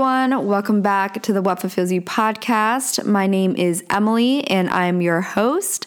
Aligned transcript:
Everyone. 0.00 0.46
Welcome 0.46 0.80
back 0.80 1.22
to 1.24 1.32
the 1.34 1.42
What 1.42 1.60
Fulfills 1.60 1.92
You 1.92 2.00
podcast. 2.00 3.04
My 3.04 3.26
name 3.26 3.54
is 3.54 3.84
Emily, 3.90 4.48
and 4.48 4.70
I'm 4.70 5.02
your 5.02 5.20
host. 5.20 5.86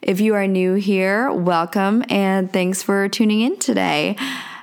If 0.00 0.18
you 0.18 0.34
are 0.34 0.46
new 0.46 0.76
here, 0.76 1.30
welcome 1.30 2.02
and 2.08 2.50
thanks 2.50 2.82
for 2.82 3.06
tuning 3.10 3.42
in 3.42 3.58
today. 3.58 4.16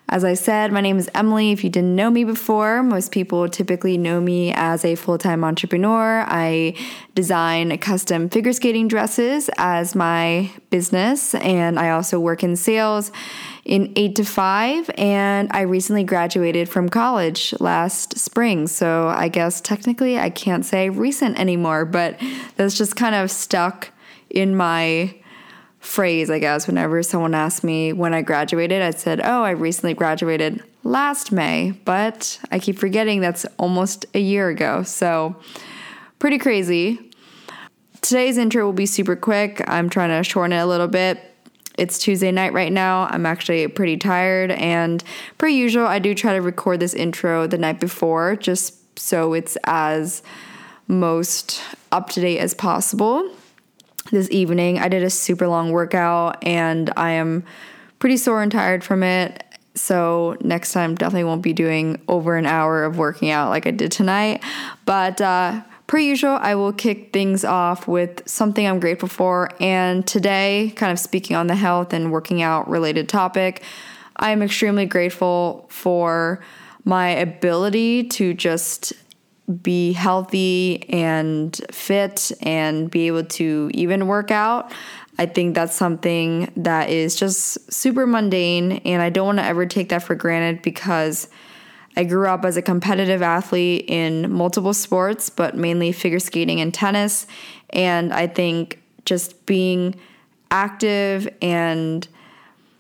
As 0.09 0.23
I 0.23 0.33
said, 0.33 0.71
my 0.71 0.81
name 0.81 0.97
is 0.97 1.11
Emily. 1.13 1.51
If 1.51 1.63
you 1.63 1.69
didn't 1.69 1.95
know 1.95 2.09
me 2.09 2.23
before, 2.23 2.81
most 2.81 3.11
people 3.11 3.47
typically 3.47 3.99
know 3.99 4.19
me 4.19 4.51
as 4.53 4.83
a 4.83 4.95
full 4.95 5.19
time 5.19 5.43
entrepreneur. 5.43 6.25
I 6.27 6.73
design 7.13 7.77
custom 7.77 8.29
figure 8.29 8.53
skating 8.53 8.87
dresses 8.87 9.47
as 9.57 9.93
my 9.93 10.49
business, 10.71 11.35
and 11.35 11.77
I 11.77 11.91
also 11.91 12.19
work 12.19 12.41
in 12.41 12.55
sales 12.55 13.11
in 13.67 13.91
eight 13.97 14.15
to 14.15 14.23
five, 14.23 14.89
and 14.97 15.49
I 15.51 15.61
recently 15.61 16.05
graduated 16.05 16.69
from 16.69 16.87
college 16.87 17.53
last 17.59 18.17
spring. 18.17 18.65
So 18.65 19.09
I 19.09 19.27
guess 19.27 19.59
technically 19.59 20.17
I 20.17 20.29
can't 20.29 20.65
say 20.65 20.89
recent 20.89 21.37
anymore, 21.37 21.83
but 21.83 22.17
that's 22.55 22.77
just 22.77 22.95
kind 22.95 23.13
of 23.13 23.29
stuck 23.29 23.89
in 24.29 24.55
my 24.55 25.13
phrase, 25.81 26.29
I 26.29 26.39
guess. 26.39 26.65
Whenever 26.65 27.03
someone 27.03 27.35
asked 27.35 27.61
me 27.61 27.91
when 27.91 28.13
I 28.13 28.21
graduated, 28.21 28.81
I 28.81 28.91
said, 28.91 29.19
Oh, 29.21 29.43
I 29.43 29.51
recently 29.51 29.93
graduated 29.93 30.63
last 30.85 31.33
May, 31.33 31.71
but 31.83 32.39
I 32.49 32.59
keep 32.59 32.79
forgetting 32.79 33.19
that's 33.19 33.45
almost 33.59 34.05
a 34.13 34.19
year 34.19 34.47
ago. 34.47 34.83
So 34.83 35.35
pretty 36.19 36.37
crazy. 36.37 37.11
Today's 37.99 38.37
intro 38.37 38.63
will 38.63 38.71
be 38.71 38.85
super 38.85 39.17
quick. 39.17 39.61
I'm 39.67 39.89
trying 39.89 40.17
to 40.17 40.23
shorten 40.23 40.53
it 40.53 40.61
a 40.61 40.65
little 40.65 40.87
bit 40.87 41.19
it's 41.77 41.99
Tuesday 41.99 42.31
night 42.31 42.53
right 42.53 42.71
now. 42.71 43.07
I'm 43.09 43.25
actually 43.25 43.67
pretty 43.67 43.97
tired, 43.97 44.51
and 44.51 45.03
per 45.37 45.47
usual, 45.47 45.85
I 45.85 45.99
do 45.99 46.13
try 46.15 46.33
to 46.33 46.41
record 46.41 46.79
this 46.79 46.93
intro 46.93 47.47
the 47.47 47.57
night 47.57 47.79
before 47.79 48.35
just 48.35 48.99
so 48.99 49.33
it's 49.33 49.57
as 49.63 50.23
most 50.87 51.61
up 51.91 52.09
to 52.09 52.21
date 52.21 52.39
as 52.39 52.53
possible. 52.53 53.29
This 54.11 54.29
evening, 54.31 54.79
I 54.79 54.87
did 54.87 55.03
a 55.03 55.09
super 55.09 55.47
long 55.47 55.71
workout, 55.71 56.43
and 56.43 56.91
I 56.97 57.11
am 57.11 57.43
pretty 57.99 58.17
sore 58.17 58.41
and 58.41 58.51
tired 58.51 58.83
from 58.83 59.03
it. 59.03 59.43
So, 59.75 60.37
next 60.41 60.73
time, 60.73 60.95
definitely 60.95 61.25
won't 61.25 61.43
be 61.43 61.53
doing 61.53 62.01
over 62.07 62.35
an 62.35 62.47
hour 62.47 62.83
of 62.83 62.97
working 62.97 63.29
out 63.29 63.49
like 63.49 63.67
I 63.67 63.71
did 63.71 63.91
tonight. 63.91 64.43
But, 64.85 65.21
uh, 65.21 65.61
Per 65.87 65.97
usual, 65.97 66.37
I 66.41 66.55
will 66.55 66.73
kick 66.73 67.13
things 67.13 67.45
off 67.45 67.87
with 67.87 68.27
something 68.27 68.67
I'm 68.67 68.81
grateful 68.81 69.07
for. 69.07 69.49
And 69.61 70.05
today, 70.05 70.73
kind 70.75 70.91
of 70.91 70.99
speaking 70.99 71.37
on 71.37 71.47
the 71.47 71.55
health 71.55 71.93
and 71.93 72.11
working 72.11 72.41
out 72.41 72.69
related 72.69 73.07
topic, 73.07 73.63
I 74.17 74.31
am 74.31 74.41
extremely 74.41 74.85
grateful 74.85 75.65
for 75.69 76.43
my 76.83 77.09
ability 77.09 78.03
to 78.09 78.33
just 78.33 78.91
be 79.61 79.93
healthy 79.93 80.89
and 80.89 81.59
fit 81.71 82.33
and 82.41 82.91
be 82.91 83.07
able 83.07 83.23
to 83.23 83.71
even 83.73 84.07
work 84.07 84.29
out. 84.29 84.73
I 85.17 85.25
think 85.25 85.55
that's 85.55 85.73
something 85.73 86.51
that 86.57 86.89
is 86.89 87.15
just 87.15 87.71
super 87.71 88.05
mundane, 88.05 88.73
and 88.83 89.01
I 89.01 89.09
don't 89.09 89.25
want 89.25 89.37
to 89.39 89.45
ever 89.45 89.65
take 89.65 89.89
that 89.89 90.03
for 90.03 90.15
granted 90.15 90.61
because 90.61 91.29
I 91.97 92.03
grew 92.03 92.27
up 92.27 92.45
as 92.45 92.57
a 92.57 92.61
competitive 92.61 93.23
athlete 93.23 93.85
in 93.87 94.31
multiple 94.31 94.75
sports, 94.75 95.31
but 95.31 95.57
mainly 95.57 95.91
figure 95.91 96.19
skating 96.19 96.61
and 96.61 96.71
tennis. 96.71 97.25
And 97.71 98.13
I 98.13 98.27
think 98.27 98.83
just 99.03 99.47
being 99.47 99.95
active 100.51 101.27
and 101.41 102.07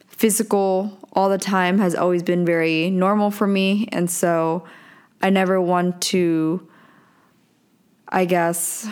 physical 0.07 0.99
all 1.13 1.29
the 1.29 1.39
time 1.39 1.79
has 1.79 1.95
always 1.95 2.21
been 2.21 2.45
very 2.45 2.91
normal 2.91 3.31
for 3.31 3.47
me. 3.47 3.89
And 3.91 4.09
so 4.09 4.65
I 5.19 5.31
never 5.31 5.59
want 5.59 5.99
to, 6.03 6.67
I 8.07 8.25
guess, 8.25 8.87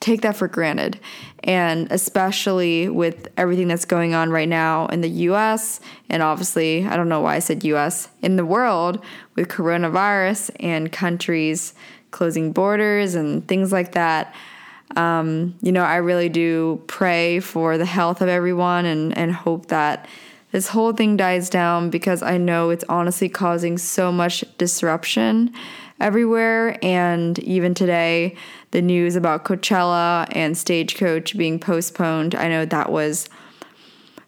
take 0.00 0.22
that 0.22 0.36
for 0.36 0.48
granted. 0.48 0.98
And 1.44 1.90
especially 1.90 2.88
with 2.88 3.28
everything 3.36 3.68
that's 3.68 3.84
going 3.84 4.14
on 4.14 4.30
right 4.30 4.48
now 4.48 4.86
in 4.86 5.00
the 5.00 5.08
US, 5.08 5.80
and 6.08 6.22
obviously, 6.22 6.86
I 6.86 6.96
don't 6.96 7.08
know 7.08 7.20
why 7.20 7.36
I 7.36 7.38
said 7.38 7.64
US, 7.64 8.08
in 8.22 8.36
the 8.36 8.44
world 8.44 9.02
with 9.34 9.48
coronavirus 9.48 10.50
and 10.60 10.92
countries 10.92 11.74
closing 12.10 12.52
borders 12.52 13.14
and 13.14 13.46
things 13.46 13.72
like 13.72 13.92
that. 13.92 14.34
Um, 14.96 15.54
you 15.60 15.72
know, 15.72 15.82
I 15.82 15.96
really 15.96 16.28
do 16.28 16.82
pray 16.86 17.40
for 17.40 17.76
the 17.76 17.84
health 17.84 18.22
of 18.22 18.28
everyone 18.28 18.86
and, 18.86 19.16
and 19.16 19.32
hope 19.32 19.66
that 19.66 20.08
this 20.50 20.68
whole 20.68 20.92
thing 20.92 21.16
dies 21.16 21.50
down 21.50 21.90
because 21.90 22.22
I 22.22 22.38
know 22.38 22.70
it's 22.70 22.84
honestly 22.88 23.28
causing 23.28 23.76
so 23.76 24.10
much 24.10 24.42
disruption 24.56 25.52
everywhere. 26.00 26.78
And 26.82 27.38
even 27.40 27.74
today, 27.74 28.36
the 28.70 28.82
news 28.82 29.16
about 29.16 29.44
Coachella 29.44 30.28
and 30.32 30.56
Stagecoach 30.56 31.36
being 31.36 31.58
postponed, 31.58 32.34
I 32.34 32.48
know 32.48 32.64
that 32.64 32.90
was 32.90 33.28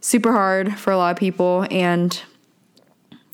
super 0.01 0.33
hard 0.33 0.79
for 0.79 0.93
a 0.93 0.97
lot 0.97 1.13
of 1.13 1.19
people. 1.19 1.67
And 1.71 2.21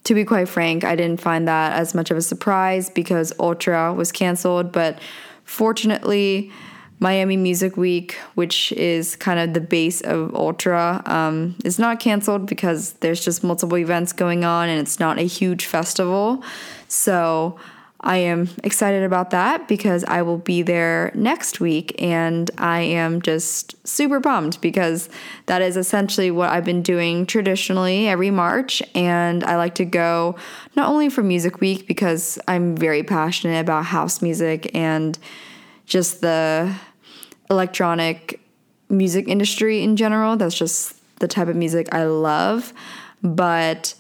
to 0.05 0.15
be 0.15 0.25
quite 0.25 0.49
frank, 0.49 0.85
I 0.85 0.97
didn't 0.97 1.21
find 1.21 1.49
that 1.49 1.73
as 1.73 1.95
much 1.95 2.11
of 2.11 2.17
a 2.17 2.23
surprise 2.23 2.91
because 2.91 3.33
Ultra 3.39 3.93
was 3.93 4.13
canceled. 4.13 4.73
But 4.73 4.99
fortunately, 5.45 6.53
Miami 6.99 7.37
Music 7.37 7.77
Week, 7.77 8.17
which 8.35 8.73
is 8.73 9.17
kind 9.17 9.39
of 9.39 9.53
the 9.53 9.61
base 9.61 10.01
of 10.01 10.35
Ultra, 10.35 11.03
um, 11.07 11.55
is 11.65 11.79
not 11.79 12.01
canceled 12.01 12.47
because 12.47 12.93
there's 12.95 13.23
just 13.23 13.45
multiple 13.45 13.77
events 13.77 14.13
going 14.13 14.45
on 14.45 14.69
and 14.69 14.81
it's 14.81 14.99
not 14.99 15.19
a 15.19 15.23
huge 15.23 15.67
festival. 15.67 16.43
So 16.89 17.59
I 18.07 18.19
am 18.19 18.49
excited 18.63 19.03
about 19.03 19.31
that 19.31 19.67
because 19.67 20.05
I 20.05 20.23
will 20.23 20.39
be 20.39 20.63
there 20.63 21.11
next 21.17 21.59
week 21.59 22.01
and 22.01 22.49
I 22.57 22.83
am 22.83 23.21
just 23.21 23.75
super 23.85 24.21
bummed 24.21 24.59
because 24.61 25.09
that 25.47 25.61
is 25.61 25.77
essentially 25.77 26.31
what 26.31 26.51
I've 26.51 26.65
been 26.65 26.83
doing 26.83 27.27
traditionally 27.27 28.07
every 28.07 28.31
March. 28.31 28.81
And 28.95 29.43
I 29.43 29.57
like 29.57 29.75
to 29.75 29.85
go 29.85 30.37
not 30.77 30.89
only 30.89 31.09
for 31.09 31.25
Music 31.25 31.61
Week 31.61 31.89
because 31.89 32.39
I'm 32.47 32.77
very 32.77 33.03
passionate 33.03 33.59
about 33.59 33.87
house 33.87 34.23
music 34.23 34.71
and 34.73 35.19
just 35.85 36.21
the 36.21 36.73
electronic 37.51 38.39
music 38.89 39.27
industry 39.27 39.83
in 39.83 39.97
general. 39.97 40.37
That's 40.37 40.57
just 40.57 40.95
the 41.19 41.27
type 41.27 41.49
of 41.49 41.57
music 41.57 41.93
I 41.93 42.05
love. 42.05 42.73
But 43.25 43.97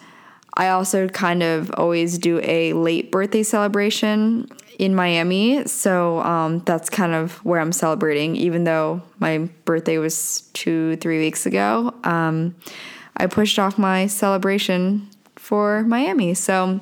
I 0.56 0.68
also 0.68 1.08
kind 1.08 1.42
of 1.42 1.70
always 1.72 2.18
do 2.18 2.40
a 2.42 2.72
late 2.72 3.12
birthday 3.12 3.42
celebration 3.42 4.48
in 4.78 4.94
Miami. 4.94 5.66
So 5.66 6.20
um, 6.20 6.60
that's 6.60 6.88
kind 6.90 7.14
of 7.14 7.44
where 7.44 7.60
I'm 7.60 7.72
celebrating, 7.72 8.36
even 8.36 8.64
though 8.64 9.02
my 9.18 9.48
birthday 9.64 9.98
was 9.98 10.42
two, 10.52 10.96
three 10.96 11.18
weeks 11.18 11.46
ago. 11.46 11.94
Um, 12.04 12.54
I 13.16 13.26
pushed 13.26 13.58
off 13.58 13.78
my 13.78 14.06
celebration 14.06 15.08
for 15.36 15.82
Miami. 15.82 16.34
So, 16.34 16.80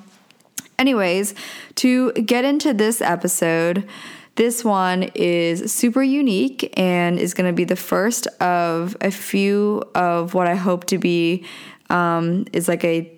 anyways, 0.78 1.34
to 1.76 2.12
get 2.12 2.44
into 2.44 2.74
this 2.74 3.00
episode, 3.00 3.88
this 4.36 4.64
one 4.64 5.04
is 5.14 5.72
super 5.72 6.02
unique 6.02 6.72
and 6.76 7.18
is 7.20 7.34
going 7.34 7.48
to 7.48 7.54
be 7.54 7.64
the 7.64 7.76
first 7.76 8.26
of 8.40 8.96
a 9.00 9.12
few 9.12 9.84
of 9.94 10.34
what 10.34 10.48
I 10.48 10.56
hope 10.56 10.86
to 10.86 10.98
be 10.98 11.44
um, 11.88 12.46
is 12.52 12.66
like 12.66 12.82
a 12.82 13.12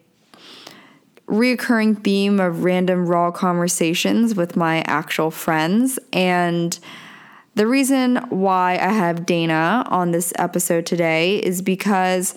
reoccurring 1.27 2.03
theme 2.05 2.39
of 2.41 2.65
random 2.65 3.07
raw 3.07 3.31
conversations 3.31 4.35
with 4.35 4.57
my 4.57 4.83
actual 4.83 5.31
friends. 5.31 5.99
And 6.13 6.79
the 7.55 7.67
reason 7.67 8.17
why 8.29 8.73
I 8.75 8.93
have 8.93 9.27
Dana 9.27 9.85
on 9.89 10.11
this 10.11 10.33
episode 10.39 10.87
today 10.87 11.39
is 11.39 11.63
because 11.63 12.35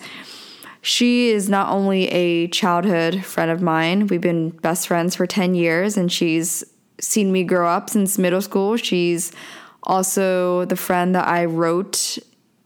she 0.82 1.28
is 1.28 1.48
not 1.48 1.68
only 1.70 2.08
a 2.08 2.48
childhood 2.48 3.24
friend 3.24 3.50
of 3.50 3.60
mine, 3.60 4.06
we've 4.06 4.20
been 4.20 4.50
best 4.50 4.88
friends 4.88 5.14
for 5.14 5.26
10 5.26 5.54
years, 5.54 5.96
and 5.96 6.10
she's 6.10 6.64
seen 7.00 7.32
me 7.32 7.44
grow 7.44 7.68
up 7.68 7.90
since 7.90 8.18
middle 8.18 8.40
school. 8.40 8.76
She's 8.76 9.30
also 9.82 10.64
the 10.64 10.76
friend 10.76 11.14
that 11.14 11.28
I 11.28 11.44
wrote 11.44 12.18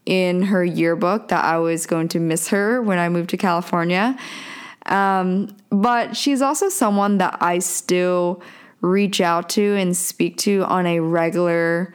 in 0.05 0.43
her 0.43 0.63
yearbook 0.63 1.27
that 1.29 1.43
I 1.43 1.57
was 1.57 1.85
going 1.85 2.07
to 2.09 2.19
miss 2.19 2.49
her 2.49 2.81
when 2.81 2.99
I 2.99 3.09
moved 3.09 3.31
to 3.31 3.37
California. 3.37 4.17
Um, 4.85 5.55
but 5.69 6.15
she's 6.15 6.41
also 6.41 6.69
someone 6.69 7.17
that 7.17 7.37
I 7.41 7.59
still 7.59 8.41
reach 8.81 9.19
out 9.19 9.49
to 9.49 9.75
and 9.75 9.95
speak 9.97 10.37
to 10.37 10.63
on 10.65 10.85
a 10.85 10.99
regular 10.99 11.93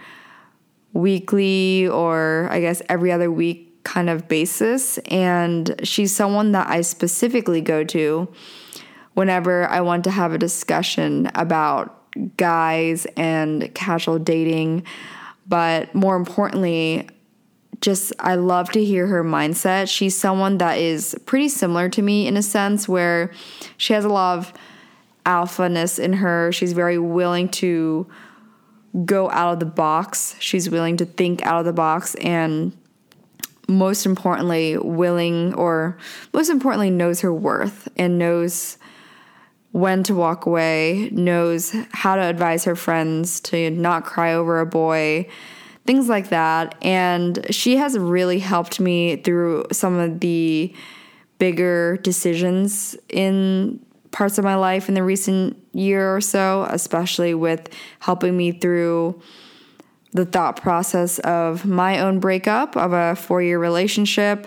weekly 0.93 1.87
or 1.87 2.49
I 2.51 2.61
guess 2.61 2.83
every 2.89 3.13
other 3.13 3.31
week 3.31 3.85
kind 3.85 4.11
of 4.11 4.29
basis. 4.29 4.99
And 5.09 5.81
she's 5.83 6.15
someone 6.15 6.53
that 6.53 6.69
I 6.69 6.81
specifically 6.81 7.61
go 7.61 7.85
to 7.85 8.29
whenever 9.15 9.69
I 9.69 9.81
want 9.81 10.05
to 10.05 10.11
have 10.11 10.33
a 10.33 10.39
discussion 10.39 11.31
about 11.35 11.97
guys 12.37 13.07
and 13.17 13.73
casual 13.75 14.19
dating. 14.19 14.85
But 15.47 15.95
more 15.95 16.17
importantly, 16.17 17.09
just 17.81 18.13
I 18.19 18.35
love 18.35 18.71
to 18.73 18.85
hear 18.85 19.07
her 19.07 19.25
mindset. 19.25 19.89
She's 19.89 20.17
someone 20.17 20.59
that 20.59 20.79
is 20.79 21.17
pretty 21.27 21.49
similar 21.49 21.89
to 21.91 22.03
me 22.03 22.27
in 22.27 22.37
a 22.37 22.43
sense 22.43 22.89
where 22.89 23.33
she 23.77 23.93
has 23.95 24.05
a 24.05 24.09
lot 24.09 24.39
of 24.39 24.53
alphaness 25.25 25.99
in 25.99 26.15
her. 26.15 26.53
She's 26.53 26.73
very 26.73 26.99
willing 26.99 27.49
to 27.49 28.07
go 29.05 29.31
out 29.31 29.55
of 29.55 29.61
the 29.61 29.67
box. 29.67 30.37
She's 30.41 30.69
willing 30.69 30.97
to 30.99 31.07
think 31.07 31.43
out 31.43 31.61
of 31.61 31.65
the 31.65 31.73
box 31.73 32.15
and 32.17 32.77
most 33.69 34.05
importantly, 34.05 34.77
willing 34.77 35.55
or 35.55 35.97
most 36.33 36.51
importantly, 36.51 36.91
knows 36.91 37.21
her 37.21 37.33
worth 37.33 37.89
and 37.97 38.19
knows 38.19 38.77
when 39.73 40.03
to 40.03 40.15
walk 40.15 40.47
away, 40.47 41.09
knows 41.13 41.73
how 41.93 42.17
to 42.17 42.23
advise 42.23 42.65
her 42.65 42.75
friends 42.75 43.41
to 43.41 43.71
not 43.71 44.05
cry 44.05 44.35
over 44.35 44.59
a 44.59 44.67
boy, 44.67 45.29
things 45.87 46.09
like 46.09 46.29
that. 46.29 46.75
And 46.83 47.47
she 47.51 47.77
has 47.77 47.99
really 47.99 48.39
helped 48.39 48.81
me 48.81 49.17
through 49.17 49.67
some 49.73 49.99
of 49.99 50.21
the 50.21 50.75
bigger 51.39 51.97
decisions 51.99 52.97
in 53.09 53.85
parts 54.11 54.39
of 54.39 54.45
my 54.45 54.57
life 54.57 54.89
in 54.89 54.95
the 54.95 55.03
recent 55.03 55.57
year 55.73 56.15
or 56.15 56.21
so, 56.21 56.67
especially 56.71 57.35
with 57.35 57.69
helping 58.01 58.37
me 58.37 58.53
through 58.53 59.21
the 60.13 60.25
thought 60.25 60.61
process 60.61 61.19
of 61.21 61.65
my 61.65 62.01
own 62.01 62.19
breakup 62.19 62.77
of 62.77 62.93
a 62.93 63.15
four 63.17 63.43
year 63.43 63.59
relationship, 63.59 64.47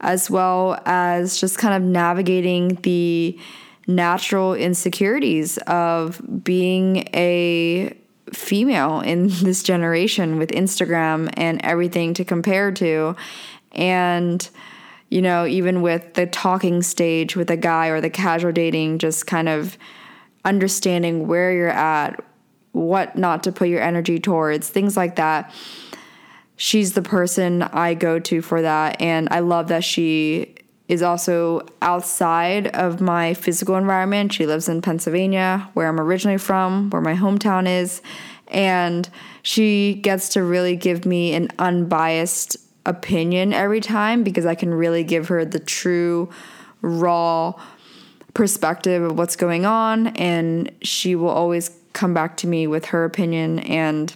as 0.00 0.30
well 0.30 0.80
as 0.86 1.40
just 1.40 1.58
kind 1.58 1.74
of 1.74 1.82
navigating 1.82 2.74
the 2.82 3.38
natural 3.86 4.54
insecurities 4.54 5.56
of 5.66 6.20
being 6.44 7.08
a 7.14 7.96
female 8.32 9.00
in 9.00 9.28
this 9.42 9.62
generation 9.62 10.38
with 10.38 10.50
Instagram 10.50 11.32
and 11.36 11.60
everything 11.64 12.14
to 12.14 12.24
compare 12.24 12.72
to. 12.72 13.16
And 13.72 14.48
you 15.10 15.22
know, 15.22 15.46
even 15.46 15.80
with 15.80 16.14
the 16.14 16.26
talking 16.26 16.82
stage 16.82 17.34
with 17.34 17.50
a 17.50 17.56
guy 17.56 17.88
or 17.88 18.00
the 18.00 18.10
casual 18.10 18.52
dating, 18.52 18.98
just 18.98 19.26
kind 19.26 19.48
of 19.48 19.78
understanding 20.44 21.26
where 21.26 21.52
you're 21.52 21.70
at, 21.70 22.22
what 22.72 23.16
not 23.16 23.42
to 23.44 23.52
put 23.52 23.68
your 23.68 23.80
energy 23.80 24.18
towards, 24.18 24.68
things 24.68 24.96
like 24.96 25.16
that. 25.16 25.52
She's 26.56 26.92
the 26.92 27.02
person 27.02 27.62
I 27.62 27.94
go 27.94 28.18
to 28.18 28.42
for 28.42 28.60
that. 28.62 29.00
And 29.00 29.28
I 29.30 29.40
love 29.40 29.68
that 29.68 29.84
she 29.84 30.56
is 30.88 31.02
also 31.02 31.60
outside 31.82 32.68
of 32.68 33.00
my 33.00 33.34
physical 33.34 33.76
environment. 33.76 34.32
She 34.32 34.46
lives 34.46 34.68
in 34.68 34.80
Pennsylvania, 34.80 35.68
where 35.74 35.86
I'm 35.86 36.00
originally 36.00 36.38
from, 36.38 36.88
where 36.90 37.02
my 37.02 37.14
hometown 37.14 37.68
is. 37.68 38.00
And 38.48 39.08
she 39.42 39.94
gets 39.94 40.30
to 40.30 40.42
really 40.42 40.76
give 40.76 41.04
me 41.04 41.34
an 41.34 41.50
unbiased 41.58 42.56
opinion 42.86 43.52
every 43.52 43.80
time 43.80 44.24
because 44.24 44.46
I 44.46 44.54
can 44.54 44.72
really 44.72 45.04
give 45.04 45.28
her 45.28 45.44
the 45.44 45.60
true, 45.60 46.30
raw 46.80 47.52
perspective 48.32 49.02
of 49.02 49.18
what's 49.18 49.36
going 49.36 49.66
on. 49.66 50.08
And 50.08 50.72
she 50.80 51.14
will 51.14 51.28
always 51.28 51.70
come 51.92 52.14
back 52.14 52.38
to 52.38 52.46
me 52.46 52.66
with 52.66 52.86
her 52.86 53.04
opinion. 53.04 53.58
And 53.58 54.14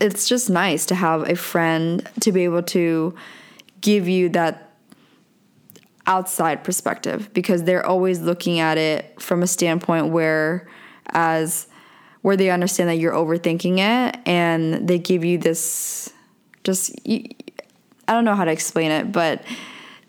it's 0.00 0.28
just 0.28 0.48
nice 0.48 0.86
to 0.86 0.94
have 0.94 1.28
a 1.28 1.34
friend 1.34 2.08
to 2.20 2.30
be 2.30 2.44
able 2.44 2.62
to 2.62 3.14
give 3.80 4.08
you 4.08 4.28
that 4.28 4.65
outside 6.06 6.62
perspective 6.64 7.30
because 7.32 7.64
they're 7.64 7.84
always 7.84 8.20
looking 8.20 8.58
at 8.58 8.78
it 8.78 9.20
from 9.20 9.42
a 9.42 9.46
standpoint 9.46 10.08
where 10.08 10.68
as 11.08 11.66
where 12.22 12.36
they 12.36 12.50
understand 12.50 12.88
that 12.88 12.96
you're 12.96 13.12
overthinking 13.12 13.78
it 13.78 14.20
and 14.26 14.88
they 14.88 14.98
give 14.98 15.24
you 15.24 15.38
this 15.38 16.12
just 16.64 16.92
I 17.06 18.12
don't 18.12 18.24
know 18.24 18.34
how 18.34 18.44
to 18.44 18.52
explain 18.52 18.90
it, 18.90 19.12
but 19.12 19.42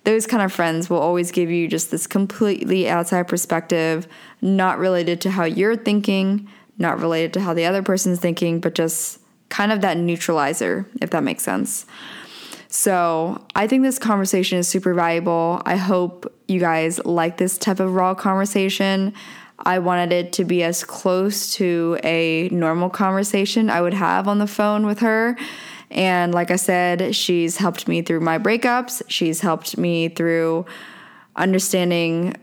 those 0.04 0.26
kind 0.26 0.44
of 0.44 0.54
friends 0.54 0.90
will 0.90 1.00
always 1.00 1.32
give 1.32 1.50
you 1.50 1.68
just 1.68 1.92
this 1.92 2.08
completely 2.08 2.88
outside 2.88 3.28
perspective, 3.28 4.08
not 4.42 4.80
related 4.80 5.20
to 5.22 5.32
how 5.32 5.44
you're 5.44 5.76
thinking, 5.76 6.48
not 6.78 7.00
related 7.00 7.34
to 7.34 7.42
how 7.42 7.54
the 7.54 7.66
other 7.66 7.84
person's 7.84 8.20
thinking, 8.20 8.60
but 8.60 8.74
just 8.74 9.20
kind 9.50 9.72
of 9.72 9.82
that 9.82 9.98
neutralizer, 9.98 10.88
if 11.02 11.10
that 11.10 11.24
makes 11.24 11.44
sense. 11.44 11.86
So, 12.70 13.46
I 13.56 13.68
think 13.68 13.84
this 13.84 13.98
conversation 14.00 14.58
is 14.58 14.68
super 14.68 14.94
valuable. 14.94 15.62
I 15.66 15.78
hope 15.78 16.32
you 16.48 16.60
guys 16.60 17.04
like 17.06 17.38
this 17.38 17.58
type 17.58 17.80
of 17.80 17.94
raw 17.94 18.14
conversation. 18.14 19.14
I 19.60 19.80
wanted 19.80 20.12
it 20.12 20.34
to 20.34 20.46
be 20.46 20.64
as 20.64 20.84
close 20.84 21.54
to 21.56 21.98
a 22.04 22.50
normal 22.50 22.90
conversation 22.90 23.70
I 23.70 23.82
would 23.82 23.94
have 23.94 24.28
on 24.28 24.38
the 24.38 24.48
phone 24.48 24.86
with 24.86 25.00
her 25.00 25.38
and 25.90 26.34
like 26.34 26.52
I 26.52 26.58
said, 26.58 27.16
she's 27.16 27.58
helped 27.58 27.88
me 27.88 28.02
through 28.02 28.20
my 28.20 28.38
breakups. 28.38 29.02
She's 29.08 29.42
helped 29.42 29.78
me 29.78 30.10
through 30.10 30.66
understanding 31.36 32.36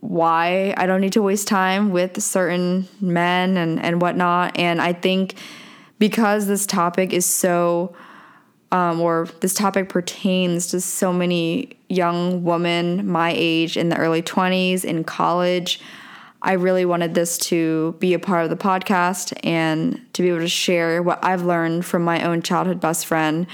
why 0.00 0.74
I 0.76 0.86
don't 0.86 1.00
need 1.00 1.12
to 1.12 1.22
waste 1.22 1.48
time 1.48 1.90
with 1.90 2.22
certain 2.22 2.88
men 3.00 3.56
and, 3.56 3.80
and 3.80 4.00
whatnot. 4.00 4.58
And 4.58 4.80
I 4.80 4.92
think 4.92 5.34
because 5.98 6.46
this 6.46 6.66
topic 6.66 7.12
is 7.12 7.26
so, 7.26 7.94
um, 8.72 9.00
or 9.00 9.28
this 9.40 9.54
topic 9.54 9.88
pertains 9.88 10.68
to 10.68 10.80
so 10.80 11.12
many 11.12 11.76
young 11.88 12.44
women 12.44 13.06
my 13.06 13.32
age 13.34 13.76
in 13.76 13.88
the 13.88 13.96
early 13.96 14.22
20s 14.22 14.84
in 14.84 15.04
college, 15.04 15.80
I 16.42 16.52
really 16.52 16.84
wanted 16.84 17.14
this 17.14 17.38
to 17.38 17.96
be 17.98 18.14
a 18.14 18.18
part 18.18 18.44
of 18.44 18.50
the 18.50 18.56
podcast 18.56 19.38
and 19.44 20.00
to 20.12 20.22
be 20.22 20.28
able 20.28 20.40
to 20.40 20.48
share 20.48 21.02
what 21.02 21.24
I've 21.24 21.42
learned 21.42 21.84
from 21.84 22.04
my 22.04 22.22
own 22.22 22.42
childhood 22.42 22.80
best 22.80 23.06
friend 23.06 23.46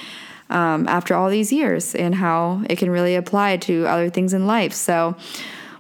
um, 0.51 0.87
after 0.89 1.15
all 1.15 1.31
these 1.31 1.53
years 1.53 1.95
and 1.95 2.15
how 2.15 2.63
it 2.69 2.77
can 2.77 2.91
really 2.91 3.15
apply 3.15 3.57
to 3.59 3.87
other 3.87 4.11
things 4.11 4.35
in 4.35 4.47
life. 4.47 4.73
So, 4.73 5.17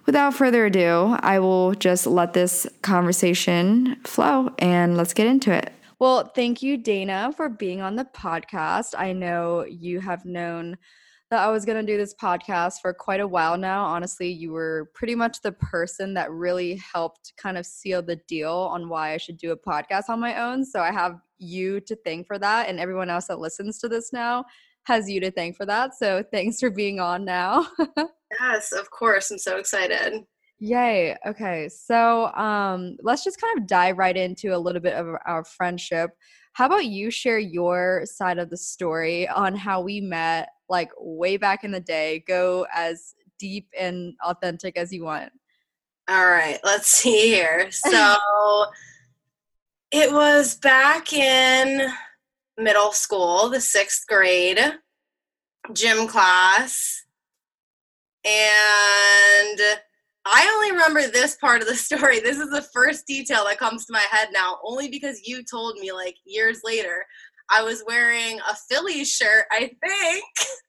without 0.06 0.34
further 0.34 0.67
ado, 0.67 1.17
I 1.20 1.38
will 1.38 1.75
just 1.75 2.06
let 2.06 2.32
this 2.32 2.67
conversation 2.81 3.96
flow 4.05 4.52
and 4.58 4.96
let's 4.96 5.14
get 5.14 5.26
into 5.26 5.52
it. 5.52 5.73
Well, 6.02 6.32
thank 6.34 6.65
you, 6.65 6.79
Dana, 6.79 7.32
for 7.36 7.48
being 7.48 7.81
on 7.81 7.94
the 7.94 8.06
podcast. 8.06 8.94
I 8.98 9.12
know 9.12 9.65
you 9.65 10.00
have 10.00 10.24
known 10.24 10.77
that 11.31 11.38
I 11.38 11.48
was 11.48 11.65
going 11.65 11.79
to 11.79 11.93
do 11.93 11.96
this 11.96 12.12
podcast 12.12 12.81
for 12.82 12.93
quite 12.93 13.20
a 13.20 13.29
while 13.29 13.56
now. 13.56 13.84
Honestly, 13.84 14.29
you 14.29 14.50
were 14.50 14.91
pretty 14.96 15.15
much 15.15 15.43
the 15.43 15.53
person 15.53 16.12
that 16.15 16.32
really 16.32 16.74
helped 16.93 17.32
kind 17.36 17.56
of 17.56 17.65
seal 17.65 18.03
the 18.03 18.17
deal 18.27 18.53
on 18.53 18.88
why 18.88 19.12
I 19.12 19.17
should 19.17 19.36
do 19.36 19.53
a 19.53 19.56
podcast 19.56 20.08
on 20.08 20.19
my 20.19 20.43
own. 20.43 20.65
So 20.65 20.81
I 20.81 20.91
have 20.91 21.20
you 21.38 21.79
to 21.82 21.94
thank 22.05 22.27
for 22.27 22.36
that. 22.36 22.69
And 22.69 22.81
everyone 22.81 23.08
else 23.08 23.27
that 23.27 23.38
listens 23.38 23.79
to 23.79 23.88
this 23.88 24.12
now 24.12 24.44
has 24.86 25.08
you 25.08 25.20
to 25.20 25.31
thank 25.31 25.56
for 25.56 25.67
that. 25.67 25.94
So 25.94 26.24
thanks 26.32 26.58
for 26.58 26.70
being 26.70 26.98
on 26.98 27.24
now. 27.24 27.69
yes, 28.41 28.72
of 28.72 28.91
course. 28.91 29.31
I'm 29.31 29.38
so 29.38 29.56
excited. 29.56 30.24
Yay. 30.64 31.16
Okay. 31.26 31.69
So 31.69 32.26
um, 32.34 32.96
let's 33.02 33.24
just 33.24 33.40
kind 33.40 33.58
of 33.58 33.66
dive 33.66 33.98
right 33.98 34.16
into 34.16 34.54
a 34.54 34.58
little 34.58 34.81
bit 34.81 34.94
of 34.94 35.08
our 35.26 35.42
friendship. 35.42 36.10
How 36.52 36.66
about 36.66 36.84
you 36.84 37.10
share 37.10 37.40
your 37.40 38.02
side 38.04 38.38
of 38.38 38.48
the 38.48 38.56
story 38.56 39.26
on 39.26 39.56
how 39.56 39.81
we 39.81 40.00
met 40.00 40.50
like 40.69 40.92
way 41.00 41.36
back 41.36 41.64
in 41.64 41.72
the 41.72 41.81
day. 41.81 42.22
Go 42.28 42.64
as 42.72 43.16
deep 43.40 43.66
and 43.76 44.14
authentic 44.24 44.76
as 44.76 44.92
you 44.92 45.02
want. 45.02 45.32
All 46.08 46.28
right, 46.28 46.60
let's 46.62 46.86
see 46.86 47.22
here. 47.22 47.69
So 47.72 48.16
it 49.90 50.12
was 50.12 50.54
back 50.54 51.12
in 51.12 51.88
middle 52.56 52.92
school, 52.92 53.48
the 53.48 53.60
sixth 53.60 54.06
grade 54.06 54.60
gym 55.74 56.06
class. 56.06 57.02
And 58.24 59.58
I 60.24 60.48
only 60.55 60.72
remember 60.72 61.10
this 61.10 61.36
part 61.36 61.62
of 61.62 61.69
the 61.69 61.74
story. 61.88 62.20
This 62.20 62.38
is 62.38 62.50
the 62.50 62.67
first 62.72 63.06
detail 63.06 63.44
that 63.44 63.58
comes 63.58 63.86
to 63.86 63.93
my 63.93 64.05
head 64.10 64.29
now, 64.32 64.58
only 64.64 64.88
because 64.88 65.26
you 65.26 65.43
told 65.43 65.79
me 65.79 65.93
like 65.93 66.17
years 66.24 66.60
later. 66.64 67.05
I 67.50 67.62
was 67.62 67.84
wearing 67.86 68.38
a 68.41 68.55
Phillies 68.70 69.10
shirt, 69.10 69.44
I 69.50 69.70
think. 69.86 70.24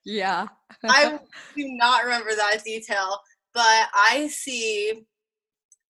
Yeah. 0.05 0.47
I 0.83 1.19
do 1.55 1.67
not 1.77 2.03
remember 2.03 2.35
that 2.35 2.63
detail, 2.65 3.19
but 3.53 3.87
I 3.93 4.27
see 4.29 5.05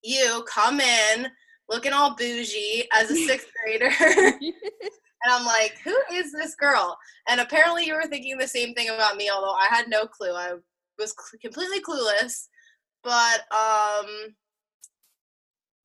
you 0.04 0.46
come 0.48 0.80
in 0.80 1.28
looking 1.70 1.94
all 1.94 2.16
bougie 2.16 2.84
as 2.94 3.10
a 3.10 3.16
sixth 3.16 3.48
grader. 3.64 3.90
and 4.00 4.54
I'm 5.28 5.46
like, 5.46 5.78
who 5.84 5.96
is 6.12 6.32
this 6.32 6.56
girl? 6.56 6.98
And 7.28 7.40
apparently 7.40 7.86
you 7.86 7.96
were 7.96 8.06
thinking 8.06 8.38
the 8.38 8.48
same 8.48 8.74
thing 8.74 8.90
about 8.90 9.16
me, 9.16 9.32
although 9.34 9.54
I 9.54 9.68
had 9.70 9.88
no 9.88 10.06
clue. 10.06 10.34
I 10.34 10.54
was 11.00 11.16
completely 11.42 11.82
clueless. 11.82 12.48
But 13.04 13.42
um 13.52 14.36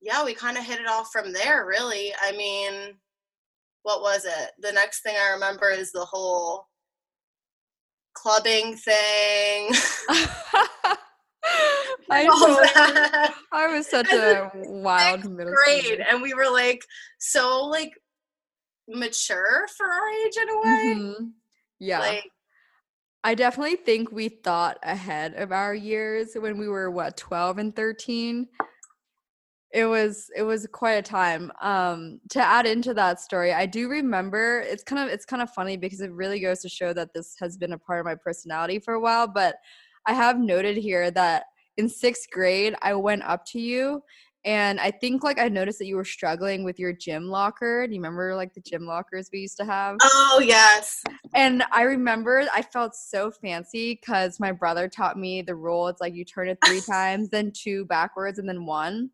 yeah, 0.01 0.23
we 0.23 0.33
kind 0.33 0.57
of 0.57 0.65
hit 0.65 0.79
it 0.79 0.87
off 0.87 1.11
from 1.11 1.33
there, 1.33 1.65
really. 1.65 2.13
I 2.21 2.31
mean, 2.31 2.95
what 3.83 4.01
was 4.01 4.25
it? 4.25 4.51
The 4.59 4.71
next 4.71 5.01
thing 5.01 5.15
I 5.17 5.33
remember 5.33 5.69
is 5.69 5.91
the 5.91 6.05
whole 6.05 6.67
clubbing 8.13 8.77
thing. 8.77 9.71
I. 12.11 13.29
I 13.51 13.67
was 13.67 13.87
such 13.89 14.11
a 14.11 14.51
wild 14.53 15.29
middle 15.29 15.53
grade, 15.53 16.01
and 16.09 16.21
we 16.21 16.33
were 16.33 16.49
like 16.49 16.83
so 17.19 17.65
like 17.65 17.93
mature 18.87 19.67
for 19.77 19.85
our 19.85 20.09
age 20.25 20.37
in 20.41 20.49
a 20.49 20.57
way. 20.57 20.95
Mm-hmm. 20.95 21.23
Yeah. 21.79 21.99
Like 21.99 22.31
I 23.23 23.35
definitely 23.35 23.75
think 23.75 24.11
we 24.11 24.29
thought 24.29 24.77
ahead 24.81 25.33
of 25.35 25.51
our 25.51 25.73
years 25.75 26.35
when 26.35 26.57
we 26.57 26.69
were 26.69 26.89
what 26.89 27.17
12 27.17 27.57
and 27.57 27.75
13. 27.75 28.47
It 29.71 29.85
was 29.85 30.31
it 30.35 30.43
was 30.43 30.65
quite 30.71 30.93
a 30.93 31.01
time. 31.01 31.51
Um 31.61 32.21
to 32.29 32.39
add 32.39 32.65
into 32.65 32.93
that 32.95 33.19
story, 33.19 33.53
I 33.53 33.65
do 33.65 33.89
remember 33.89 34.61
it's 34.61 34.83
kind 34.83 35.05
of 35.05 35.13
it's 35.13 35.25
kind 35.25 35.41
of 35.41 35.49
funny 35.51 35.75
because 35.77 36.01
it 36.01 36.11
really 36.13 36.39
goes 36.39 36.61
to 36.61 36.69
show 36.69 36.93
that 36.93 37.13
this 37.13 37.35
has 37.39 37.57
been 37.57 37.73
a 37.73 37.77
part 37.77 37.99
of 37.99 38.05
my 38.05 38.15
personality 38.15 38.79
for 38.79 38.93
a 38.93 38.99
while, 38.99 39.27
but 39.27 39.55
I 40.07 40.13
have 40.13 40.39
noted 40.39 40.77
here 40.77 41.11
that 41.11 41.43
in 41.77 41.87
6th 41.87 42.29
grade 42.31 42.75
I 42.81 42.93
went 42.93 43.23
up 43.23 43.45
to 43.47 43.59
you 43.59 44.01
and 44.45 44.79
I 44.79 44.91
think 44.91 45.23
like 45.23 45.37
I 45.37 45.49
noticed 45.49 45.79
that 45.79 45.87
you 45.87 45.97
were 45.97 46.05
struggling 46.05 46.63
with 46.63 46.79
your 46.79 46.93
gym 46.93 47.27
locker. 47.27 47.85
Do 47.85 47.93
you 47.93 47.99
remember 47.99 48.35
like 48.35 48.53
the 48.53 48.61
gym 48.61 48.85
lockers 48.85 49.29
we 49.33 49.39
used 49.39 49.57
to 49.57 49.65
have? 49.65 49.97
Oh 50.01 50.41
yes. 50.43 51.03
And 51.35 51.63
I 51.71 51.83
remember 51.83 52.47
I 52.53 52.61
felt 52.61 52.95
so 52.95 53.31
fancy 53.31 53.95
because 53.95 54.39
my 54.39 54.51
brother 54.51 54.87
taught 54.87 55.17
me 55.17 55.41
the 55.41 55.55
rule. 55.55 55.89
It's 55.89 55.99
like 55.99 56.15
you 56.15 56.23
turn 56.23 56.47
it 56.47 56.57
three 56.65 56.81
times, 56.89 57.29
then 57.29 57.51
two 57.51 57.85
backwards, 57.85 58.39
and 58.39 58.47
then 58.47 58.65
one. 58.65 59.09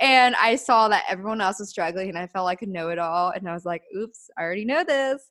And 0.00 0.34
I 0.36 0.56
saw 0.56 0.88
that 0.88 1.04
everyone 1.10 1.42
else 1.42 1.58
was 1.58 1.68
struggling, 1.68 2.08
and 2.08 2.16
I 2.16 2.26
felt 2.26 2.46
like 2.46 2.62
a 2.62 2.66
know-it-all. 2.66 3.32
And 3.36 3.46
I 3.46 3.52
was 3.52 3.66
like, 3.66 3.82
"Oops, 3.94 4.30
I 4.38 4.42
already 4.42 4.64
know 4.64 4.82
this." 4.82 5.30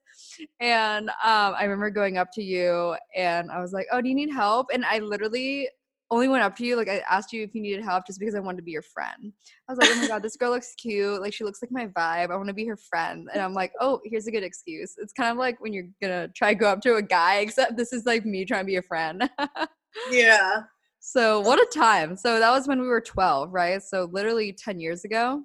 And 0.59 1.09
um, 1.09 1.55
I 1.57 1.63
remember 1.63 1.89
going 1.89 2.19
up 2.19 2.27
to 2.33 2.43
you, 2.43 2.95
and 3.15 3.49
I 3.49 3.59
was 3.59 3.73
like, 3.73 3.87
"Oh, 3.91 3.99
do 3.99 4.07
you 4.07 4.13
need 4.13 4.31
help?" 4.31 4.67
And 4.71 4.85
I 4.85 4.99
literally 4.99 5.67
only 6.11 6.27
went 6.27 6.43
up 6.43 6.55
to 6.57 6.65
you 6.65 6.75
like 6.75 6.89
I 6.89 7.03
asked 7.09 7.31
you 7.31 7.43
if 7.43 7.53
you 7.53 7.61
needed 7.61 7.83
help 7.83 8.05
just 8.07 8.19
because 8.19 8.35
I 8.35 8.39
wanted 8.39 8.57
to 8.57 8.63
be 8.63 8.71
your 8.71 8.81
friend. 8.81 9.31
I 9.67 9.71
was 9.71 9.79
like, 9.79 9.89
"Oh 9.91 10.01
my 10.01 10.07
god, 10.07 10.23
this 10.23 10.35
girl 10.35 10.51
looks 10.51 10.73
cute. 10.75 11.21
Like 11.21 11.33
she 11.33 11.43
looks 11.43 11.61
like 11.61 11.71
my 11.71 11.87
vibe. 11.87 12.31
I 12.31 12.35
want 12.35 12.47
to 12.47 12.53
be 12.53 12.65
her 12.65 12.77
friend." 12.77 13.29
And 13.31 13.41
I'm 13.41 13.53
like, 13.53 13.71
"Oh, 13.79 13.99
here's 14.03 14.27
a 14.27 14.31
good 14.31 14.43
excuse." 14.43 14.95
It's 14.97 15.13
kind 15.13 15.31
of 15.31 15.37
like 15.37 15.59
when 15.61 15.73
you're 15.73 15.85
to 16.01 16.29
try 16.35 16.53
to 16.53 16.59
go 16.59 16.67
up 16.69 16.81
to 16.81 16.95
a 16.95 17.01
guy 17.01 17.39
except 17.39 17.77
this 17.77 17.93
is 17.93 18.05
like 18.05 18.25
me 18.25 18.45
trying 18.45 18.61
to 18.61 18.67
be 18.67 18.77
a 18.77 18.81
friend. 18.81 19.29
yeah. 20.11 20.61
So, 21.01 21.39
what 21.39 21.57
a 21.57 21.65
time. 21.73 22.17
So 22.17 22.39
that 22.39 22.51
was 22.51 22.67
when 22.67 22.81
we 22.81 22.87
were 22.87 22.99
12, 22.99 23.53
right? 23.53 23.81
So 23.81 24.09
literally 24.11 24.51
10 24.51 24.81
years 24.81 25.05
ago. 25.05 25.43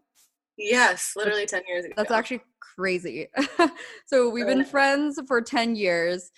Yes, 0.59 1.13
literally 1.15 1.47
10 1.47 1.63
years 1.69 1.85
ago. 1.85 1.95
That's 1.97 2.11
actually 2.11 2.43
crazy. 2.61 3.29
so 4.07 4.29
we've 4.29 4.47
been 4.47 4.65
friends 4.65 5.21
for 5.29 5.41
10 5.41 5.77
years 5.77 6.33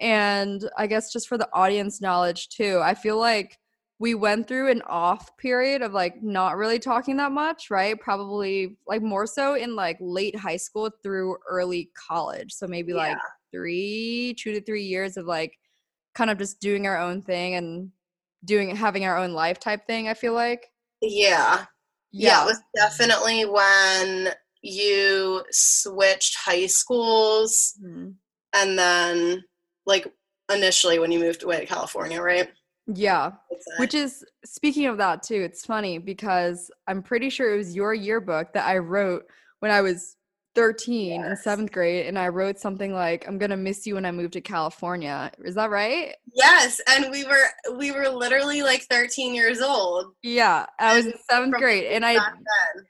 and 0.00 0.68
I 0.76 0.86
guess 0.86 1.12
just 1.12 1.28
for 1.28 1.38
the 1.38 1.48
audience 1.52 2.00
knowledge 2.00 2.50
too. 2.50 2.80
I 2.82 2.94
feel 2.94 3.18
like 3.18 3.56
we 4.00 4.14
went 4.14 4.46
through 4.46 4.70
an 4.70 4.82
off 4.82 5.36
period 5.38 5.82
of 5.82 5.92
like 5.92 6.22
not 6.22 6.56
really 6.56 6.78
talking 6.78 7.16
that 7.16 7.32
much, 7.32 7.70
right? 7.70 7.98
Probably 8.00 8.76
like 8.86 9.02
more 9.02 9.26
so 9.26 9.54
in 9.54 9.74
like 9.74 9.96
late 10.00 10.36
high 10.36 10.56
school 10.56 10.90
through 11.02 11.36
early 11.48 11.90
college. 11.94 12.52
So 12.52 12.66
maybe 12.68 12.92
Yeah. 12.92 12.98
like 12.98 13.18
three, 13.52 14.34
two 14.38 14.52
to 14.52 14.60
three 14.60 14.84
years 14.84 15.16
of 15.16 15.26
like 15.26 15.58
kind 16.14 16.30
of 16.30 16.38
just 16.38 16.60
doing 16.60 16.86
our 16.86 16.96
own 16.98 17.22
thing 17.22 17.54
and 17.56 17.90
doing 18.44 18.74
having 18.76 19.04
our 19.04 19.16
own 19.18 19.32
life 19.32 19.58
type 19.58 19.84
thing, 19.86 20.08
I 20.08 20.14
feel 20.14 20.32
like. 20.32 20.70
Yeah. 21.00 21.66
Yeah, 22.12 22.42
it 22.42 22.46
was 22.46 22.60
definitely 22.76 23.44
when 23.46 24.28
you 24.62 25.44
switched 25.50 26.36
high 26.36 26.66
schools 26.66 27.74
Mhm. 27.84 28.14
and 28.54 28.78
then 28.78 29.44
like 29.86 30.06
initially 30.52 30.98
when 30.98 31.12
you 31.12 31.18
moved 31.18 31.42
away 31.42 31.60
to 31.60 31.66
California, 31.66 32.22
right? 32.22 32.50
Yeah. 32.88 33.32
Which 33.78 33.94
is 33.94 34.24
speaking 34.44 34.86
of 34.86 34.96
that 34.98 35.22
too, 35.22 35.42
it's 35.42 35.64
funny 35.64 35.98
because 35.98 36.70
I'm 36.86 37.02
pretty 37.02 37.28
sure 37.30 37.52
it 37.54 37.58
was 37.58 37.74
your 37.76 37.92
yearbook 37.94 38.52
that 38.54 38.66
I 38.66 38.78
wrote 38.78 39.24
when 39.60 39.70
I 39.70 39.82
was 39.82 40.16
13 40.54 41.22
in 41.24 41.36
seventh 41.36 41.70
grade, 41.70 42.06
and 42.06 42.18
I 42.18 42.28
wrote 42.28 42.58
something 42.58 42.92
like, 42.92 43.28
"I'm 43.28 43.38
gonna 43.38 43.56
miss 43.56 43.86
you 43.86 43.94
when 43.94 44.04
I 44.04 44.10
move 44.10 44.32
to 44.32 44.40
California." 44.40 45.30
Is 45.44 45.54
that 45.54 45.70
right? 45.70 46.16
Yes, 46.34 46.80
and 46.88 47.12
we 47.12 47.24
were 47.24 47.46
we 47.76 47.92
were 47.92 48.08
literally 48.08 48.62
like 48.62 48.82
13 48.90 49.34
years 49.34 49.60
old 49.60 50.14
Yeah, 50.22 50.66
I 50.80 50.96
was 50.96 51.06
in 51.06 51.14
seventh 51.30 51.54
grade, 51.54 51.84
and 51.92 52.04
I 52.04 52.14
then. 52.14 52.86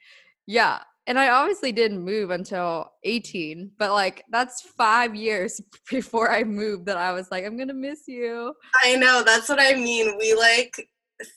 yeah, 0.46 0.78
and 1.08 1.18
I 1.18 1.30
obviously 1.30 1.72
didn't 1.72 2.04
move 2.04 2.30
until 2.30 2.92
18, 3.02 3.72
but 3.78 3.92
like 3.92 4.24
that's 4.30 4.60
five 4.60 5.16
years 5.16 5.60
before 5.90 6.30
I 6.30 6.44
moved 6.44 6.86
that 6.86 6.98
I 6.98 7.12
was 7.12 7.30
like, 7.30 7.44
"I'm 7.44 7.56
gonna 7.56 7.74
miss 7.74 8.02
you." 8.06 8.54
I 8.84 8.94
know, 8.96 9.22
that's 9.24 9.48
what 9.48 9.58
I 9.60 9.74
mean. 9.74 10.16
We 10.18 10.34
like 10.34 10.88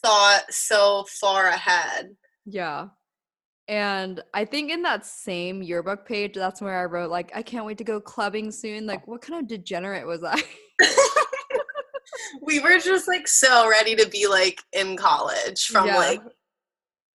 thought 0.04 0.44
so 0.50 1.06
far 1.10 1.48
ahead. 1.48 2.16
Yeah. 2.46 2.88
And 3.68 4.22
I 4.34 4.44
think 4.44 4.70
in 4.72 4.82
that 4.82 5.06
same 5.06 5.64
yearbook 5.64 6.06
page, 6.06 6.34
that's 6.34 6.62
where 6.62 6.78
I 6.78 6.86
wrote 6.86 7.10
like, 7.10 7.32
I 7.34 7.42
can't 7.42 7.66
wait 7.66 7.78
to 7.78 7.86
go 7.86 8.02
clubbing 8.02 8.52
soon. 8.52 8.86
Like, 8.86 9.08
what 9.08 9.22
kind 9.22 9.40
of 9.42 9.48
degenerate 9.48 10.06
was 10.06 10.24
I? 10.26 10.42
we 12.42 12.60
were 12.60 12.78
just 12.80 13.08
like 13.08 13.28
so 13.28 13.70
ready 13.70 13.96
to 13.96 14.10
be 14.10 14.28
like 14.28 14.62
in 14.74 14.98
college 14.98 15.68
from 15.68 15.88
Yeah. 15.88 15.98
like 15.98 16.22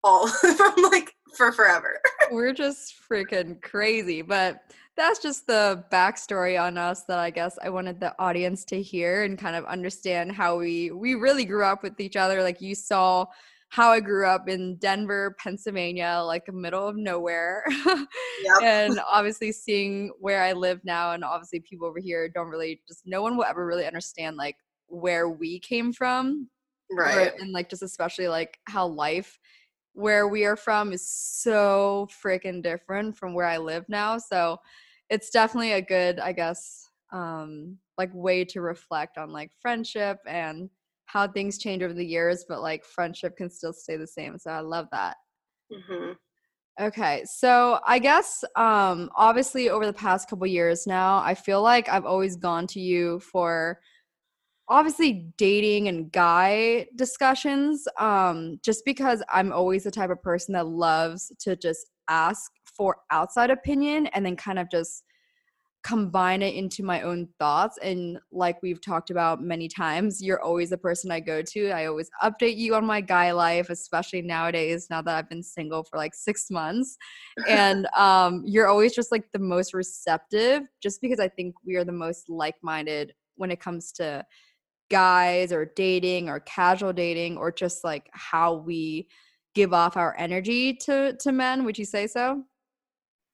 all 0.05 0.29
from 0.57 0.75
like 0.91 1.15
for 1.37 1.53
forever. 1.53 2.01
We're 2.31 2.53
just 2.53 2.95
freaking 3.09 3.61
crazy. 3.63 4.23
But 4.23 4.63
that's 4.97 5.21
just 5.21 5.47
the 5.47 5.85
backstory 5.91 6.61
on 6.61 6.77
us 6.77 7.05
that 7.05 7.19
I 7.19 7.31
guess 7.31 7.59
I 7.63 7.71
wanted 7.71 7.99
the 7.99 8.15
audience 8.19 8.65
to 8.67 8.83
hear 8.83 9.23
and 9.25 9.39
kind 9.39 9.57
of 9.57 9.65
understand 9.65 10.33
how 10.33 10.59
we 10.59 10.91
we 10.91 11.15
really 11.15 11.45
grew 11.45 11.65
up 11.65 11.83
with 11.83 11.99
each 12.01 12.17
other. 12.17 12.43
Like 12.43 12.61
you 12.61 12.75
saw 12.75 13.27
how 13.71 13.91
I 13.91 14.01
grew 14.01 14.27
up 14.27 14.51
in 14.51 14.77
Denver, 14.77 15.35
Pennsylvania, 15.39 16.21
like 16.23 16.45
the 16.45 16.53
middle 16.53 16.87
of 16.87 16.97
nowhere. 16.97 17.65
Yep. 18.45 18.63
and 18.63 19.01
obviously 19.09 19.53
seeing 19.53 20.11
where 20.19 20.43
I 20.43 20.53
live 20.53 20.81
now, 20.85 21.13
and 21.13 21.23
obviously 21.23 21.61
people 21.61 21.87
over 21.87 22.01
here 22.01 22.29
don't 22.29 22.49
really 22.49 22.83
just 22.89 23.03
no 23.07 23.23
one 23.23 23.37
will 23.37 23.45
ever 23.45 23.65
really 23.65 23.87
understand 23.87 24.37
like 24.37 24.57
where 24.89 25.29
we 25.29 25.61
came 25.61 25.93
from, 25.93 26.49
or- 26.91 27.05
right. 27.05 27.33
and 27.39 27.53
like 27.53 27.71
just 27.71 27.85
especially 27.85 28.27
like 28.27 28.59
how 28.67 28.85
life 28.87 29.39
where 29.95 30.29
we 30.29 30.45
are 30.45 30.57
from 30.57 30.93
is 30.93 31.09
so 31.09 32.09
freaking 32.25 32.63
different 32.63 33.17
from 33.17 33.35
where 33.35 33.47
I 33.47 33.59
live 33.59 33.85
now. 33.89 34.19
So 34.19 34.59
it's 35.11 35.31
definitely 35.31 35.73
a 35.73 35.83
good, 35.83 36.19
I 36.19 36.33
guess, 36.33 36.89
um, 37.13 37.79
like 37.99 38.11
way 38.15 38.45
to 38.47 38.61
reflect 38.63 39.19
on 39.19 39.31
like 39.33 39.53
friendship 39.61 40.19
and 40.27 40.71
how 41.07 41.29
things 41.29 41.59
change 41.59 41.83
over 41.83 41.93
the 41.93 42.07
years, 42.07 42.45
but 42.49 42.63
like 42.63 42.85
friendship 42.85 43.37
can 43.37 43.51
still 43.51 43.73
stay 43.73 43.97
the 43.97 44.07
same. 44.07 44.39
So 44.39 44.51
I 44.51 44.61
love 44.61 44.89
that. 44.93 45.17
hmm 45.71 46.13
Okay, 46.81 47.23
so 47.27 47.81
I 47.87 47.99
guess 47.99 48.45
um 48.57 49.11
obviously 49.15 49.69
over 49.69 49.85
the 49.85 49.93
past 49.93 50.29
couple 50.31 50.47
years 50.47 50.87
now, 50.87 51.19
I 51.19 51.35
feel 51.35 51.61
like 51.63 51.89
I've 51.89 52.07
always 52.07 52.37
gone 52.37 52.67
to 52.69 52.81
you 52.81 53.21
for 53.21 53.81
obviously 54.69 55.33
dating 55.37 55.89
and 55.89 56.11
guy 56.13 56.87
discussions 56.97 57.87
um 57.99 58.59
just 58.63 58.85
because 58.85 59.23
I'm 59.33 59.53
always 59.53 59.85
the 59.85 59.91
type 59.91 60.11
of 60.11 60.23
person 60.23 60.55
that 60.55 60.67
loves 60.67 61.33
to 61.41 61.57
just 61.57 61.87
ask 62.09 62.51
for 62.77 62.97
outside 63.11 63.51
opinion 63.51 64.07
and 64.09 64.25
then 64.25 64.37
kind 64.37 64.59
of 64.59 64.71
just 64.71 65.05
combine 65.83 66.43
it 66.43 66.55
into 66.55 66.85
my 66.85 67.03
own 67.03 67.29
thoughts 67.41 67.77
and 67.83 68.17
like 68.31 68.63
we've 68.63 68.81
talked 68.81 69.11
about 69.11 69.43
many 69.43 69.67
times 69.67 70.23
you're 70.23 70.41
always 70.41 70.71
the 70.71 70.79
person 70.79 71.11
i 71.11 71.19
go 71.19 71.43
to 71.43 71.71
i 71.71 71.87
always 71.87 72.09
update 72.23 72.57
you 72.57 72.75
on 72.77 72.87
my 72.87 73.01
guy 73.01 73.33
life 73.33 73.69
especially 73.69 74.23
nowadays 74.23 74.87
now 74.91 75.03
that 75.03 75.17
i've 75.17 75.29
been 75.29 75.43
single 75.43 75.83
for 75.83 75.97
like 75.97 76.15
six 76.15 76.51
months 76.51 76.97
and 77.49 77.89
um, 77.97 78.43
you're 78.47 78.69
always 78.69 78.95
just 78.95 79.11
like 79.11 79.25
the 79.33 79.39
most 79.41 79.75
receptive 79.75 80.63
just 80.81 81.01
because 81.01 81.19
i 81.19 81.29
think 81.29 81.53
we 81.67 81.75
are 81.75 81.85
the 81.85 81.91
most 81.91 82.29
like-minded 82.29 83.13
when 83.35 83.51
it 83.51 83.59
comes 83.59 83.91
to 83.91 84.25
guys 84.91 85.53
or 85.53 85.73
dating 85.77 86.29
or 86.29 86.41
casual 86.41 86.93
dating 86.93 87.37
or 87.37 87.51
just 87.51 87.83
like 87.85 88.09
how 88.13 88.55
we 88.55 89.09
give 89.55 89.73
off 89.73 89.97
our 89.97 90.15
energy 90.19 90.75
to 90.75 91.15
to 91.19 91.33
men 91.33 91.65
would 91.65 91.79
you 91.79 91.85
say 91.85 92.07
so 92.07 92.45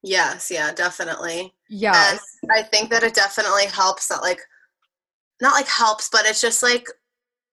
Yes, 0.02 0.50
yeah, 0.50 0.72
definitely. 0.72 1.54
yeah 1.68 2.16
I 2.54 2.62
think 2.62 2.90
that 2.90 3.02
it 3.02 3.14
definitely 3.14 3.66
helps 3.66 4.08
that 4.08 4.22
like 4.22 4.38
not 5.40 5.52
like 5.54 5.66
helps, 5.68 6.08
but 6.10 6.24
it's 6.24 6.40
just 6.40 6.62
like 6.62 6.86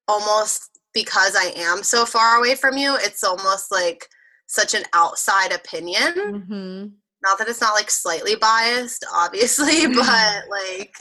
almost 0.07 0.79
because 0.93 1.35
I 1.35 1.51
am 1.55 1.83
so 1.83 2.05
far 2.05 2.37
away 2.37 2.55
from 2.55 2.77
you, 2.77 2.95
it's 2.99 3.23
almost 3.23 3.71
like 3.71 4.07
such 4.47 4.73
an 4.73 4.83
outside 4.93 5.51
opinion. 5.51 6.13
hmm 6.15 6.85
Not 7.23 7.37
that 7.39 7.47
it's 7.47 7.61
not 7.61 7.73
like 7.73 7.89
slightly 7.89 8.35
biased, 8.35 9.05
obviously, 9.13 9.87
but 9.93 10.43
like 10.49 10.95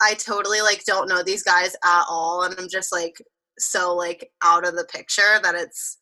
I 0.00 0.14
totally 0.14 0.60
like 0.60 0.84
don't 0.84 1.08
know 1.08 1.22
these 1.22 1.42
guys 1.42 1.74
at 1.84 2.04
all 2.08 2.44
and 2.44 2.54
I'm 2.58 2.68
just 2.68 2.92
like 2.92 3.16
so 3.58 3.94
like 3.94 4.30
out 4.42 4.66
of 4.66 4.74
the 4.76 4.84
picture 4.84 5.40
that 5.42 5.54
it's 5.54 5.98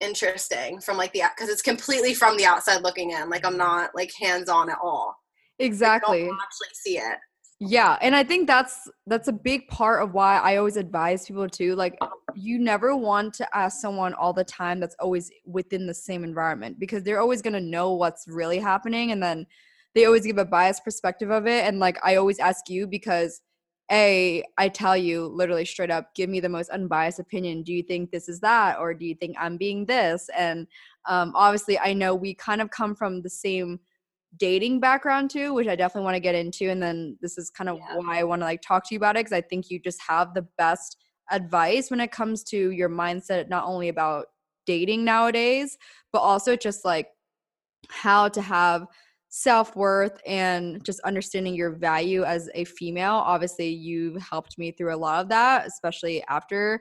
interesting 0.00 0.80
from 0.80 0.96
like 0.96 1.12
the 1.12 1.22
because 1.36 1.50
it's 1.50 1.62
completely 1.62 2.14
from 2.14 2.36
the 2.36 2.44
outside 2.44 2.82
looking 2.82 3.10
in. 3.10 3.30
Like 3.30 3.44
I'm 3.44 3.56
not 3.56 3.90
like 3.94 4.10
hands 4.20 4.48
on 4.48 4.70
at 4.70 4.78
all. 4.82 5.16
Exactly. 5.58 6.22
actually 6.22 6.68
see 6.74 6.98
it. 6.98 7.18
Yeah, 7.60 7.98
and 8.00 8.14
I 8.14 8.22
think 8.22 8.46
that's 8.46 8.88
that's 9.08 9.26
a 9.26 9.32
big 9.32 9.66
part 9.66 10.02
of 10.02 10.14
why 10.14 10.38
I 10.38 10.56
always 10.56 10.76
advise 10.76 11.26
people 11.26 11.48
to 11.48 11.74
like 11.74 11.98
you 12.36 12.58
never 12.58 12.94
want 12.94 13.34
to 13.34 13.56
ask 13.56 13.80
someone 13.80 14.14
all 14.14 14.32
the 14.32 14.44
time 14.44 14.78
that's 14.78 14.94
always 15.00 15.30
within 15.44 15.86
the 15.86 15.94
same 15.94 16.22
environment 16.22 16.78
because 16.78 17.02
they're 17.02 17.20
always 17.20 17.42
going 17.42 17.54
to 17.54 17.60
know 17.60 17.94
what's 17.94 18.26
really 18.28 18.60
happening 18.60 19.10
and 19.10 19.20
then 19.20 19.44
they 19.98 20.06
always 20.06 20.26
give 20.26 20.38
a 20.38 20.44
biased 20.44 20.84
perspective 20.84 21.30
of 21.30 21.46
it 21.46 21.64
and 21.64 21.78
like 21.78 21.98
I 22.04 22.16
always 22.16 22.38
ask 22.38 22.68
you 22.68 22.86
because 22.86 23.40
a 23.90 24.44
I 24.58 24.68
tell 24.68 24.96
you 24.96 25.26
literally 25.26 25.64
straight 25.64 25.90
up 25.90 26.14
give 26.14 26.28
me 26.28 26.40
the 26.40 26.48
most 26.48 26.70
unbiased 26.70 27.18
opinion 27.18 27.62
do 27.62 27.72
you 27.72 27.82
think 27.82 28.10
this 28.10 28.28
is 28.28 28.40
that 28.40 28.78
or 28.78 28.92
do 28.94 29.06
you 29.06 29.14
think 29.14 29.36
I'm 29.38 29.56
being 29.56 29.86
this 29.86 30.28
and 30.36 30.66
um 31.06 31.32
obviously 31.34 31.78
I 31.78 31.94
know 31.94 32.14
we 32.14 32.34
kind 32.34 32.60
of 32.60 32.70
come 32.70 32.94
from 32.94 33.22
the 33.22 33.30
same 33.30 33.80
dating 34.36 34.80
background 34.80 35.30
too, 35.30 35.54
which 35.54 35.68
I 35.68 35.76
definitely 35.76 36.04
want 36.04 36.16
to 36.16 36.20
get 36.20 36.34
into. 36.34 36.68
And 36.68 36.82
then 36.82 37.16
this 37.20 37.38
is 37.38 37.50
kind 37.50 37.70
of 37.70 37.78
yeah. 37.78 37.96
why 37.96 38.18
I 38.18 38.24
want 38.24 38.42
to 38.42 38.46
like 38.46 38.62
talk 38.62 38.84
to 38.88 38.94
you 38.94 38.98
about 38.98 39.16
it 39.16 39.20
because 39.20 39.32
I 39.32 39.40
think 39.40 39.70
you 39.70 39.78
just 39.78 40.00
have 40.06 40.34
the 40.34 40.46
best 40.58 40.96
advice 41.30 41.90
when 41.90 42.00
it 42.00 42.12
comes 42.12 42.42
to 42.44 42.70
your 42.70 42.88
mindset, 42.88 43.48
not 43.48 43.64
only 43.64 43.88
about 43.88 44.26
dating 44.66 45.04
nowadays, 45.04 45.78
but 46.12 46.20
also 46.20 46.56
just 46.56 46.84
like 46.84 47.08
how 47.88 48.28
to 48.28 48.42
have 48.42 48.86
self 49.28 49.76
worth 49.76 50.20
and 50.26 50.82
just 50.84 51.00
understanding 51.00 51.54
your 51.54 51.70
value 51.70 52.24
as 52.24 52.48
a 52.54 52.64
female. 52.64 53.14
Obviously, 53.14 53.68
you've 53.68 54.20
helped 54.22 54.58
me 54.58 54.72
through 54.72 54.94
a 54.94 54.96
lot 54.96 55.22
of 55.22 55.28
that, 55.28 55.66
especially 55.66 56.22
after 56.28 56.80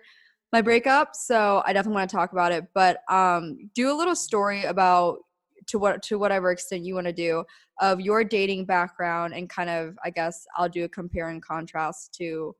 my 0.53 0.61
breakup. 0.61 1.15
So 1.15 1.61
I 1.65 1.73
definitely 1.73 1.95
want 1.95 2.09
to 2.09 2.15
talk 2.15 2.31
about 2.31 2.51
it. 2.51 2.65
But 2.73 2.99
um, 3.09 3.69
do 3.75 3.91
a 3.91 3.95
little 3.95 4.15
story 4.15 4.63
about 4.63 5.19
to 5.67 5.79
what 5.79 6.01
to 6.03 6.17
whatever 6.17 6.51
extent 6.51 6.85
you 6.85 6.95
want 6.95 7.07
to 7.07 7.13
do 7.13 7.43
of 7.81 7.99
your 7.99 8.23
dating 8.23 8.65
background 8.65 9.33
and 9.33 9.49
kind 9.49 9.69
of 9.69 9.97
I 10.03 10.09
guess 10.09 10.45
I'll 10.55 10.69
do 10.69 10.85
a 10.85 10.89
compare 10.89 11.29
and 11.29 11.41
contrast 11.43 12.13
to 12.15 12.55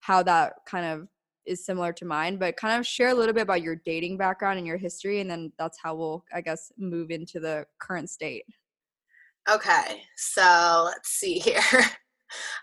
how 0.00 0.22
that 0.24 0.54
kind 0.66 0.84
of 0.84 1.08
is 1.46 1.64
similar 1.64 1.92
to 1.94 2.04
mine, 2.04 2.36
but 2.36 2.56
kind 2.56 2.78
of 2.78 2.86
share 2.86 3.08
a 3.08 3.14
little 3.14 3.32
bit 3.32 3.42
about 3.42 3.62
your 3.62 3.76
dating 3.84 4.18
background 4.18 4.58
and 4.58 4.66
your 4.66 4.76
history, 4.76 5.20
and 5.20 5.30
then 5.30 5.52
that's 5.58 5.78
how 5.82 5.94
we'll, 5.94 6.24
I 6.34 6.40
guess, 6.42 6.70
move 6.76 7.10
into 7.10 7.40
the 7.40 7.64
current 7.80 8.10
state. 8.10 8.44
Okay, 9.50 10.02
so 10.16 10.82
let's 10.84 11.08
see 11.08 11.38
here. 11.38 11.60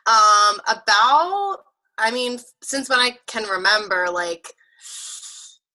um, 0.06 0.60
about, 0.68 1.58
I 1.98 2.12
mean, 2.12 2.38
since 2.62 2.90
when 2.90 3.00
I 3.00 3.18
can 3.26 3.44
remember, 3.44 4.08
like 4.12 4.54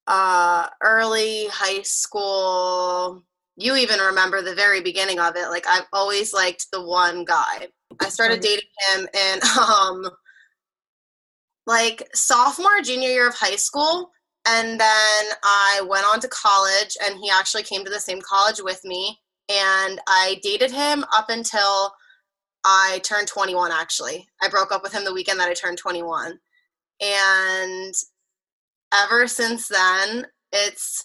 uh, 0.07 0.69
early 0.83 1.47
high 1.49 1.83
school, 1.83 3.25
you 3.57 3.77
even 3.77 3.99
remember 3.99 4.41
the 4.41 4.55
very 4.55 4.81
beginning 4.81 5.19
of 5.19 5.37
it. 5.37 5.49
Like 5.51 5.67
I've 5.69 5.87
always 5.93 6.33
liked 6.33 6.67
the 6.73 6.83
one 6.83 7.25
guy. 7.25 7.69
I 8.01 8.09
started 8.09 8.41
dating 8.41 8.69
him 8.93 9.09
in 9.13 9.41
um 9.61 10.11
like 11.67 12.09
sophomore 12.15 12.81
junior 12.83 13.09
year 13.09 13.29
of 13.29 13.35
high 13.35 13.57
school 13.57 14.11
and 14.47 14.81
then 14.81 15.25
I 15.43 15.83
went 15.87 16.07
on 16.07 16.21
to 16.21 16.29
college 16.29 16.97
and 17.05 17.19
he 17.19 17.31
actually 17.31 17.65
came 17.65 17.85
to 17.85 17.91
the 17.91 18.01
same 18.01 18.21
college 18.23 18.63
with 18.63 18.81
me 18.85 19.19
and 19.51 20.01
I 20.07 20.39
dated 20.43 20.71
him 20.71 21.05
up 21.15 21.29
until 21.29 21.93
I 22.65 23.01
turned 23.03 23.27
21 23.27 23.73
actually. 23.73 24.29
I 24.41 24.49
broke 24.49 24.71
up 24.71 24.83
with 24.83 24.93
him 24.93 25.05
the 25.05 25.13
weekend 25.13 25.41
that 25.41 25.49
I 25.49 25.55
turned 25.55 25.79
21. 25.79 26.39
And 27.01 27.95
ever 28.95 29.27
since 29.27 29.67
then 29.69 30.27
it's 30.53 31.05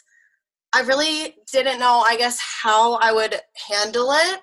I 0.73 0.81
really 0.81 1.35
didn't 1.51 1.79
know, 1.79 2.03
I 2.05 2.17
guess, 2.17 2.37
how 2.63 2.95
I 2.95 3.13
would 3.13 3.39
handle 3.69 4.11
it, 4.11 4.41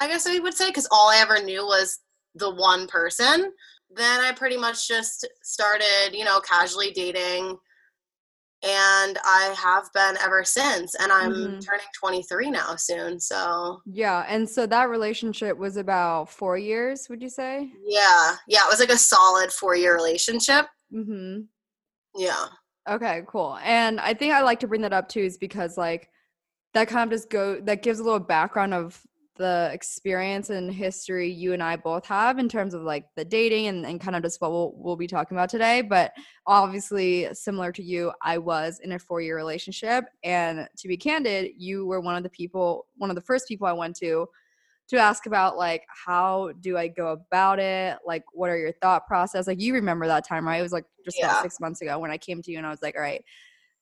I 0.00 0.08
guess 0.08 0.26
I 0.26 0.38
would 0.38 0.54
say, 0.54 0.68
because 0.68 0.88
all 0.90 1.10
I 1.10 1.18
ever 1.18 1.42
knew 1.42 1.66
was 1.66 1.98
the 2.34 2.54
one 2.54 2.86
person. 2.86 3.52
Then 3.94 4.20
I 4.20 4.32
pretty 4.32 4.56
much 4.56 4.88
just 4.88 5.28
started, 5.42 6.14
you 6.14 6.24
know, 6.24 6.40
casually 6.40 6.92
dating. 6.92 7.58
And 8.64 9.18
I 9.24 9.54
have 9.56 9.88
been 9.94 10.16
ever 10.20 10.42
since. 10.42 10.94
And 10.96 11.12
I'm 11.12 11.32
mm-hmm. 11.32 11.58
turning 11.60 11.86
23 11.98 12.50
now 12.50 12.74
soon. 12.76 13.20
So, 13.20 13.80
yeah. 13.86 14.24
And 14.28 14.48
so 14.48 14.66
that 14.66 14.88
relationship 14.88 15.56
was 15.56 15.76
about 15.76 16.28
four 16.28 16.58
years, 16.58 17.06
would 17.08 17.22
you 17.22 17.28
say? 17.28 17.70
Yeah. 17.84 18.34
Yeah. 18.48 18.60
It 18.64 18.70
was 18.70 18.80
like 18.80 18.90
a 18.90 18.98
solid 18.98 19.52
four 19.52 19.76
year 19.76 19.94
relationship. 19.94 20.66
Mm-hmm. 20.92 21.42
Yeah. 22.16 22.46
Okay, 22.88 23.22
cool. 23.28 23.58
And 23.62 24.00
I 24.00 24.14
think 24.14 24.32
I 24.32 24.42
like 24.42 24.60
to 24.60 24.68
bring 24.68 24.80
that 24.82 24.92
up 24.92 25.08
too 25.08 25.20
is 25.20 25.36
because 25.36 25.76
like 25.76 26.08
that 26.74 26.88
kind 26.88 27.10
of 27.10 27.16
just 27.16 27.30
go 27.30 27.60
that 27.60 27.82
gives 27.82 27.98
a 27.98 28.02
little 28.02 28.18
background 28.18 28.74
of 28.74 29.00
the 29.38 29.70
experience 29.72 30.50
and 30.50 30.72
history 30.72 31.30
you 31.30 31.52
and 31.52 31.62
I 31.62 31.76
both 31.76 32.04
have 32.06 32.38
in 32.38 32.48
terms 32.48 32.74
of 32.74 32.82
like 32.82 33.06
the 33.16 33.24
dating 33.24 33.68
and, 33.68 33.86
and 33.86 34.00
kind 34.00 34.16
of 34.16 34.22
just 34.22 34.40
what 34.40 34.50
we'll, 34.50 34.72
we'll 34.76 34.96
be 34.96 35.06
talking 35.06 35.36
about 35.36 35.48
today. 35.48 35.80
But 35.82 36.12
obviously, 36.46 37.32
similar 37.32 37.72
to 37.72 37.82
you, 37.82 38.12
I 38.22 38.38
was 38.38 38.80
in 38.82 38.92
a 38.92 38.98
four 38.98 39.20
year 39.20 39.36
relationship. 39.36 40.04
And 40.22 40.68
to 40.76 40.88
be 40.88 40.96
candid, 40.96 41.52
you 41.56 41.86
were 41.86 42.00
one 42.00 42.16
of 42.16 42.22
the 42.22 42.30
people, 42.30 42.86
one 42.96 43.10
of 43.10 43.16
the 43.16 43.22
first 43.22 43.48
people 43.48 43.66
I 43.66 43.72
went 43.72 43.96
to 43.96 44.28
to 44.88 44.96
ask 44.96 45.26
about 45.26 45.56
like 45.56 45.84
how 46.06 46.50
do 46.60 46.76
I 46.76 46.88
go 46.88 47.08
about 47.12 47.58
it? 47.58 47.98
Like 48.06 48.24
what 48.32 48.50
are 48.50 48.58
your 48.58 48.72
thought 48.72 49.06
process? 49.06 49.46
Like 49.46 49.60
you 49.60 49.74
remember 49.74 50.06
that 50.06 50.26
time, 50.26 50.46
right? 50.46 50.58
It 50.58 50.62
was 50.62 50.72
like 50.72 50.86
just 51.04 51.18
yeah. 51.18 51.26
about 51.26 51.42
six 51.42 51.60
months 51.60 51.82
ago 51.82 51.98
when 51.98 52.10
I 52.10 52.18
came 52.18 52.42
to 52.42 52.50
you 52.50 52.58
and 52.58 52.66
I 52.66 52.70
was 52.70 52.82
like, 52.82 52.96
all 52.96 53.02
right, 53.02 53.22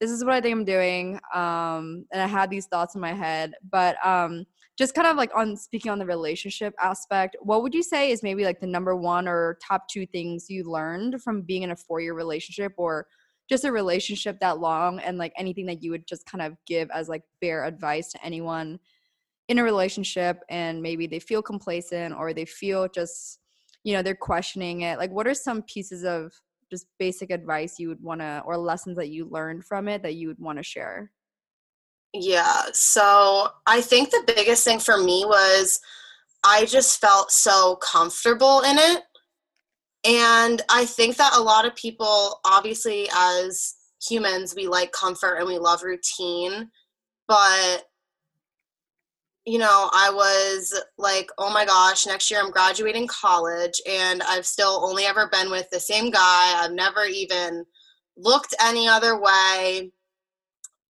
this 0.01 0.11
is 0.11 0.25
what 0.25 0.35
I 0.35 0.41
think 0.41 0.53
I'm 0.53 0.65
doing. 0.65 1.21
Um, 1.33 2.07
and 2.13 2.21
I 2.21 2.27
had 2.27 2.51
these 2.51 2.67
thoughts 2.67 2.97
in 2.97 3.01
my 3.01 3.13
head. 3.13 3.55
But 3.71 4.05
um 4.05 4.47
just 4.77 4.95
kind 4.95 5.07
of 5.07 5.17
like 5.17 5.31
on 5.35 5.57
speaking 5.57 5.91
on 5.91 5.99
the 5.99 6.07
relationship 6.07 6.75
aspect, 6.81 7.37
what 7.41 7.63
would 7.63 7.75
you 7.75 7.83
say 7.83 8.11
is 8.11 8.23
maybe 8.23 8.45
like 8.45 8.61
the 8.61 8.67
number 8.67 8.95
one 8.95 9.27
or 9.27 9.59
top 9.67 9.89
two 9.89 10.07
things 10.07 10.47
you 10.49 10.65
learned 10.65 11.23
from 11.23 11.43
being 11.43 11.63
in 11.63 11.71
a 11.71 11.77
four 11.77 12.01
year 12.01 12.15
relationship 12.15 12.73
or 12.77 13.07
just 13.49 13.65
a 13.65 13.73
relationship 13.73 14.39
that 14.41 14.59
long 14.59 14.99
and 15.01 15.19
like 15.19 15.33
anything 15.39 15.67
that 15.67 15.83
you 15.83 15.91
would 15.91 16.07
just 16.07 16.27
kind 16.27 16.43
of 16.43 16.57
give 16.67 16.91
as 16.91 17.09
like 17.09 17.23
bare 17.41 17.65
advice 17.65 18.11
to 18.11 18.25
anyone 18.25 18.79
in 19.49 19.59
a 19.59 19.65
relationship 19.65 20.41
and 20.51 20.83
maybe 20.83 21.07
they 21.07 21.21
feel 21.21 21.41
complacent 21.41 22.15
or 22.15 22.35
they 22.35 22.45
feel 22.45 22.89
just 22.89 23.39
you 23.85 23.95
know 23.95 24.03
they're 24.03 24.15
questioning 24.15 24.83
it? 24.83 24.99
Like 24.99 25.11
what 25.11 25.27
are 25.27 25.35
some 25.35 25.63
pieces 25.63 26.05
of 26.05 26.33
just 26.71 26.87
basic 26.99 27.31
advice 27.31 27.79
you 27.79 27.89
would 27.89 28.03
want 28.03 28.21
to 28.21 28.43
or 28.45 28.59
lessons 28.59 28.97
that 28.97 29.09
you 29.09 29.27
learned 29.31 29.65
from 29.65 29.89
it 29.89 30.03
that 30.03 30.17
you 30.17 30.29
would 30.29 30.41
want 30.41 30.59
to 30.59 30.65
share 30.65 31.13
yeah 32.21 32.63
so 32.73 33.49
i 33.67 33.81
think 33.81 34.11
the 34.11 34.25
biggest 34.27 34.65
thing 34.65 34.79
for 34.79 34.99
me 34.99 35.25
was 35.27 35.81
i 36.45 36.65
just 36.65 37.01
felt 37.01 37.31
so 37.31 37.77
comfortable 37.77 38.61
in 38.61 38.77
it 38.79 39.03
and 40.05 40.63
i 40.71 40.85
think 40.85 41.17
that 41.17 41.37
a 41.37 41.43
lot 41.43 41.67
of 41.67 41.75
people 41.77 42.41
obviously 42.45 43.09
as 43.15 43.75
humans 44.03 44.55
we 44.57 44.67
like 44.67 44.93
comfort 44.93 45.37
and 45.37 45.47
we 45.47 45.59
love 45.59 45.83
routine 45.83 46.69
but 47.29 47.85
you 49.47 49.59
know, 49.59 49.89
I 49.93 50.11
was 50.11 50.79
like, 50.99 51.31
oh 51.39 51.53
my 51.53 51.65
gosh, 51.65 52.05
next 52.05 52.31
year 52.31 52.41
I'm 52.41 52.51
graduating 52.51 53.07
college 53.07 53.81
and 53.89 54.21
I've 54.25 54.45
still 54.45 54.85
only 54.85 55.05
ever 55.05 55.29
been 55.31 55.51
with 55.51 55.71
the 55.71 55.79
same 55.79 56.11
guy. 56.11 56.61
I've 56.61 56.73
never 56.73 57.05
even 57.05 57.65
looked 58.17 58.55
any 58.61 58.89
other 58.89 59.21
way. 59.21 59.93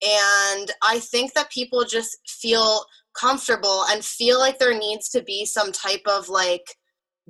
And 0.06 0.72
I 0.88 1.00
think 1.00 1.34
that 1.34 1.50
people 1.50 1.84
just 1.84 2.18
feel 2.28 2.86
comfortable 3.16 3.86
and 3.90 4.04
feel 4.04 4.40
like 4.40 4.60
there 4.60 4.78
needs 4.78 5.10
to 5.10 5.24
be 5.24 5.46
some 5.46 5.72
type 5.72 6.02
of 6.06 6.30
like 6.30 6.76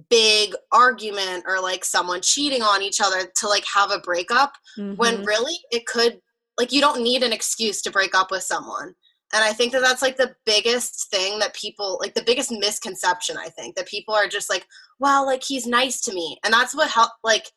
big 0.10 0.54
argument 0.72 1.46
or 1.48 1.62
like 1.62 1.86
someone 1.86 2.20
cheating 2.22 2.62
on 2.62 2.82
each 2.82 3.00
other 3.00 3.32
to 3.36 3.48
like 3.48 3.64
have 3.74 3.92
a 3.92 4.00
breakup 4.00 4.54
mm-hmm. 4.78 4.96
when 4.96 5.24
really 5.24 5.56
it 5.72 5.86
could 5.86 6.20
like 6.60 6.72
you 6.72 6.82
don't 6.82 7.02
need 7.02 7.24
an 7.24 7.32
excuse 7.32 7.82
to 7.82 7.92
break 7.92 8.14
up 8.14 8.30
with 8.30 8.44
someone 8.44 8.94
and 9.34 9.44
i 9.44 9.54
think 9.54 9.72
that 9.72 9.82
that's 9.82 10.02
like 10.02 10.18
the 10.18 10.36
biggest 10.46 11.10
thing 11.12 11.40
that 11.40 11.56
people 11.56 11.98
like 12.02 12.14
the 12.14 12.24
biggest 12.26 12.52
misconception 12.52 13.38
i 13.38 13.48
think 13.48 13.74
that 13.76 13.88
people 13.88 14.14
are 14.14 14.28
just 14.28 14.50
like 14.50 14.66
well 15.00 15.26
like 15.26 15.42
he's 15.42 15.66
nice 15.66 16.02
to 16.02 16.14
me 16.14 16.38
and 16.44 16.54
that's 16.54 16.76
what 16.76 16.90
helped 16.90 17.16
like 17.24 17.50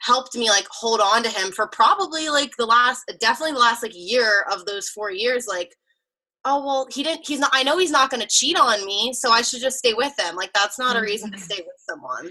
helped 0.00 0.36
me 0.36 0.48
like 0.48 0.66
hold 0.70 1.00
on 1.00 1.22
to 1.22 1.30
him 1.30 1.50
for 1.52 1.66
probably 1.68 2.28
like 2.28 2.56
the 2.56 2.66
last 2.66 3.02
definitely 3.20 3.52
the 3.52 3.58
last 3.58 3.82
like 3.82 3.92
year 3.94 4.44
of 4.52 4.64
those 4.66 4.88
four 4.88 5.10
years 5.10 5.46
like 5.48 5.74
oh 6.44 6.64
well 6.64 6.86
he 6.90 7.02
didn't 7.02 7.26
he's 7.26 7.40
not 7.40 7.50
i 7.52 7.62
know 7.62 7.78
he's 7.78 7.90
not 7.90 8.10
going 8.10 8.20
to 8.20 8.28
cheat 8.28 8.58
on 8.58 8.84
me 8.84 9.12
so 9.12 9.30
i 9.30 9.40
should 9.40 9.60
just 9.60 9.78
stay 9.78 9.94
with 9.94 10.12
him 10.18 10.36
like 10.36 10.52
that's 10.52 10.78
not 10.78 10.96
a 10.96 11.00
reason 11.00 11.30
to 11.30 11.36
mm-hmm. 11.36 11.44
stay 11.44 11.56
with 11.56 11.76
someone 11.88 12.30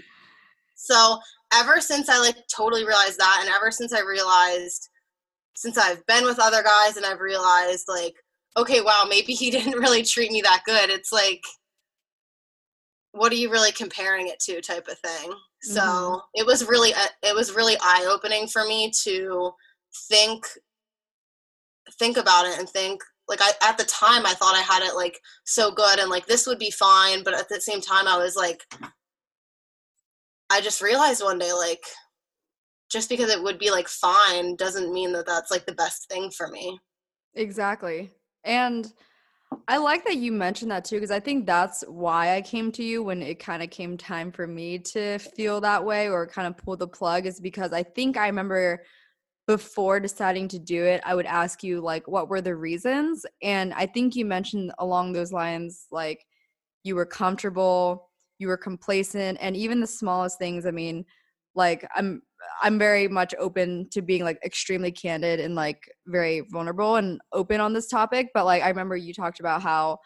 so 0.76 1.18
ever 1.52 1.80
since 1.80 2.08
i 2.08 2.18
like 2.18 2.36
totally 2.54 2.84
realized 2.86 3.18
that 3.18 3.38
and 3.40 3.50
ever 3.50 3.70
since 3.70 3.92
i 3.92 4.00
realized 4.00 4.88
since 5.56 5.76
i've 5.76 6.04
been 6.06 6.24
with 6.24 6.38
other 6.38 6.62
guys 6.62 6.96
and 6.96 7.04
i've 7.04 7.20
realized 7.20 7.86
like 7.88 8.14
okay, 8.56 8.80
wow, 8.80 9.06
maybe 9.08 9.32
he 9.32 9.50
didn't 9.56 9.78
really 9.78 10.02
treat 10.02 10.32
me 10.32 10.40
that 10.42 10.62
good. 10.64 10.90
It's 10.90 11.12
like, 11.12 11.42
what 13.12 13.32
are 13.32 13.36
you 13.36 13.50
really 13.50 13.72
comparing 13.72 14.28
it 14.28 14.40
to 14.40 14.60
type 14.60 14.88
of 14.88 14.98
thing. 14.98 15.32
Mm-hmm. 15.66 15.76
So 15.76 16.22
it 16.34 16.46
was 16.46 16.66
really, 16.66 16.94
uh, 16.94 17.08
it 17.22 17.34
was 17.34 17.54
really 17.54 17.76
eye 17.80 18.06
opening 18.08 18.46
for 18.46 18.64
me 18.64 18.90
to 19.04 19.50
think 20.08 20.44
think 21.98 22.16
about 22.16 22.46
it 22.46 22.58
and 22.58 22.68
think 22.68 23.00
like 23.28 23.40
I 23.40 23.52
at 23.62 23.78
the 23.78 23.84
time 23.84 24.26
I 24.26 24.34
thought 24.34 24.56
I 24.56 24.60
had 24.60 24.82
it 24.82 24.94
like 24.94 25.20
so 25.44 25.70
good 25.70 25.98
and 25.98 26.10
like 26.10 26.26
this 26.26 26.46
would 26.46 26.58
be 26.58 26.70
fine, 26.70 27.22
but 27.22 27.34
at 27.34 27.48
the 27.48 27.60
same 27.60 27.80
time 27.80 28.06
I 28.06 28.18
was 28.18 28.36
like 28.36 28.60
I 30.50 30.60
just 30.60 30.82
realized 30.82 31.22
one 31.22 31.38
day 31.38 31.52
like 31.52 31.82
just 32.90 33.08
because 33.08 33.30
it 33.30 33.42
would 33.42 33.58
be 33.58 33.70
like 33.70 33.88
fine 33.88 34.56
doesn't 34.56 34.92
mean 34.92 35.12
that 35.12 35.26
that's 35.26 35.50
like 35.50 35.66
the 35.66 35.74
best 35.74 36.08
thing 36.08 36.30
for 36.30 36.48
me. 36.48 36.78
Exactly. 37.34 38.12
And 38.44 38.92
I 39.68 39.78
like 39.78 40.04
that 40.04 40.16
you 40.16 40.32
mentioned 40.32 40.70
that 40.70 40.84
too, 40.84 40.96
because 40.96 41.10
I 41.10 41.20
think 41.20 41.46
that's 41.46 41.82
why 41.88 42.36
I 42.36 42.42
came 42.42 42.70
to 42.72 42.82
you 42.84 43.02
when 43.02 43.22
it 43.22 43.38
kind 43.38 43.62
of 43.62 43.70
came 43.70 43.96
time 43.96 44.30
for 44.30 44.46
me 44.46 44.78
to 44.78 45.18
feel 45.18 45.60
that 45.60 45.84
way 45.84 46.08
or 46.08 46.26
kind 46.26 46.46
of 46.46 46.56
pull 46.56 46.76
the 46.76 46.88
plug, 46.88 47.26
is 47.26 47.40
because 47.40 47.72
I 47.72 47.82
think 47.82 48.16
I 48.16 48.26
remember 48.26 48.84
before 49.46 50.00
deciding 50.00 50.48
to 50.48 50.58
do 50.58 50.84
it, 50.84 51.00
I 51.04 51.14
would 51.14 51.26
ask 51.26 51.62
you, 51.62 51.80
like, 51.80 52.08
what 52.08 52.28
were 52.28 52.40
the 52.40 52.56
reasons? 52.56 53.24
And 53.42 53.72
I 53.74 53.86
think 53.86 54.16
you 54.16 54.24
mentioned 54.24 54.72
along 54.78 55.12
those 55.12 55.32
lines, 55.32 55.86
like, 55.92 56.26
you 56.82 56.96
were 56.96 57.06
comfortable, 57.06 58.10
you 58.38 58.48
were 58.48 58.56
complacent, 58.56 59.38
and 59.40 59.56
even 59.56 59.80
the 59.80 59.86
smallest 59.86 60.38
things. 60.38 60.66
I 60.66 60.72
mean, 60.72 61.04
like, 61.54 61.86
I'm 61.94 62.22
I'm 62.62 62.78
very 62.78 63.08
much 63.08 63.34
open 63.38 63.88
to 63.90 64.02
being 64.02 64.24
like 64.24 64.38
extremely 64.44 64.92
candid 64.92 65.40
and 65.40 65.54
like 65.54 65.90
very 66.06 66.40
vulnerable 66.50 66.96
and 66.96 67.20
open 67.32 67.60
on 67.60 67.72
this 67.72 67.88
topic. 67.88 68.28
But 68.34 68.44
like 68.44 68.62
I 68.62 68.68
remember 68.68 68.96
you 68.96 69.14
talked 69.14 69.40
about 69.40 69.62
how, 69.62 69.98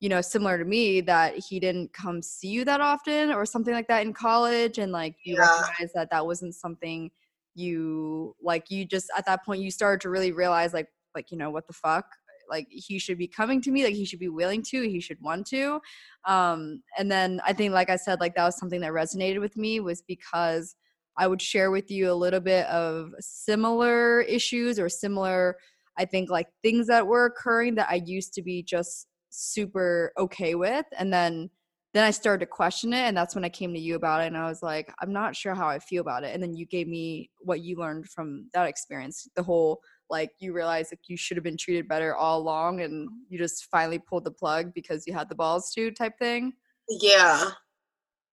you 0.00 0.08
know, 0.08 0.20
similar 0.20 0.58
to 0.58 0.64
me, 0.64 1.00
that 1.02 1.34
he 1.36 1.60
didn't 1.60 1.92
come 1.92 2.22
see 2.22 2.48
you 2.48 2.64
that 2.64 2.80
often 2.80 3.32
or 3.32 3.46
something 3.46 3.74
like 3.74 3.88
that 3.88 4.02
in 4.02 4.12
college, 4.12 4.78
and 4.78 4.92
like 4.92 5.16
you 5.24 5.34
yeah. 5.34 5.60
recognized 5.60 5.94
that 5.94 6.10
that 6.10 6.26
wasn't 6.26 6.54
something 6.54 7.10
you 7.54 8.34
like. 8.42 8.70
You 8.70 8.84
just 8.84 9.10
at 9.16 9.26
that 9.26 9.44
point 9.44 9.62
you 9.62 9.70
started 9.70 10.00
to 10.02 10.10
really 10.10 10.32
realize 10.32 10.72
like 10.72 10.88
like 11.14 11.30
you 11.30 11.38
know 11.38 11.50
what 11.50 11.66
the 11.66 11.72
fuck 11.72 12.06
like 12.50 12.66
he 12.70 12.98
should 12.98 13.18
be 13.18 13.28
coming 13.28 13.60
to 13.60 13.70
me 13.70 13.84
like 13.84 13.94
he 13.94 14.04
should 14.04 14.18
be 14.18 14.28
willing 14.28 14.62
to 14.62 14.82
he 14.82 15.00
should 15.00 15.20
want 15.20 15.46
to 15.46 15.80
um 16.24 16.82
and 16.98 17.10
then 17.10 17.40
i 17.46 17.52
think 17.52 17.72
like 17.72 17.88
i 17.88 17.96
said 17.96 18.20
like 18.20 18.34
that 18.34 18.44
was 18.44 18.58
something 18.58 18.80
that 18.80 18.92
resonated 18.92 19.40
with 19.40 19.56
me 19.56 19.80
was 19.80 20.02
because 20.02 20.74
I 21.16 21.26
would 21.26 21.42
share 21.42 21.70
with 21.70 21.90
you 21.90 22.10
a 22.10 22.14
little 22.14 22.40
bit 22.40 22.66
of 22.66 23.12
similar 23.20 24.20
issues 24.22 24.78
or 24.78 24.88
similar, 24.88 25.56
I 25.98 26.04
think, 26.04 26.30
like 26.30 26.48
things 26.62 26.86
that 26.86 27.06
were 27.06 27.26
occurring 27.26 27.74
that 27.76 27.88
I 27.90 28.02
used 28.04 28.34
to 28.34 28.42
be 28.42 28.62
just 28.62 29.06
super 29.30 30.12
okay 30.18 30.54
with. 30.54 30.86
And 30.98 31.12
then 31.12 31.50
then 31.94 32.04
I 32.04 32.10
started 32.10 32.40
to 32.40 32.46
question 32.46 32.94
it. 32.94 33.02
And 33.02 33.14
that's 33.14 33.34
when 33.34 33.44
I 33.44 33.50
came 33.50 33.74
to 33.74 33.78
you 33.78 33.96
about 33.96 34.22
it. 34.22 34.28
And 34.28 34.36
I 34.36 34.48
was 34.48 34.62
like, 34.62 34.90
I'm 35.02 35.12
not 35.12 35.36
sure 35.36 35.54
how 35.54 35.68
I 35.68 35.78
feel 35.78 36.00
about 36.00 36.24
it. 36.24 36.32
And 36.32 36.42
then 36.42 36.54
you 36.54 36.64
gave 36.64 36.88
me 36.88 37.28
what 37.40 37.60
you 37.60 37.76
learned 37.76 38.08
from 38.08 38.46
that 38.54 38.66
experience 38.66 39.28
the 39.36 39.42
whole 39.42 39.82
like 40.12 40.30
you 40.38 40.52
realize 40.52 40.90
like 40.92 41.00
you 41.08 41.16
should 41.16 41.36
have 41.36 41.42
been 41.42 41.56
treated 41.56 41.88
better 41.88 42.14
all 42.14 42.38
along 42.38 42.82
and 42.82 43.08
you 43.28 43.38
just 43.38 43.64
finally 43.70 43.98
pulled 43.98 44.24
the 44.24 44.30
plug 44.30 44.72
because 44.74 45.04
you 45.06 45.14
had 45.14 45.28
the 45.28 45.34
balls 45.34 45.72
to 45.72 45.90
type 45.90 46.16
thing 46.18 46.52
yeah 47.00 47.50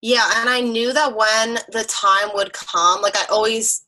yeah, 0.01 0.29
and 0.38 0.49
I 0.49 0.62
knew 0.62 0.93
that 0.93 1.15
when 1.15 1.55
the 1.71 1.83
time 1.83 2.29
would 2.35 2.53
come, 2.53 3.01
like 3.01 3.17
I 3.17 3.25
always 3.29 3.85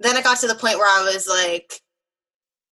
then 0.00 0.16
it 0.16 0.24
got 0.24 0.38
to 0.40 0.48
the 0.48 0.54
point 0.56 0.78
where 0.78 0.88
I 0.88 1.04
was 1.12 1.28
like 1.28 1.72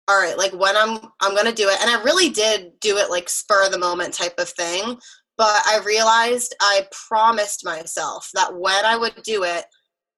all 0.08 0.18
right, 0.18 0.38
like 0.38 0.54
when 0.54 0.74
I'm 0.74 0.98
I'm 1.20 1.34
going 1.34 1.46
to 1.46 1.52
do 1.52 1.68
it 1.68 1.78
and 1.80 1.90
I 1.90 2.02
really 2.02 2.30
did 2.30 2.72
do 2.80 2.96
it 2.96 3.10
like 3.10 3.28
spur 3.28 3.68
the 3.68 3.78
moment 3.78 4.14
type 4.14 4.38
of 4.38 4.48
thing, 4.48 4.98
but 5.36 5.60
I 5.66 5.80
realized 5.84 6.56
I 6.60 6.86
promised 7.08 7.64
myself 7.64 8.30
that 8.34 8.58
when 8.58 8.84
I 8.86 8.96
would 8.96 9.22
do 9.22 9.44
it, 9.44 9.66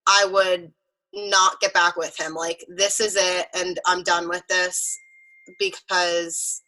I 0.07 0.27
would 0.31 0.73
not 1.13 1.61
get 1.61 1.75
back 1.75 1.97
with 1.97 2.17
him. 2.19 2.35
Like 2.35 2.65
this 2.69 3.01
is 3.01 3.17
it 3.19 3.49
and 3.55 3.81
I'm 3.85 4.05
done 4.05 4.29
with 4.29 4.47
this 4.49 4.97
because 5.59 6.63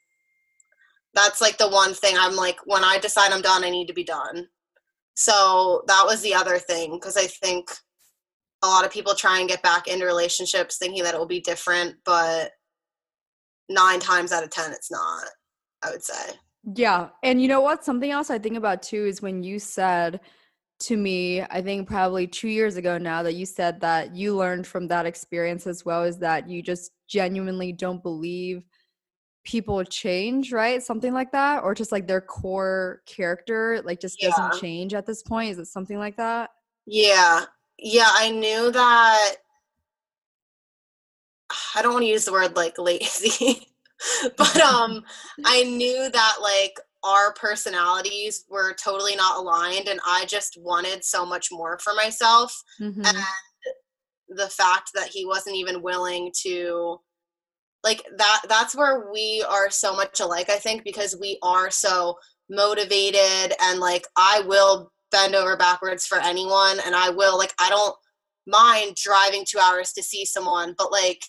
that's 1.15 1.41
like 1.41 1.59
the 1.59 1.69
one 1.69 1.95
thing 1.95 2.17
I'm 2.19 2.35
like 2.35 2.59
when 2.65 2.83
I 2.83 2.99
decide 2.99 3.33
I'm 3.33 3.43
done, 3.43 3.63
I 3.63 3.71
need 3.71 3.87
to 3.87 3.95
be 3.95 4.05
done. 4.05 4.49
So 5.15 5.83
that 5.87 6.05
was 6.07 6.23
the 6.23 6.35
other 6.35 6.59
thing 6.59 6.93
because 6.93 7.17
I 7.17 7.27
think 7.27 7.71
a 8.63 8.69
lot 8.69 8.85
of 8.85 8.93
people 8.93 9.15
try 9.15 9.41
and 9.41 9.49
get 9.49 9.63
back 9.63 9.89
into 9.89 10.07
relationships 10.07 10.79
thinking 10.79 11.03
that 11.03 11.15
it 11.15 11.19
will 11.19 11.27
be 11.27 11.41
different, 11.41 11.97
but 12.05 12.53
nine 13.69 14.01
times 14.01 14.33
out 14.33 14.45
of 14.45 14.51
10, 14.51 14.73
it's 14.73 14.91
not, 14.91 15.25
I 15.85 15.91
would 15.91 16.03
say. 16.03 16.35
Yeah. 16.75 17.09
And 17.23 17.43
you 17.43 17.49
know 17.49 17.61
what? 17.61 17.85
Something 17.85 18.13
else 18.13 18.31
I 18.31 18.39
think 18.39 18.57
about 18.57 18.83
too 18.83 19.05
is 19.07 19.21
when 19.21 19.43
you 19.43 19.59
said 19.59 20.21
to 20.81 20.97
me, 20.97 21.43
I 21.43 21.61
think 21.61 21.89
probably 21.89 22.27
two 22.27 22.49
years 22.49 22.77
ago 22.77 22.99
now, 22.99 23.23
that 23.23 23.35
you 23.35 23.47
said 23.47 23.81
that 23.81 24.15
you 24.15 24.37
learned 24.37 24.67
from 24.67 24.89
that 24.89 25.07
experience 25.07 25.67
as 25.67 25.85
well, 25.85 26.05
is 26.05 26.19
that 26.19 26.49
you 26.49 26.63
just 26.63 26.93
genuinely 27.09 27.73
don't 27.73 28.03
believe 28.03 28.65
people 29.45 29.83
change, 29.85 30.53
right? 30.53 30.83
Something 30.83 31.13
like 31.13 31.33
that, 31.33 31.63
or 31.63 31.75
just 31.75 31.93
like 31.93 32.07
their 32.07 32.21
core 32.21 33.03
character 33.07 33.81
like 33.85 34.01
just 34.01 34.23
yeah. 34.23 34.31
doesn't 34.31 34.61
change 34.61 34.95
at 34.95 35.07
this 35.07 35.23
point. 35.23 35.51
Is 35.53 35.59
it 35.59 35.67
something 35.67 35.99
like 35.99 36.17
that? 36.17 36.51
Yeah, 36.87 37.45
yeah. 37.79 38.11
I 38.13 38.31
knew 38.31 38.71
that. 38.71 39.37
I 41.75 41.83
don't 41.83 41.93
want 41.93 42.05
to 42.05 42.09
use 42.09 42.25
the 42.25 42.33
word 42.33 42.57
like 42.57 42.79
lazy, 42.79 43.69
but 44.37 44.61
um, 44.61 45.05
I 45.45 45.65
knew 45.65 46.09
that 46.11 46.37
like 46.41 46.79
our 47.05 47.35
personalities 47.35 48.45
were 48.49 48.75
totally 48.75 49.17
not 49.17 49.39
aligned, 49.39 49.89
and 49.89 50.01
I 50.07 50.25
just 50.27 50.57
wanted 50.61 51.05
so 51.05 51.27
much 51.27 51.49
more 51.51 51.79
for 51.79 51.95
myself, 51.95 52.55
mm-hmm. 52.81 53.05
and 53.05 53.19
the 54.29 54.49
fact 54.49 54.93
that 54.95 55.09
he 55.09 55.27
wasn't 55.27 55.57
even 55.57 55.83
willing 55.83 56.33
to 56.43 57.01
like 57.85 58.03
that 58.17 58.43
that's 58.49 58.77
where 58.77 59.11
we 59.13 59.45
are 59.49 59.71
so 59.71 59.95
much 59.95 60.21
alike 60.21 60.49
i 60.51 60.57
think 60.57 60.85
because 60.85 61.17
we 61.21 61.39
are 61.43 61.71
so 61.71 62.17
motivated 62.51 63.55
and 63.63 63.81
like 63.81 64.07
i 64.17 64.43
will 64.47 64.93
bend 65.11 65.35
over 65.35 65.57
backwards 65.57 66.07
for 66.07 66.19
anyone 66.19 66.79
and 66.85 66.95
i 66.95 67.11
will 67.11 67.37
like 67.37 67.53
i 67.59 67.69
don't 67.69 67.95
mind 68.47 68.97
driving 68.97 69.45
two 69.47 69.59
hours 69.59 69.93
to 69.93 70.03
see 70.03 70.25
someone 70.25 70.75
but 70.77 70.91
like 70.91 71.23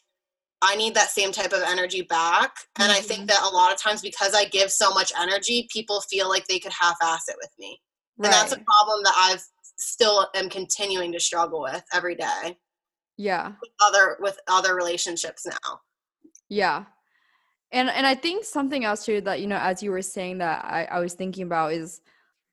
i 0.61 0.75
need 0.75 0.95
that 0.95 1.09
same 1.09 1.31
type 1.31 1.53
of 1.53 1.61
energy 1.61 2.01
back 2.01 2.55
and 2.79 2.89
mm-hmm. 2.89 2.97
i 2.97 3.01
think 3.01 3.21
mm-hmm. 3.21 3.27
that 3.27 3.49
a 3.51 3.55
lot 3.55 3.71
of 3.71 3.79
times 3.79 4.01
because 4.01 4.33
i 4.33 4.45
give 4.45 4.71
so 4.71 4.91
much 4.91 5.11
energy 5.19 5.67
people 5.71 6.01
feel 6.01 6.27
like 6.27 6.45
they 6.47 6.59
could 6.59 6.73
half-ass 6.73 7.27
it 7.27 7.35
with 7.41 7.51
me 7.59 7.79
right. 8.17 8.27
and 8.27 8.33
that's 8.33 8.53
a 8.53 8.59
problem 8.59 9.03
that 9.03 9.13
i've 9.29 9.43
still 9.77 10.27
am 10.35 10.49
continuing 10.49 11.11
to 11.11 11.19
struggle 11.19 11.61
with 11.61 11.83
every 11.93 12.15
day 12.15 12.57
yeah 13.17 13.51
with 13.61 13.71
other 13.81 14.17
with 14.19 14.39
other 14.47 14.75
relationships 14.75 15.45
now 15.45 15.79
yeah. 16.49 16.85
And 17.71 17.89
and 17.89 18.05
I 18.05 18.15
think 18.15 18.45
something 18.45 18.85
else 18.85 19.05
too 19.05 19.21
that, 19.21 19.41
you 19.41 19.47
know, 19.47 19.57
as 19.57 19.81
you 19.81 19.91
were 19.91 20.01
saying 20.01 20.37
that 20.39 20.63
I, 20.63 20.85
I 20.85 20.99
was 20.99 21.13
thinking 21.13 21.43
about 21.43 21.73
is 21.73 22.01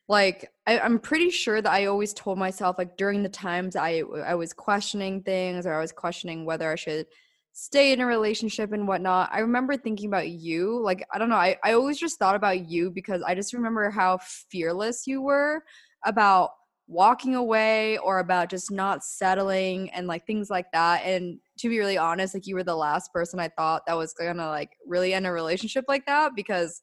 like 0.09 0.51
I, 0.67 0.81
I'm 0.81 0.99
pretty 0.99 1.31
sure 1.31 1.61
that 1.61 1.73
I 1.73 1.87
always 1.87 2.15
told 2.15 2.39
myself 2.39 2.79
like 2.79 2.97
during 2.97 3.23
the 3.23 3.29
times 3.29 3.77
I 3.77 4.03
I 4.25 4.35
was 4.35 4.53
questioning 4.53 5.23
things 5.23 5.67
or 5.67 5.75
I 5.75 5.81
was 5.81 5.93
questioning 5.93 6.45
whether 6.45 6.71
I 6.73 6.77
should 6.77 7.07
stay 7.53 7.93
in 7.93 8.01
a 8.01 8.07
relationship 8.07 8.73
and 8.73 8.89
whatnot. 8.89 9.29
I 9.33 9.41
remember 9.41 9.77
thinking 9.77 10.09
about 10.09 10.29
you. 10.29 10.81
Like, 10.83 11.07
I 11.13 11.19
don't 11.19 11.29
know, 11.29 11.37
I, 11.37 11.57
I 11.65 11.73
always 11.73 11.99
just 11.99 12.19
thought 12.19 12.37
about 12.37 12.69
you 12.69 12.91
because 12.91 13.23
I 13.23 13.35
just 13.35 13.53
remember 13.53 13.91
how 13.91 14.19
fearless 14.19 15.07
you 15.07 15.21
were 15.21 15.63
about 16.05 16.51
walking 16.91 17.37
away 17.37 17.97
or 17.99 18.19
about 18.19 18.51
just 18.51 18.71
not 18.71 19.05
settling 19.05 19.89
and 19.91 20.07
like 20.09 20.27
things 20.27 20.51
like 20.51 20.67
that. 20.73 21.03
And 21.05 21.39
to 21.59 21.69
be 21.69 21.79
really 21.79 21.97
honest 21.97 22.35
like 22.35 22.47
you 22.47 22.55
were 22.55 22.65
the 22.65 22.75
last 22.75 23.13
person 23.13 23.39
i 23.39 23.47
thought 23.49 23.83
that 23.87 23.97
was 23.97 24.15
gonna 24.15 24.49
like 24.49 24.71
really 24.87 25.13
end 25.13 25.27
a 25.27 25.31
relationship 25.31 25.85
like 25.89 26.07
that 26.07 26.33
because 26.35 26.81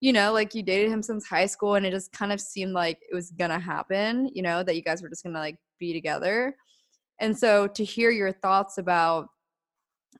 you 0.00 0.12
know 0.12 0.34
like 0.34 0.54
you 0.54 0.62
dated 0.62 0.90
him 0.90 1.02
since 1.02 1.26
high 1.26 1.46
school 1.46 1.76
and 1.76 1.86
it 1.86 1.92
just 1.92 2.12
kind 2.12 2.30
of 2.30 2.38
seemed 2.38 2.74
like 2.74 2.98
it 3.10 3.14
was 3.14 3.30
gonna 3.30 3.58
happen 3.58 4.28
you 4.34 4.42
know 4.42 4.62
that 4.62 4.76
you 4.76 4.82
guys 4.82 5.00
were 5.00 5.08
just 5.08 5.24
gonna 5.24 5.38
like 5.38 5.56
be 5.78 5.92
together. 5.92 6.54
And 7.20 7.36
so 7.36 7.66
to 7.68 7.84
hear 7.84 8.10
your 8.10 8.32
thoughts 8.32 8.78
about 8.78 9.28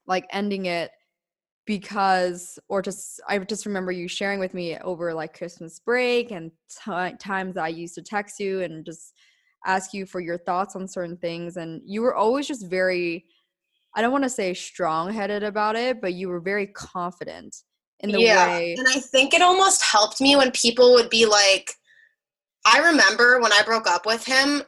like 0.06 0.26
ending 0.32 0.66
it 0.66 0.90
because 1.66 2.58
or 2.68 2.80
just 2.80 3.20
i 3.28 3.38
just 3.38 3.66
remember 3.66 3.92
you 3.92 4.08
sharing 4.08 4.40
with 4.40 4.54
me 4.54 4.78
over 4.78 5.12
like 5.12 5.36
christmas 5.36 5.78
break 5.78 6.30
and 6.30 6.50
t- 6.82 7.16
times 7.18 7.58
i 7.58 7.68
used 7.68 7.94
to 7.94 8.00
text 8.00 8.40
you 8.40 8.62
and 8.62 8.86
just 8.86 9.12
ask 9.66 9.92
you 9.92 10.06
for 10.06 10.20
your 10.20 10.38
thoughts 10.38 10.76
on 10.76 10.86
certain 10.86 11.16
things 11.16 11.56
and 11.56 11.80
you 11.84 12.02
were 12.02 12.14
always 12.14 12.46
just 12.46 12.66
very 12.66 13.24
i 13.96 14.02
don't 14.02 14.12
want 14.12 14.24
to 14.24 14.30
say 14.30 14.54
strong 14.54 15.12
headed 15.12 15.42
about 15.42 15.76
it 15.76 16.00
but 16.00 16.14
you 16.14 16.28
were 16.28 16.40
very 16.40 16.66
confident 16.68 17.56
in 18.00 18.10
the 18.10 18.20
yeah. 18.20 18.46
way 18.46 18.74
and 18.78 18.86
i 18.88 19.00
think 19.00 19.34
it 19.34 19.42
almost 19.42 19.82
helped 19.82 20.20
me 20.20 20.36
when 20.36 20.50
people 20.52 20.92
would 20.92 21.10
be 21.10 21.26
like 21.26 21.72
i 22.66 22.78
remember 22.78 23.40
when 23.40 23.52
i 23.52 23.62
broke 23.64 23.88
up 23.88 24.06
with 24.06 24.24
him 24.24 24.62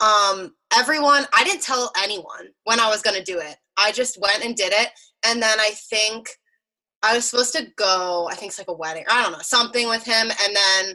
um 0.00 0.52
everyone 0.76 1.26
i 1.36 1.42
didn't 1.42 1.62
tell 1.62 1.90
anyone 2.02 2.48
when 2.64 2.78
i 2.80 2.88
was 2.88 3.02
going 3.02 3.16
to 3.16 3.24
do 3.24 3.38
it 3.38 3.56
i 3.76 3.90
just 3.90 4.20
went 4.20 4.44
and 4.44 4.54
did 4.54 4.72
it 4.72 4.90
and 5.24 5.42
then 5.42 5.58
i 5.60 5.70
think 5.90 6.28
I 7.02 7.14
was 7.14 7.28
supposed 7.28 7.54
to 7.54 7.66
go, 7.76 8.28
I 8.30 8.34
think 8.34 8.50
it's 8.50 8.58
like 8.58 8.68
a 8.68 8.72
wedding, 8.72 9.04
I 9.08 9.22
don't 9.22 9.32
know, 9.32 9.38
something 9.42 9.88
with 9.88 10.04
him. 10.04 10.28
And 10.28 10.56
then, 10.56 10.94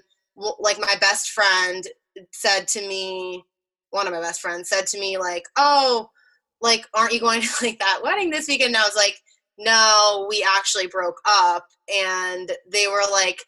like, 0.60 0.80
my 0.80 0.96
best 1.00 1.30
friend 1.30 1.86
said 2.32 2.68
to 2.70 2.88
me, 2.88 3.44
one 3.92 4.08
of 4.08 4.14
my 4.14 4.22
best 4.22 4.42
friends 4.42 4.70
said 4.70 4.88
to 4.88 5.00
me, 5.00 5.18
like, 5.18 5.44
oh, 5.58 6.10
like, 6.62 6.86
aren't 6.94 7.14
you 7.14 7.20
going 7.20 7.42
to 7.42 7.50
like 7.62 7.80
that 7.80 8.02
wedding 8.04 8.30
this 8.30 8.48
weekend? 8.48 8.70
And 8.70 8.78
I 8.78 8.84
was 8.84 8.96
like, 8.96 9.18
no, 9.58 10.26
we 10.30 10.46
actually 10.58 10.88
broke 10.88 11.20
up. 11.28 11.66
And 11.94 12.52
they 12.72 12.88
were 12.88 13.04
like 13.12 13.46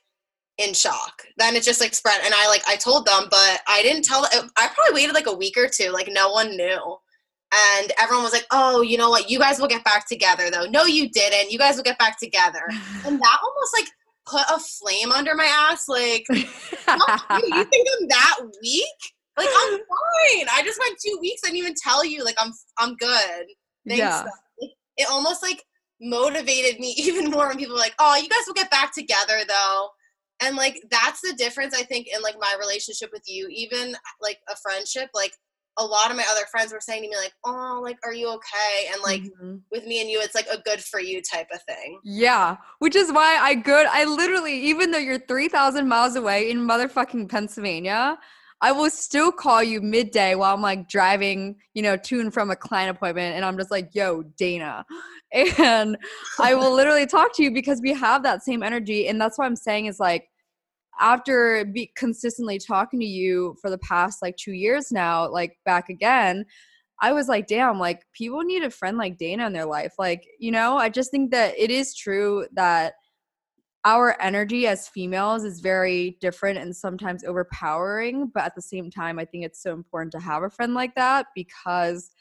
in 0.57 0.73
shock. 0.73 1.23
Then 1.37 1.55
it 1.55 1.63
just 1.63 1.81
like 1.81 1.93
spread. 1.93 2.21
And 2.23 2.33
I 2.35 2.47
like, 2.47 2.63
I 2.67 2.75
told 2.75 3.05
them, 3.05 3.27
but 3.29 3.61
I 3.67 3.81
didn't 3.81 4.03
tell, 4.03 4.25
um, 4.25 4.49
I 4.57 4.67
probably 4.67 4.93
waited 4.93 5.15
like 5.15 5.27
a 5.27 5.35
week 5.35 5.57
or 5.57 5.67
two. 5.67 5.91
Like 5.91 6.09
no 6.11 6.29
one 6.29 6.55
knew. 6.55 6.97
And 7.53 7.91
everyone 7.99 8.23
was 8.23 8.33
like, 8.33 8.47
oh, 8.51 8.81
you 8.81 8.97
know 8.97 9.09
what? 9.09 9.29
You 9.29 9.37
guys 9.37 9.59
will 9.59 9.67
get 9.67 9.83
back 9.83 10.07
together 10.07 10.49
though. 10.49 10.65
No, 10.65 10.85
you 10.85 11.09
didn't. 11.09 11.51
You 11.51 11.59
guys 11.59 11.75
will 11.75 11.83
get 11.83 11.99
back 11.99 12.19
together. 12.19 12.63
and 13.05 13.19
that 13.19 13.37
almost 13.43 13.73
like 13.73 13.87
put 14.25 14.41
a 14.49 14.59
flame 14.59 15.11
under 15.11 15.35
my 15.35 15.45
ass. 15.45 15.87
Like, 15.87 16.25
you 16.29 16.35
think 16.45 17.27
I'm 17.29 18.07
that 18.09 18.37
weak? 18.61 19.13
Like 19.37 19.47
I'm 19.49 19.71
fine. 19.71 20.47
I 20.51 20.61
just 20.63 20.79
went 20.79 20.99
two 21.03 21.17
weeks. 21.19 21.41
I 21.43 21.47
didn't 21.47 21.59
even 21.59 21.73
tell 21.81 22.05
you. 22.05 22.23
Like 22.23 22.35
I'm 22.39 22.51
I'm 22.77 22.95
good. 22.95 23.45
Thanks. 23.87 23.99
Yeah. 23.99 24.25
It 24.97 25.07
almost 25.09 25.41
like 25.41 25.63
motivated 25.99 26.79
me 26.79 26.93
even 26.97 27.31
more 27.31 27.47
when 27.47 27.57
people 27.57 27.73
were 27.73 27.79
like, 27.79 27.95
"Oh, 27.99 28.15
you 28.15 28.29
guys 28.29 28.43
will 28.45 28.53
get 28.53 28.71
back 28.71 28.93
together 28.93 29.39
though." 29.47 29.89
And 30.41 30.55
like 30.55 30.81
that's 30.91 31.21
the 31.21 31.33
difference 31.33 31.73
I 31.73 31.83
think 31.83 32.07
in 32.13 32.21
like 32.21 32.35
my 32.39 32.55
relationship 32.59 33.09
with 33.11 33.23
you, 33.27 33.47
even 33.49 33.95
like 34.21 34.39
a 34.49 34.55
friendship. 34.55 35.09
Like 35.13 35.33
a 35.77 35.85
lot 35.85 36.11
of 36.11 36.17
my 36.17 36.25
other 36.31 36.45
friends 36.51 36.71
were 36.71 36.79
saying 36.79 37.03
to 37.03 37.09
me 37.09 37.15
like, 37.15 37.33
"Oh, 37.45 37.79
like 37.83 37.97
are 38.03 38.13
you 38.13 38.29
okay?" 38.29 38.89
And 38.91 39.01
like 39.01 39.21
mm-hmm. 39.21 39.57
with 39.71 39.85
me 39.85 40.01
and 40.01 40.09
you, 40.09 40.19
it's 40.21 40.35
like 40.35 40.47
a 40.47 40.61
good 40.61 40.83
for 40.83 40.99
you 40.99 41.21
type 41.21 41.47
of 41.53 41.61
thing. 41.63 41.99
Yeah, 42.03 42.57
which 42.79 42.95
is 42.95 43.11
why 43.11 43.37
I 43.37 43.55
good. 43.55 43.87
I 43.89 44.05
literally, 44.05 44.59
even 44.65 44.91
though 44.91 44.99
you're 44.99 45.19
three 45.19 45.47
thousand 45.47 45.87
miles 45.87 46.15
away 46.15 46.49
in 46.49 46.59
motherfucking 46.59 47.29
Pennsylvania, 47.29 48.17
I 48.63 48.71
will 48.71 48.89
still 48.89 49.33
call 49.33 49.61
you 49.61 49.81
midday 49.81 50.35
while 50.35 50.53
I'm 50.53 50.61
like 50.61 50.87
driving, 50.87 51.57
you 51.73 51.81
know, 51.81 51.97
to 51.97 52.21
and 52.21 52.33
from 52.33 52.49
a 52.49 52.55
client 52.55 52.95
appointment. 52.95 53.35
And 53.35 53.43
I'm 53.43 53.57
just 53.57 53.69
like, 53.69 53.89
yo, 53.93 54.23
Dana. 54.23 54.85
And 55.57 55.97
I 56.39 56.53
will 56.53 56.71
literally 56.71 57.07
talk 57.07 57.35
to 57.37 57.43
you 57.43 57.49
because 57.49 57.81
we 57.81 57.91
have 57.93 58.21
that 58.21 58.43
same 58.43 58.61
energy. 58.61 59.07
And 59.07 59.19
that's 59.19 59.35
what 59.39 59.45
I'm 59.45 59.55
saying 59.55 59.87
is 59.87 59.99
like, 59.99 60.29
after 60.99 61.65
be 61.65 61.91
consistently 61.95 62.59
talking 62.59 62.99
to 62.99 63.05
you 63.05 63.55
for 63.61 63.69
the 63.69 63.77
past 63.79 64.21
like 64.21 64.37
two 64.37 64.53
years 64.53 64.91
now, 64.91 65.29
like 65.29 65.57
back 65.65 65.89
again, 65.89 66.45
I 67.01 67.11
was 67.11 67.27
like, 67.27 67.47
damn, 67.47 67.79
like 67.79 68.03
people 68.13 68.41
need 68.43 68.63
a 68.63 68.69
friend 68.69 68.97
like 68.97 69.17
Dana 69.17 69.47
in 69.47 69.53
their 69.53 69.65
life. 69.65 69.93
Like, 69.97 70.25
you 70.39 70.51
know, 70.51 70.77
I 70.77 70.89
just 70.89 71.11
think 71.11 71.31
that 71.31 71.57
it 71.57 71.71
is 71.71 71.95
true 71.95 72.47
that 72.53 72.93
our 73.85 74.15
energy 74.21 74.65
as 74.67 74.87
females 74.87 75.43
is 75.43 75.59
very 75.59 76.17
different 76.21 76.57
and 76.57 76.75
sometimes 76.75 77.23
overpowering 77.23 78.31
but 78.33 78.43
at 78.43 78.55
the 78.55 78.61
same 78.61 78.89
time 78.89 79.19
i 79.19 79.25
think 79.25 79.43
it's 79.43 79.61
so 79.61 79.73
important 79.73 80.11
to 80.11 80.19
have 80.19 80.43
a 80.43 80.49
friend 80.49 80.73
like 80.73 80.95
that 80.95 81.27
because 81.35 82.11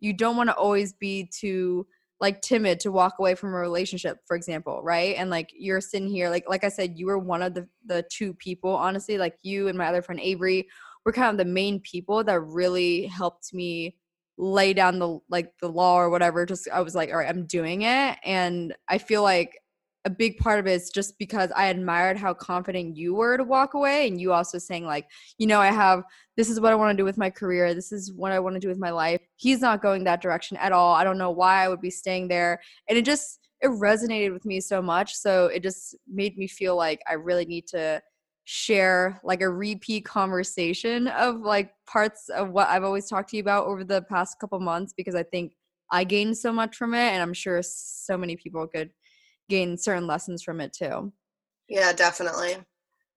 you 0.00 0.12
don't 0.12 0.36
want 0.36 0.48
to 0.48 0.56
always 0.56 0.92
be 0.94 1.30
too 1.32 1.86
like 2.22 2.40
timid 2.40 2.80
to 2.80 2.92
walk 2.92 3.16
away 3.18 3.34
from 3.34 3.50
a 3.52 3.58
relationship 3.58 4.18
for 4.26 4.36
example 4.36 4.80
right? 4.82 5.16
And 5.18 5.28
like 5.28 5.50
you're 5.54 5.82
sitting 5.82 6.08
here 6.08 6.30
like 6.30 6.44
like 6.48 6.64
i 6.64 6.68
said 6.68 6.96
you 6.96 7.06
were 7.06 7.18
one 7.18 7.42
of 7.42 7.52
the 7.52 7.68
the 7.84 8.04
two 8.10 8.32
people 8.34 8.70
honestly 8.70 9.18
like 9.18 9.34
you 9.42 9.68
and 9.68 9.76
my 9.76 9.86
other 9.86 10.00
friend 10.00 10.20
avery 10.20 10.68
were 11.04 11.12
kind 11.12 11.30
of 11.30 11.36
the 11.36 11.52
main 11.52 11.80
people 11.80 12.22
that 12.24 12.40
really 12.40 13.06
helped 13.06 13.52
me 13.52 13.96
lay 14.38 14.72
down 14.72 14.98
the 14.98 15.18
like 15.28 15.52
the 15.60 15.68
law 15.68 15.96
or 15.96 16.08
whatever 16.08 16.46
just 16.46 16.68
i 16.72 16.80
was 16.80 16.94
like 16.94 17.10
all 17.10 17.16
right 17.16 17.28
i'm 17.28 17.44
doing 17.46 17.82
it. 17.82 18.16
And 18.24 18.74
i 18.88 18.98
feel 18.98 19.22
like 19.22 19.58
a 20.04 20.10
big 20.10 20.38
part 20.38 20.58
of 20.58 20.66
it 20.66 20.72
is 20.72 20.90
just 20.90 21.16
because 21.18 21.50
I 21.54 21.66
admired 21.66 22.16
how 22.16 22.34
confident 22.34 22.96
you 22.96 23.14
were 23.14 23.36
to 23.36 23.44
walk 23.44 23.74
away 23.74 24.08
and 24.08 24.20
you 24.20 24.32
also 24.32 24.58
saying 24.58 24.84
like, 24.84 25.06
you 25.38 25.46
know, 25.46 25.60
I 25.60 25.68
have 25.68 26.02
this 26.36 26.50
is 26.50 26.60
what 26.60 26.72
I 26.72 26.76
want 26.76 26.96
to 26.96 27.00
do 27.00 27.04
with 27.04 27.18
my 27.18 27.30
career. 27.30 27.72
This 27.74 27.92
is 27.92 28.12
what 28.12 28.32
I 28.32 28.40
want 28.40 28.54
to 28.54 28.60
do 28.60 28.68
with 28.68 28.78
my 28.78 28.90
life. 28.90 29.20
He's 29.36 29.60
not 29.60 29.82
going 29.82 30.04
that 30.04 30.22
direction 30.22 30.56
at 30.56 30.72
all. 30.72 30.94
I 30.94 31.04
don't 31.04 31.18
know 31.18 31.30
why 31.30 31.64
I 31.64 31.68
would 31.68 31.80
be 31.80 31.90
staying 31.90 32.28
there. 32.28 32.60
And 32.88 32.98
it 32.98 33.04
just 33.04 33.38
it 33.60 33.68
resonated 33.68 34.32
with 34.32 34.44
me 34.44 34.60
so 34.60 34.82
much. 34.82 35.14
So 35.14 35.46
it 35.46 35.62
just 35.62 35.96
made 36.12 36.36
me 36.36 36.48
feel 36.48 36.76
like 36.76 37.00
I 37.08 37.12
really 37.14 37.44
need 37.44 37.68
to 37.68 38.02
share 38.44 39.20
like 39.22 39.40
a 39.40 39.48
repeat 39.48 40.04
conversation 40.04 41.06
of 41.06 41.40
like 41.42 41.72
parts 41.86 42.28
of 42.28 42.50
what 42.50 42.68
I've 42.68 42.82
always 42.82 43.08
talked 43.08 43.30
to 43.30 43.36
you 43.36 43.42
about 43.42 43.66
over 43.66 43.84
the 43.84 44.02
past 44.02 44.40
couple 44.40 44.58
months 44.58 44.92
because 44.96 45.14
I 45.14 45.22
think 45.22 45.52
I 45.92 46.02
gained 46.02 46.36
so 46.36 46.52
much 46.52 46.76
from 46.76 46.94
it 46.94 47.12
and 47.12 47.22
I'm 47.22 47.34
sure 47.34 47.60
so 47.62 48.18
many 48.18 48.34
people 48.34 48.66
could 48.66 48.90
gain 49.52 49.76
certain 49.76 50.06
lessons 50.06 50.42
from 50.42 50.60
it 50.62 50.72
too. 50.72 51.12
Yeah, 51.68 51.92
definitely. 51.92 52.56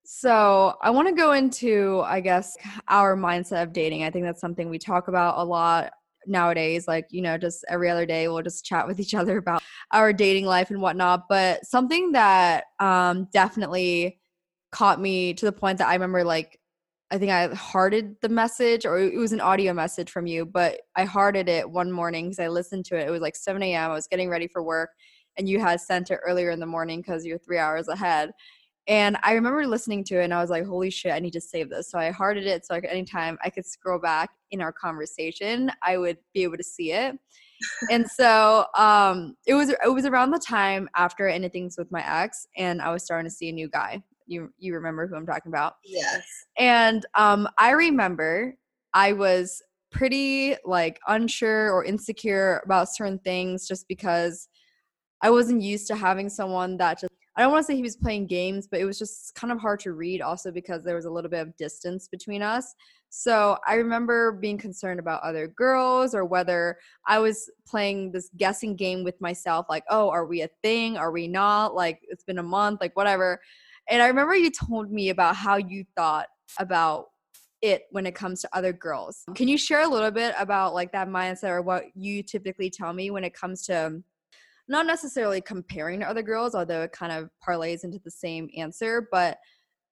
So, 0.04 0.76
I 0.82 0.90
want 0.90 1.08
to 1.08 1.14
go 1.14 1.32
into, 1.32 2.02
I 2.04 2.20
guess, 2.20 2.56
our 2.88 3.16
mindset 3.16 3.62
of 3.62 3.72
dating. 3.72 4.04
I 4.04 4.10
think 4.10 4.24
that's 4.24 4.40
something 4.40 4.68
we 4.68 4.78
talk 4.78 5.08
about 5.08 5.38
a 5.38 5.44
lot 5.44 5.92
nowadays. 6.26 6.86
Like, 6.86 7.06
you 7.10 7.22
know, 7.22 7.38
just 7.38 7.64
every 7.68 7.88
other 7.88 8.06
day, 8.06 8.28
we'll 8.28 8.42
just 8.42 8.64
chat 8.64 8.86
with 8.86 9.00
each 9.00 9.14
other 9.14 9.38
about 9.38 9.62
our 9.92 10.12
dating 10.12 10.44
life 10.44 10.70
and 10.70 10.80
whatnot. 10.80 11.24
But 11.28 11.64
something 11.64 12.12
that 12.12 12.64
um, 12.78 13.28
definitely 13.32 14.20
caught 14.70 15.00
me 15.00 15.32
to 15.34 15.46
the 15.46 15.52
point 15.52 15.78
that 15.78 15.88
I 15.88 15.94
remember, 15.94 16.22
like, 16.22 16.60
I 17.10 17.18
think 17.18 17.32
I 17.32 17.54
hearted 17.54 18.16
the 18.20 18.28
message, 18.28 18.84
or 18.84 18.98
it 18.98 19.16
was 19.16 19.32
an 19.32 19.40
audio 19.40 19.72
message 19.72 20.10
from 20.10 20.26
you, 20.26 20.44
but 20.44 20.80
I 20.96 21.04
hearted 21.04 21.48
it 21.48 21.70
one 21.70 21.90
morning 21.90 22.26
because 22.26 22.40
I 22.40 22.48
listened 22.48 22.84
to 22.86 22.96
it. 22.96 23.08
It 23.08 23.10
was 23.10 23.22
like 23.22 23.36
7 23.36 23.62
a.m. 23.62 23.90
I 23.90 23.94
was 23.94 24.08
getting 24.08 24.28
ready 24.28 24.48
for 24.48 24.62
work 24.62 24.90
and 25.38 25.48
you 25.48 25.60
had 25.60 25.80
sent 25.80 26.10
it 26.10 26.20
earlier 26.26 26.50
in 26.50 26.60
the 26.60 26.66
morning 26.66 27.00
because 27.00 27.24
you're 27.24 27.38
three 27.38 27.58
hours 27.58 27.88
ahead. 27.88 28.32
And 28.88 29.16
I 29.22 29.32
remember 29.32 29.66
listening 29.66 30.04
to 30.04 30.20
it 30.20 30.24
and 30.24 30.34
I 30.34 30.40
was 30.40 30.50
like, 30.50 30.64
holy 30.64 30.90
shit, 30.90 31.12
I 31.12 31.18
need 31.18 31.32
to 31.32 31.40
save 31.40 31.70
this. 31.70 31.90
So 31.90 31.98
I 31.98 32.10
hearted 32.10 32.46
it 32.46 32.64
so 32.64 32.74
like 32.74 32.86
anytime 32.88 33.36
I 33.44 33.50
could 33.50 33.66
scroll 33.66 33.98
back 33.98 34.30
in 34.52 34.60
our 34.60 34.72
conversation, 34.72 35.72
I 35.82 35.98
would 35.98 36.18
be 36.32 36.44
able 36.44 36.56
to 36.56 36.62
see 36.62 36.92
it. 36.92 37.16
and 37.90 38.06
so 38.10 38.66
um 38.76 39.36
it 39.46 39.54
was 39.54 39.70
it 39.70 39.92
was 39.92 40.06
around 40.06 40.30
the 40.30 40.38
time 40.38 40.88
after 40.94 41.26
ending 41.26 41.50
things 41.50 41.76
with 41.78 41.90
my 41.90 42.04
ex 42.22 42.46
and 42.56 42.80
I 42.80 42.92
was 42.92 43.02
starting 43.02 43.28
to 43.28 43.34
see 43.34 43.48
a 43.48 43.52
new 43.52 43.68
guy. 43.68 44.02
You 44.26 44.52
you 44.58 44.74
remember 44.74 45.06
who 45.06 45.16
I'm 45.16 45.26
talking 45.26 45.50
about? 45.50 45.74
Yes. 45.84 46.22
And 46.58 47.04
um 47.16 47.48
I 47.58 47.70
remember 47.70 48.56
I 48.94 49.14
was 49.14 49.62
pretty 49.90 50.54
like 50.64 51.00
unsure 51.08 51.72
or 51.72 51.84
insecure 51.84 52.60
about 52.64 52.88
certain 52.94 53.18
things 53.20 53.66
just 53.66 53.88
because 53.88 54.48
I 55.22 55.30
wasn't 55.30 55.62
used 55.62 55.86
to 55.88 55.96
having 55.96 56.28
someone 56.28 56.76
that 56.78 57.00
just 57.00 57.12
I 57.36 57.42
don't 57.42 57.52
want 57.52 57.66
to 57.66 57.70
say 57.70 57.76
he 57.76 57.82
was 57.82 57.96
playing 57.96 58.28
games, 58.28 58.66
but 58.66 58.80
it 58.80 58.86
was 58.86 58.98
just 58.98 59.34
kind 59.34 59.52
of 59.52 59.60
hard 59.60 59.78
to 59.80 59.92
read 59.92 60.22
also 60.22 60.50
because 60.50 60.82
there 60.82 60.96
was 60.96 61.04
a 61.04 61.10
little 61.10 61.30
bit 61.30 61.40
of 61.40 61.56
distance 61.58 62.08
between 62.08 62.40
us. 62.40 62.74
So 63.10 63.58
I 63.66 63.74
remember 63.74 64.32
being 64.32 64.56
concerned 64.56 65.00
about 65.00 65.22
other 65.22 65.46
girls 65.46 66.14
or 66.14 66.24
whether 66.24 66.78
I 67.06 67.18
was 67.18 67.50
playing 67.66 68.12
this 68.12 68.30
guessing 68.38 68.74
game 68.74 69.04
with 69.04 69.20
myself 69.20 69.66
like, 69.68 69.84
oh, 69.90 70.08
are 70.08 70.24
we 70.24 70.42
a 70.42 70.48
thing? 70.62 70.96
Are 70.96 71.12
we 71.12 71.28
not? 71.28 71.74
Like, 71.74 72.00
it's 72.08 72.24
been 72.24 72.38
a 72.38 72.42
month, 72.42 72.80
like, 72.80 72.96
whatever. 72.96 73.38
And 73.90 74.02
I 74.02 74.06
remember 74.06 74.34
you 74.34 74.50
told 74.50 74.90
me 74.90 75.10
about 75.10 75.36
how 75.36 75.56
you 75.56 75.84
thought 75.94 76.28
about 76.58 77.08
it 77.60 77.82
when 77.90 78.06
it 78.06 78.14
comes 78.14 78.40
to 78.42 78.48
other 78.54 78.72
girls. 78.72 79.24
Can 79.34 79.48
you 79.48 79.58
share 79.58 79.82
a 79.82 79.88
little 79.88 80.10
bit 80.10 80.34
about 80.38 80.74
like 80.74 80.92
that 80.92 81.08
mindset 81.08 81.50
or 81.50 81.62
what 81.62 81.84
you 81.94 82.22
typically 82.22 82.70
tell 82.70 82.92
me 82.92 83.10
when 83.10 83.24
it 83.24 83.34
comes 83.34 83.62
to 83.66 84.02
not 84.68 84.86
necessarily 84.86 85.40
comparing 85.40 86.00
to 86.00 86.08
other 86.08 86.22
girls, 86.22 86.54
although 86.54 86.82
it 86.82 86.92
kind 86.92 87.12
of 87.12 87.30
parlays 87.46 87.84
into 87.84 88.00
the 88.04 88.10
same 88.10 88.48
answer, 88.56 89.08
but 89.12 89.38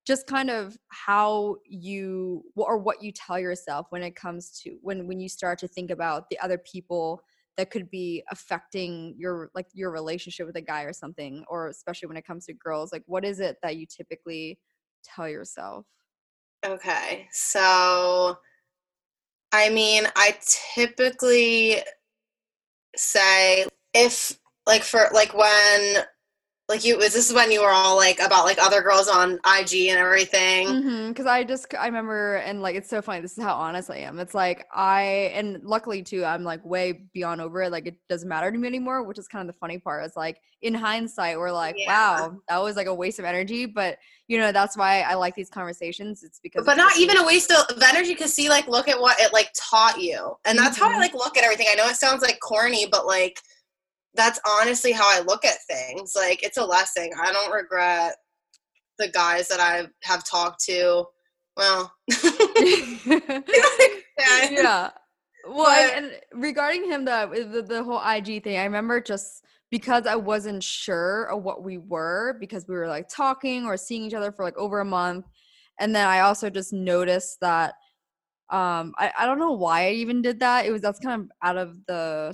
just 0.06 0.26
kind 0.26 0.50
of 0.50 0.76
how 0.88 1.56
you 1.66 2.44
or 2.56 2.78
what 2.78 3.02
you 3.02 3.10
tell 3.12 3.38
yourself 3.38 3.87
when 3.90 4.02
it 4.02 4.14
comes 4.14 4.60
to 4.60 4.76
when 4.82 5.06
when 5.06 5.18
you 5.18 5.28
start 5.28 5.58
to 5.58 5.68
think 5.68 5.90
about 5.90 6.28
the 6.28 6.38
other 6.40 6.58
people 6.58 7.22
that 7.56 7.70
could 7.70 7.90
be 7.90 8.22
affecting 8.30 9.14
your 9.16 9.50
like 9.54 9.66
your 9.72 9.90
relationship 9.90 10.46
with 10.46 10.56
a 10.56 10.60
guy 10.60 10.82
or 10.82 10.92
something 10.92 11.44
or 11.48 11.68
especially 11.68 12.06
when 12.06 12.16
it 12.16 12.26
comes 12.26 12.44
to 12.44 12.52
girls 12.52 12.92
like 12.92 13.02
what 13.06 13.24
is 13.24 13.40
it 13.40 13.56
that 13.62 13.76
you 13.76 13.87
typically 13.87 14.58
tell 15.04 15.28
yourself? 15.28 15.87
Okay 16.64 17.26
so 17.30 18.37
i 19.52 19.70
mean 19.70 20.04
i 20.16 20.37
typically 20.74 21.78
say 22.96 23.66
if 23.94 24.38
like 24.66 24.83
for 24.83 25.09
like 25.12 25.35
when 25.35 26.05
like 26.66 26.83
you 26.83 26.96
was 26.96 27.12
this 27.12 27.31
when 27.31 27.53
you 27.53 27.61
were 27.61 27.70
all 27.70 27.94
like 27.94 28.18
about 28.20 28.46
like 28.46 28.59
other 28.59 28.81
girls 28.81 29.07
on 29.07 29.33
IG 29.59 29.88
and 29.88 29.98
everything. 29.98 30.66
Because 31.09 31.27
mm-hmm, 31.27 31.29
I 31.29 31.44
just 31.44 31.74
I 31.79 31.85
remember 31.85 32.37
and 32.37 32.62
like 32.62 32.74
it's 32.74 32.88
so 32.88 33.03
funny. 33.03 33.20
This 33.20 33.37
is 33.37 33.44
how 33.44 33.55
honest 33.55 33.90
I 33.90 33.98
am. 33.98 34.18
It's 34.18 34.35
like 34.35 34.66
I 34.72 35.31
and 35.35 35.62
luckily 35.62 36.03
too 36.03 36.24
I'm 36.24 36.42
like 36.42 36.64
way 36.64 37.05
beyond 37.12 37.42
over 37.42 37.62
it. 37.62 37.70
Like 37.70 37.87
it 37.87 37.96
doesn't 38.09 38.29
matter 38.29 38.50
to 38.50 38.57
me 38.57 38.66
anymore, 38.66 39.03
which 39.03 39.18
is 39.18 39.29
kind 39.29 39.46
of 39.46 39.55
the 39.55 39.59
funny 39.59 39.79
part. 39.79 40.07
Is 40.07 40.16
like 40.16 40.40
in 40.62 40.72
hindsight 40.72 41.38
we're 41.38 41.53
like, 41.53 41.77
yeah. 41.77 41.88
wow, 41.88 42.40
that 42.48 42.62
was 42.62 42.77
like 42.77 42.87
a 42.87 42.94
waste 42.94 43.18
of 43.18 43.27
energy. 43.27 43.66
But 43.66 43.98
you 44.27 44.38
know 44.38 44.50
that's 44.50 44.74
why 44.74 45.03
I 45.03 45.14
like 45.14 45.35
these 45.35 45.50
conversations. 45.50 46.22
It's 46.22 46.40
because 46.42 46.64
but 46.64 46.79
not 46.79 46.96
even 46.96 47.18
a 47.18 47.27
waste 47.27 47.53
of 47.53 47.83
energy. 47.83 48.14
Cause 48.14 48.33
see 48.33 48.48
like 48.48 48.68
look 48.68 48.88
at 48.88 48.98
what 48.98 49.20
it 49.20 49.35
like 49.35 49.50
taught 49.55 50.00
you, 50.00 50.35
and 50.46 50.59
that's 50.59 50.79
mm-hmm. 50.79 50.85
how 50.85 50.88
I 50.88 50.92
mm-hmm. 50.92 51.00
like 51.03 51.14
look 51.14 51.37
at 51.37 51.44
everything. 51.44 51.66
I 51.70 51.74
know 51.74 51.88
it 51.88 51.96
sounds 51.96 52.22
like 52.22 52.40
corny, 52.40 52.87
but 52.90 53.05
like 53.05 53.38
that's 54.14 54.40
honestly 54.61 54.92
how 54.92 55.05
I 55.05 55.20
look 55.20 55.44
at 55.44 55.57
things. 55.68 56.12
Like 56.16 56.42
it's 56.42 56.57
a 56.57 56.64
lesson. 56.64 57.11
I 57.20 57.33
don't 57.33 57.53
regret 57.53 58.16
the 58.98 59.09
guys 59.09 59.48
that 59.48 59.61
I 59.61 59.87
have 60.03 60.24
talked 60.24 60.64
to. 60.66 61.05
Well, 61.57 61.92
yeah. 64.50 64.90
Well, 65.46 65.64
but, 65.66 65.96
and, 65.96 66.12
regarding 66.33 66.85
him, 66.90 67.05
the, 67.05 67.48
the 67.53 67.62
the 67.62 67.83
whole 67.83 68.03
IG 68.03 68.42
thing, 68.42 68.59
I 68.59 68.64
remember 68.64 69.00
just 69.00 69.44
because 69.70 70.07
I 70.07 70.16
wasn't 70.16 70.62
sure 70.62 71.24
of 71.24 71.42
what 71.42 71.62
we 71.64 71.79
were 71.79 72.37
because 72.38 72.66
we 72.68 72.74
were 72.77 72.88
like 72.88 73.09
talking 73.09 73.66
or 73.66 73.77
seeing 73.77 74.05
each 74.05 74.14
other 74.14 74.33
for 74.33 74.44
like 74.44 74.57
over 74.57 74.81
a 74.81 74.85
month. 74.85 75.27
And 75.81 75.94
then 75.94 76.07
I 76.07 76.20
also 76.20 76.48
just 76.48 76.72
noticed 76.72 77.38
that 77.40 77.74
um 78.50 78.94
I, 78.98 79.12
I 79.18 79.27
don't 79.27 79.38
know 79.38 79.53
why 79.53 79.88
I 79.88 79.90
even 79.92 80.22
did 80.22 80.40
that. 80.40 80.66
It 80.66 80.70
was 80.70 80.83
that's 80.83 81.00
kind 81.00 81.22
of 81.22 81.29
out 81.42 81.57
of 81.57 81.77
the 81.87 82.33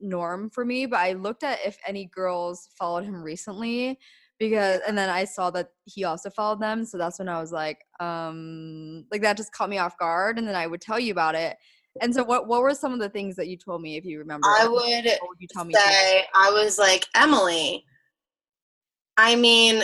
norm 0.00 0.50
for 0.50 0.64
me, 0.64 0.86
but 0.86 0.98
I 0.98 1.12
looked 1.12 1.42
at 1.42 1.58
if 1.64 1.76
any 1.86 2.06
girls 2.06 2.68
followed 2.78 3.04
him 3.04 3.22
recently 3.22 3.98
because 4.38 4.80
and 4.86 4.96
then 4.96 5.10
I 5.10 5.24
saw 5.24 5.50
that 5.50 5.70
he 5.84 6.04
also 6.04 6.30
followed 6.30 6.60
them, 6.60 6.84
so 6.84 6.98
that's 6.98 7.18
when 7.18 7.28
I 7.28 7.40
was 7.40 7.52
like 7.52 7.78
um 8.00 9.04
like 9.10 9.22
that 9.22 9.36
just 9.36 9.52
caught 9.52 9.70
me 9.70 9.78
off 9.78 9.98
guard 9.98 10.38
and 10.38 10.46
then 10.46 10.54
I 10.54 10.66
would 10.66 10.80
tell 10.80 10.98
you 10.98 11.12
about 11.12 11.34
it. 11.34 11.56
And 12.00 12.14
so 12.14 12.22
what 12.22 12.46
what 12.46 12.62
were 12.62 12.74
some 12.74 12.92
of 12.92 13.00
the 13.00 13.08
things 13.08 13.34
that 13.36 13.48
you 13.48 13.56
told 13.56 13.82
me 13.82 13.96
if 13.96 14.04
you 14.04 14.18
remember? 14.18 14.46
I 14.46 14.68
would, 14.68 15.04
would 15.04 15.38
you 15.38 15.48
tell 15.52 15.64
me 15.64 15.74
say 15.74 16.24
I 16.34 16.50
was 16.50 16.78
like, 16.78 17.06
"Emily, 17.16 17.84
I 19.16 19.34
mean, 19.34 19.82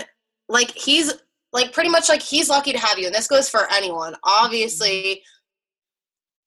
like 0.48 0.70
he's 0.70 1.12
like 1.52 1.72
pretty 1.72 1.88
much 1.88 2.08
like 2.08 2.22
he's 2.22 2.48
lucky 2.48 2.72
to 2.72 2.78
have 2.78 2.98
you 2.98 3.06
and 3.06 3.14
this 3.14 3.28
goes 3.28 3.48
for 3.48 3.70
anyone. 3.72 4.14
Obviously, 4.24 4.88
mm-hmm 4.88 5.30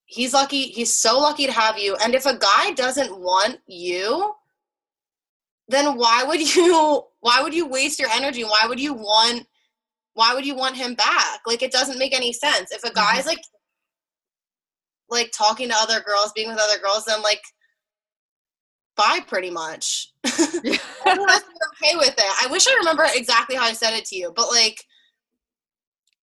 he's 0.08 0.34
lucky 0.34 0.64
he's 0.64 0.94
so 0.94 1.20
lucky 1.20 1.46
to 1.46 1.52
have 1.52 1.78
you. 1.78 1.96
And 2.04 2.16
if 2.16 2.26
a 2.26 2.38
guy 2.38 2.72
doesn't 2.72 3.20
want 3.20 3.60
you 3.68 4.34
then 5.68 5.98
why 5.98 6.24
would 6.24 6.42
you 6.56 7.04
why 7.20 7.42
would 7.42 7.54
you 7.54 7.68
waste 7.68 8.00
your 8.00 8.10
energy? 8.10 8.44
Why 8.44 8.66
would 8.68 8.80
you 8.80 8.94
want 8.94 9.46
why 10.14 10.34
would 10.34 10.46
you 10.46 10.56
want 10.56 10.76
him 10.76 10.96
back? 10.96 11.42
Like 11.46 11.62
it 11.62 11.72
doesn't 11.72 12.00
make 12.00 12.16
any 12.16 12.34
sense. 12.34 12.72
If 12.72 12.84
a 12.84 12.94
guy's 12.94 13.20
mm-hmm. 13.20 13.28
like 13.30 13.42
like 15.10 15.32
talking 15.32 15.70
to 15.70 15.76
other 15.78 16.02
girls 16.02 16.32
being 16.36 16.50
with 16.50 16.60
other 16.60 16.82
girls 16.82 17.06
then 17.06 17.22
like 17.22 17.42
bye 18.96 19.20
pretty 19.28 19.52
much. 19.52 20.12
Yeah. 20.64 20.78
okay 21.16 21.96
with 21.96 22.16
it. 22.18 22.44
I 22.44 22.48
wish 22.52 22.68
i 22.68 22.76
remember 22.80 23.06
exactly 23.14 23.56
how 23.56 23.64
i 23.64 23.72
said 23.72 23.94
it 23.94 24.04
to 24.06 24.16
you 24.18 24.34
but 24.36 24.50
like 24.50 24.84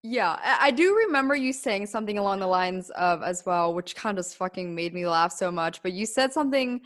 yeah, 0.03 0.39
I 0.61 0.71
do 0.71 0.97
remember 0.97 1.35
you 1.35 1.53
saying 1.53 1.87
something 1.87 2.17
along 2.17 2.41
the 2.41 2.47
lines 2.47 2.89
of 2.91 3.23
as 3.23 3.45
well, 3.45 3.75
which 3.75 3.95
kind 3.95 4.19
of 4.19 4.25
just 4.25 4.37
fucking 4.37 4.75
made 4.75 4.95
me 4.95 5.07
laugh 5.07 5.33
so 5.33 5.51
much. 5.51 5.83
But 5.83 5.93
you 5.93 6.07
said 6.07 6.33
something, 6.33 6.81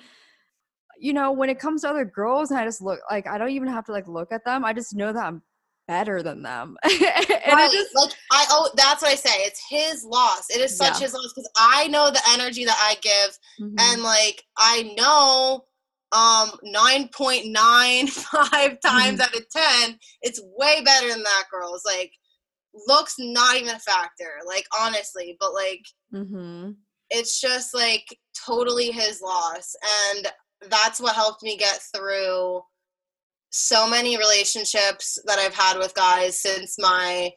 you 0.99 1.13
know, 1.13 1.31
when 1.31 1.49
it 1.49 1.61
comes 1.61 1.83
to 1.83 1.91
other 1.91 2.05
girls, 2.05 2.51
and 2.51 2.59
I 2.59 2.65
just 2.65 2.83
look 2.83 2.99
like 3.09 3.29
I 3.29 3.39
don't 3.39 3.51
even 3.51 3.69
have 3.69 3.85
to 3.87 3.93
like 3.93 4.09
look 4.09 4.33
at 4.33 4.45
them. 4.45 4.65
I 4.65 4.73
just 4.73 4.97
know 4.97 5.13
that 5.13 5.25
I'm 5.25 5.43
better 5.87 6.25
than 6.25 6.43
them. 6.43 6.77
and 6.85 6.93
right. 7.01 7.71
Just, 7.71 7.95
like 7.95 8.11
I 8.33 8.47
oh 8.51 8.71
that's 8.75 9.01
what 9.03 9.13
I 9.13 9.15
say. 9.15 9.31
It's 9.45 9.63
his 9.71 10.05
loss. 10.05 10.51
It 10.51 10.61
is 10.61 10.77
such 10.77 10.95
yeah. 10.95 11.05
his 11.05 11.15
loss 11.15 11.33
because 11.35 11.51
I 11.57 11.87
know 11.89 12.11
the 12.11 12.23
energy 12.31 12.65
that 12.65 12.79
I 12.81 12.97
give, 13.01 13.39
mm-hmm. 13.61 13.77
and 13.79 14.03
like 14.03 14.43
I 14.59 14.93
know 14.97 15.67
um 16.13 16.51
9.95 16.65 17.51
times 17.53 18.85
mm-hmm. 18.85 19.21
out 19.21 19.35
of 19.35 19.51
10 19.51 19.99
it's 20.23 20.41
way 20.57 20.81
better 20.85 21.09
than 21.09 21.25
that 21.25 21.45
girl's 21.51 21.83
like 21.85 22.13
looks 22.87 23.15
not 23.19 23.57
even 23.57 23.75
a 23.75 23.79
factor 23.79 24.31
like 24.47 24.67
honestly 24.81 25.37
but 25.39 25.55
like 25.55 25.85
mm-hmm. 26.13 26.71
it's 27.11 27.41
just 27.41 27.75
like 27.75 28.05
totally 28.47 28.91
his 28.91 29.21
loss 29.23 29.75
and 30.13 30.29
that's 30.71 31.01
what 31.01 31.15
helped 31.15 31.43
me 31.43 31.57
get 31.57 31.79
through 31.95 32.61
so 33.51 33.89
many 33.89 34.17
relationships 34.17 35.19
that 35.27 35.39
i've 35.39 35.55
had 35.55 35.79
with 35.79 35.95
guys 35.95 36.41
since 36.41 36.77
my 36.79 37.31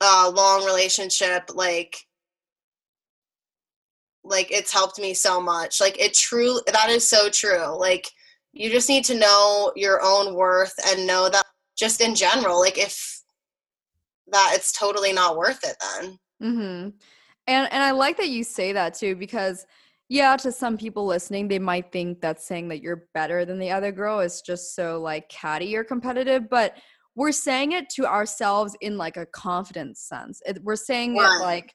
uh, 0.00 0.30
long 0.34 0.64
relationship 0.64 1.42
like 1.54 1.96
like 4.22 4.50
it's 4.52 4.72
helped 4.72 4.98
me 4.98 5.12
so 5.12 5.40
much 5.40 5.80
like 5.80 6.00
it 6.00 6.14
true 6.14 6.60
that 6.72 6.88
is 6.88 7.08
so 7.08 7.28
true 7.28 7.76
like 7.78 8.08
you 8.52 8.70
just 8.70 8.88
need 8.88 9.04
to 9.04 9.18
know 9.18 9.72
your 9.76 10.00
own 10.02 10.34
worth 10.34 10.74
and 10.88 11.06
know 11.06 11.28
that 11.28 11.44
just 11.76 12.00
in 12.00 12.14
general 12.14 12.60
like 12.60 12.78
if 12.78 13.17
that 14.32 14.52
it's 14.54 14.72
totally 14.72 15.12
not 15.12 15.36
worth 15.36 15.60
it 15.64 15.76
then. 15.80 16.18
Mm-hmm. 16.42 16.88
And 17.46 17.72
and 17.72 17.82
I 17.82 17.92
like 17.92 18.16
that 18.18 18.28
you 18.28 18.44
say 18.44 18.72
that 18.72 18.94
too 18.94 19.16
because 19.16 19.66
yeah, 20.10 20.36
to 20.38 20.50
some 20.50 20.78
people 20.78 21.04
listening, 21.04 21.48
they 21.48 21.58
might 21.58 21.92
think 21.92 22.22
that 22.22 22.40
saying 22.40 22.68
that 22.68 22.80
you're 22.80 23.04
better 23.12 23.44
than 23.44 23.58
the 23.58 23.70
other 23.70 23.92
girl 23.92 24.20
is 24.20 24.40
just 24.40 24.74
so 24.74 25.00
like 25.00 25.28
catty 25.28 25.76
or 25.76 25.84
competitive, 25.84 26.48
but 26.48 26.78
we're 27.14 27.32
saying 27.32 27.72
it 27.72 27.90
to 27.90 28.06
ourselves 28.06 28.74
in 28.80 28.96
like 28.96 29.16
a 29.18 29.26
confidence 29.26 30.00
sense. 30.00 30.40
It, 30.46 30.62
we're 30.62 30.76
saying 30.76 31.16
it 31.16 31.40
like 31.40 31.74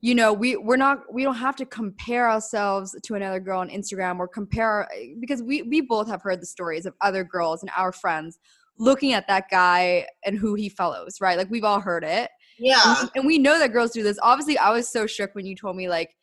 you 0.00 0.14
know 0.14 0.32
we 0.32 0.56
we're 0.56 0.76
not 0.76 1.12
we 1.12 1.22
don't 1.22 1.36
have 1.36 1.56
to 1.56 1.66
compare 1.66 2.30
ourselves 2.30 2.96
to 3.02 3.14
another 3.14 3.38
girl 3.38 3.60
on 3.60 3.68
instagram 3.68 4.18
or 4.18 4.26
compare 4.26 4.88
because 5.20 5.42
we 5.42 5.62
we 5.62 5.82
both 5.82 6.08
have 6.08 6.22
heard 6.22 6.40
the 6.40 6.46
stories 6.46 6.86
of 6.86 6.94
other 7.02 7.22
girls 7.22 7.62
and 7.62 7.70
our 7.76 7.92
friends 7.92 8.38
looking 8.78 9.12
at 9.12 9.26
that 9.28 9.50
guy 9.50 10.06
and 10.24 10.38
who 10.38 10.54
he 10.54 10.68
follows, 10.68 11.20
right? 11.20 11.36
Like 11.36 11.50
we've 11.50 11.64
all 11.64 11.80
heard 11.80 12.04
it. 12.04 12.30
Yeah. 12.58 13.00
And, 13.00 13.10
and 13.16 13.26
we 13.26 13.38
know 13.38 13.58
that 13.58 13.72
girls 13.72 13.90
do 13.90 14.02
this. 14.02 14.18
Obviously, 14.22 14.58
I 14.58 14.70
was 14.70 14.90
so 14.90 15.06
shook 15.06 15.34
when 15.34 15.46
you 15.46 15.56
told 15.56 15.76
me, 15.76 15.88
like, 15.88 16.14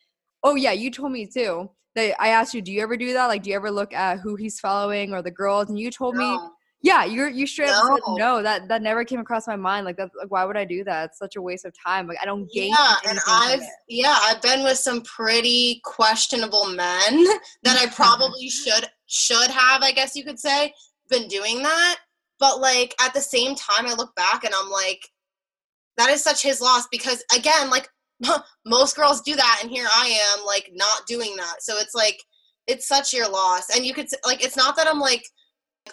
oh, 0.44 0.56
yeah, 0.56 0.72
you 0.72 0.92
told 0.92 1.12
me 1.12 1.28
too. 1.28 1.70
That 1.96 2.16
I 2.22 2.30
asked 2.30 2.54
you, 2.54 2.62
do 2.62 2.72
you 2.72 2.82
ever 2.82 2.96
do 2.96 3.14
that? 3.14 3.26
Like, 3.26 3.44
do 3.44 3.50
you 3.50 3.56
ever 3.56 3.72
look 3.72 3.94
at 3.94 4.20
who 4.20 4.36
he's 4.36 4.60
following 4.60 5.14
or 5.14 5.22
the 5.22 5.32
girls? 5.32 5.70
And 5.70 5.80
you 5.80 5.90
told 5.90 6.16
no. 6.16 6.22
me, 6.22 6.50
yeah, 6.82 7.06
you're 7.06 7.28
you 7.28 7.48
straight 7.48 7.68
no. 7.68 7.96
up 7.96 8.00
said 8.06 8.14
no. 8.18 8.44
That 8.44 8.68
that 8.68 8.84
never 8.84 9.04
came 9.04 9.20
across 9.20 9.48
my 9.48 9.56
mind. 9.56 9.86
Like 9.86 9.98
that, 9.98 10.12
like 10.16 10.30
why 10.30 10.46
would 10.46 10.56
I 10.56 10.64
do 10.64 10.84
that? 10.84 11.06
It's 11.06 11.18
such 11.18 11.36
a 11.36 11.42
waste 11.42 11.66
of 11.66 11.74
time. 11.84 12.08
Like 12.08 12.20
I 12.22 12.26
don't 12.26 12.50
gain. 12.52 12.70
Yeah, 12.70 12.96
and 13.10 13.20
I've 13.28 13.64
yeah, 13.90 14.16
I've 14.22 14.42
been 14.44 14.64
with 14.64 14.78
some 14.78 15.02
pretty 15.02 15.82
questionable 15.84 16.68
men 16.68 17.26
that 17.64 17.82
I 17.82 17.88
probably 17.96 18.48
should 18.50 18.86
should 19.08 19.50
have, 19.50 19.82
I 19.82 19.92
guess 19.92 20.16
you 20.16 20.24
could 20.24 20.40
say, 20.40 20.72
been 21.10 21.28
doing 21.28 21.64
that. 21.64 21.98
But 22.40 22.60
like 22.60 22.96
at 23.02 23.14
the 23.14 23.22
same 23.22 23.56
time, 23.56 23.88
I 23.88 23.94
look 23.94 24.16
back 24.16 24.44
and 24.44 24.54
I'm 24.56 24.70
like, 24.70 25.08
that 25.98 26.10
is 26.10 26.24
such 26.24 26.44
his 26.44 26.62
loss 26.62 26.88
because 26.92 27.24
again, 27.36 27.70
like 27.70 27.90
most 28.66 28.96
girls 28.96 29.22
do 29.22 29.36
that, 29.36 29.60
and 29.62 29.72
here 29.72 29.88
I 29.94 30.36
am 30.38 30.46
like 30.46 30.72
not 30.74 31.06
doing 31.08 31.36
that. 31.38 31.56
So 31.62 31.78
it's 31.78 31.96
like 31.96 32.22
it's 32.68 32.88
such 32.88 33.14
your 33.14 33.30
loss, 33.30 33.76
and 33.76 33.86
you 33.86 33.94
could 33.94 34.08
like 34.26 34.44
it's 34.44 34.58
not 34.58 34.76
that 34.76 34.88
I'm 34.88 35.00
like 35.00 35.24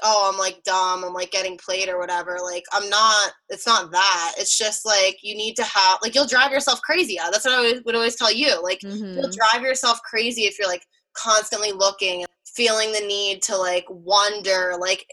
oh 0.03 0.29
i'm 0.33 0.39
like 0.39 0.61
dumb 0.65 1.05
i'm 1.05 1.13
like 1.13 1.31
getting 1.31 1.57
played 1.57 1.89
or 1.89 1.99
whatever. 1.99 2.39
Like 2.43 2.65
i'm 2.73 2.89
not 2.89 3.33
it's 3.49 3.67
not 3.67 3.91
that. 3.93 4.35
It's 4.39 4.57
just 4.59 4.85
like 4.85 5.19
you 5.23 5.37
need 5.37 5.55
to 5.57 5.65
have 5.65 5.99
like 6.03 6.15
you'll 6.15 6.27
drive 6.27 6.53
yourself 6.53 6.81
crazy. 6.83 7.15
Yeah 7.15 7.29
that's 7.31 7.45
what 7.45 7.55
i 7.55 7.81
would 7.85 7.95
always 7.95 8.17
tell 8.17 8.33
you. 8.33 8.63
Like 8.63 8.81
mm-hmm. 8.81 9.19
you'll 9.19 9.31
drive 9.31 9.63
yourself 9.63 10.01
crazy 10.03 10.43
if 10.43 10.59
you're 10.59 10.69
like 10.69 10.85
constantly 11.17 11.73
looking 11.73 12.25
feeling 12.57 12.93
the 12.93 13.01
need 13.01 13.43
to 13.43 13.57
like 13.57 13.85
wonder 13.89 14.75
like 14.79 15.07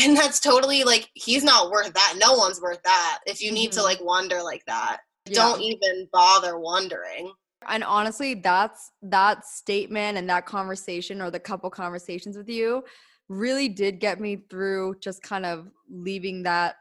and 0.00 0.16
that's 0.16 0.40
totally 0.40 0.84
like 0.84 1.08
he's 1.14 1.44
not 1.44 1.70
worth 1.70 1.92
that 1.92 2.14
no 2.18 2.34
one's 2.34 2.60
worth 2.60 2.82
that 2.84 3.20
if 3.26 3.42
you 3.42 3.52
need 3.52 3.70
mm-hmm. 3.70 3.80
to 3.80 3.84
like 3.84 4.00
wonder 4.02 4.42
like 4.42 4.64
that 4.66 4.98
yeah. 5.26 5.34
don't 5.34 5.60
even 5.60 6.08
bother 6.12 6.58
wondering 6.58 7.32
and 7.68 7.84
honestly 7.84 8.34
that's 8.34 8.92
that 9.02 9.44
statement 9.46 10.16
and 10.16 10.28
that 10.28 10.46
conversation 10.46 11.20
or 11.20 11.30
the 11.30 11.40
couple 11.40 11.68
conversations 11.70 12.36
with 12.36 12.48
you 12.48 12.82
really 13.28 13.68
did 13.68 14.00
get 14.00 14.20
me 14.20 14.36
through 14.48 14.94
just 15.00 15.22
kind 15.22 15.44
of 15.44 15.68
leaving 15.90 16.42
that 16.42 16.76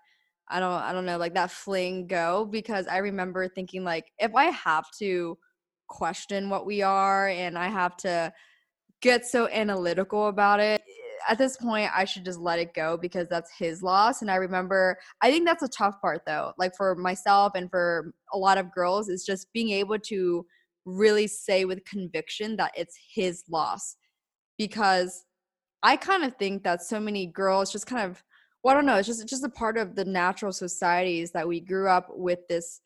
i 0.49 0.59
don't 0.59 0.81
i 0.81 0.93
don't 0.93 1.05
know 1.05 1.17
like 1.17 1.33
that 1.33 1.51
fling 1.51 2.07
go 2.07 2.45
because 2.45 2.87
i 2.87 2.97
remember 2.97 3.47
thinking 3.47 3.83
like 3.83 4.11
if 4.19 4.33
i 4.35 4.45
have 4.45 4.85
to 4.91 5.37
question 5.87 6.49
what 6.49 6.65
we 6.65 6.81
are 6.81 7.27
and 7.29 7.57
i 7.57 7.67
have 7.67 7.95
to 7.97 8.31
get 9.01 9.25
so 9.25 9.47
analytical 9.49 10.27
about 10.27 10.59
it 10.59 10.81
at 11.27 11.37
this 11.37 11.57
point 11.57 11.91
I 11.95 12.05
should 12.05 12.25
just 12.25 12.39
let 12.39 12.59
it 12.59 12.73
go 12.73 12.97
because 12.97 13.27
that's 13.27 13.51
his 13.57 13.83
loss. 13.83 14.21
And 14.21 14.31
I 14.31 14.35
remember 14.35 14.97
I 15.21 15.31
think 15.31 15.45
that's 15.45 15.63
a 15.63 15.67
tough 15.67 15.99
part 16.01 16.21
though. 16.25 16.53
Like 16.57 16.75
for 16.75 16.95
myself 16.95 17.53
and 17.55 17.69
for 17.69 18.13
a 18.33 18.37
lot 18.37 18.57
of 18.57 18.73
girls 18.73 19.09
is 19.09 19.25
just 19.25 19.51
being 19.53 19.69
able 19.71 19.99
to 19.99 20.45
really 20.85 21.27
say 21.27 21.65
with 21.65 21.83
conviction 21.85 22.55
that 22.57 22.71
it's 22.75 22.97
his 23.13 23.43
loss. 23.49 23.97
Because 24.57 25.25
I 25.83 25.97
kind 25.97 26.23
of 26.23 26.35
think 26.37 26.63
that 26.63 26.81
so 26.81 26.99
many 26.99 27.27
girls 27.27 27.71
just 27.71 27.87
kind 27.87 28.09
of 28.09 28.23
well, 28.63 28.73
I 28.73 28.77
don't 28.77 28.85
know, 28.85 28.95
it's 28.95 29.07
just 29.07 29.21
it's 29.21 29.29
just 29.29 29.45
a 29.45 29.49
part 29.49 29.77
of 29.77 29.95
the 29.95 30.05
natural 30.05 30.51
societies 30.51 31.31
that 31.31 31.47
we 31.47 31.59
grew 31.59 31.89
up 31.89 32.07
with 32.09 32.39
this 32.49 32.81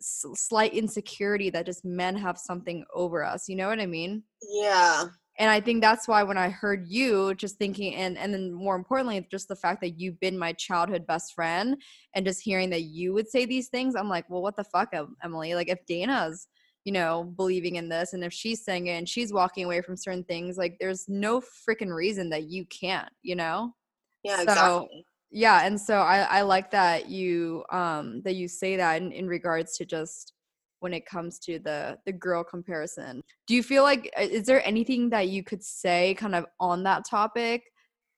slight 0.00 0.74
insecurity 0.74 1.48
that 1.50 1.64
just 1.64 1.84
men 1.84 2.16
have 2.16 2.36
something 2.36 2.84
over 2.92 3.24
us. 3.24 3.48
You 3.48 3.54
know 3.56 3.68
what 3.68 3.78
I 3.78 3.86
mean? 3.86 4.24
Yeah 4.42 5.06
and 5.38 5.50
i 5.50 5.60
think 5.60 5.80
that's 5.80 6.06
why 6.06 6.22
when 6.22 6.36
i 6.38 6.48
heard 6.48 6.86
you 6.88 7.34
just 7.34 7.56
thinking 7.56 7.94
and 7.94 8.18
and 8.18 8.32
then 8.32 8.52
more 8.52 8.76
importantly 8.76 9.26
just 9.30 9.48
the 9.48 9.56
fact 9.56 9.80
that 9.80 9.98
you've 10.00 10.18
been 10.20 10.38
my 10.38 10.52
childhood 10.54 11.06
best 11.06 11.34
friend 11.34 11.76
and 12.14 12.26
just 12.26 12.40
hearing 12.42 12.70
that 12.70 12.82
you 12.82 13.12
would 13.12 13.28
say 13.28 13.44
these 13.44 13.68
things 13.68 13.94
i'm 13.94 14.08
like 14.08 14.28
well 14.28 14.42
what 14.42 14.56
the 14.56 14.64
fuck 14.64 14.90
emily? 15.22 15.54
Like 15.54 15.68
if 15.68 15.84
dana's 15.86 16.48
you 16.84 16.92
know 16.92 17.32
believing 17.36 17.76
in 17.76 17.88
this 17.88 18.12
and 18.12 18.24
if 18.24 18.32
she's 18.32 18.64
saying 18.64 18.88
it 18.88 18.92
and 18.92 19.08
she's 19.08 19.32
walking 19.32 19.64
away 19.64 19.80
from 19.80 19.96
certain 19.96 20.24
things 20.24 20.56
like 20.56 20.76
there's 20.80 21.08
no 21.08 21.40
freaking 21.40 21.94
reason 21.94 22.30
that 22.30 22.44
you 22.44 22.64
can't 22.66 23.08
you 23.22 23.36
know? 23.36 23.72
Yeah 24.24 24.36
so, 24.36 24.42
exactly. 24.42 25.06
yeah 25.30 25.64
and 25.64 25.80
so 25.80 25.98
i 25.98 26.20
i 26.22 26.42
like 26.42 26.70
that 26.70 27.08
you 27.08 27.64
um 27.70 28.20
that 28.24 28.34
you 28.34 28.48
say 28.48 28.76
that 28.76 29.00
in, 29.00 29.12
in 29.12 29.26
regards 29.26 29.76
to 29.78 29.84
just 29.84 30.32
when 30.82 30.92
it 30.92 31.06
comes 31.06 31.38
to 31.40 31.58
the 31.58 31.98
the 32.06 32.12
girl 32.12 32.44
comparison. 32.44 33.22
Do 33.46 33.54
you 33.54 33.62
feel 33.62 33.82
like 33.82 34.10
uh, 34.18 34.22
is 34.22 34.46
there 34.46 34.66
anything 34.66 35.10
that 35.10 35.28
you 35.28 35.42
could 35.42 35.62
say 35.62 36.14
kind 36.14 36.34
of 36.34 36.46
on 36.60 36.82
that 36.84 37.04
topic 37.08 37.64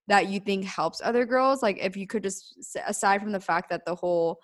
that 0.09 0.29
you 0.29 0.41
think 0.41 0.65
helps 0.65 1.01
other 1.03 1.25
girls? 1.25 1.63
Like 1.63 1.79
if 1.81 1.97
you 1.97 2.07
could 2.07 2.23
just 2.23 2.77
aside 2.87 3.21
from 3.21 3.33
the 3.33 3.41
fact 3.41 3.71
that 3.71 3.85
the 3.85 3.95
whole 3.95 4.41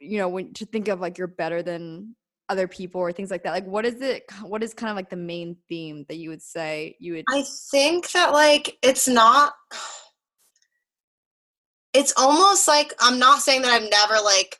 you 0.00 0.18
know, 0.18 0.28
when 0.28 0.52
to 0.54 0.64
think 0.64 0.88
of 0.88 1.00
like 1.00 1.18
you're 1.18 1.26
better 1.26 1.62
than 1.62 2.16
other 2.48 2.66
people 2.66 3.00
or 3.00 3.12
things 3.12 3.30
like 3.30 3.44
that. 3.44 3.52
Like 3.52 3.66
what 3.66 3.86
is 3.86 4.00
it 4.00 4.24
what 4.42 4.62
is 4.62 4.74
kind 4.74 4.90
of 4.90 4.96
like 4.96 5.08
the 5.08 5.16
main 5.16 5.56
theme 5.68 6.04
that 6.08 6.16
you 6.16 6.30
would 6.30 6.42
say 6.42 6.96
you 6.98 7.14
would 7.14 7.24
I 7.28 7.44
think 7.70 8.10
that 8.10 8.32
like 8.32 8.76
it's 8.82 9.06
not 9.06 9.52
it's 11.94 12.12
almost 12.16 12.66
like 12.66 12.92
I'm 12.98 13.18
not 13.18 13.40
saying 13.40 13.62
that 13.62 13.70
I've 13.70 13.88
never 13.88 14.24
like 14.24 14.58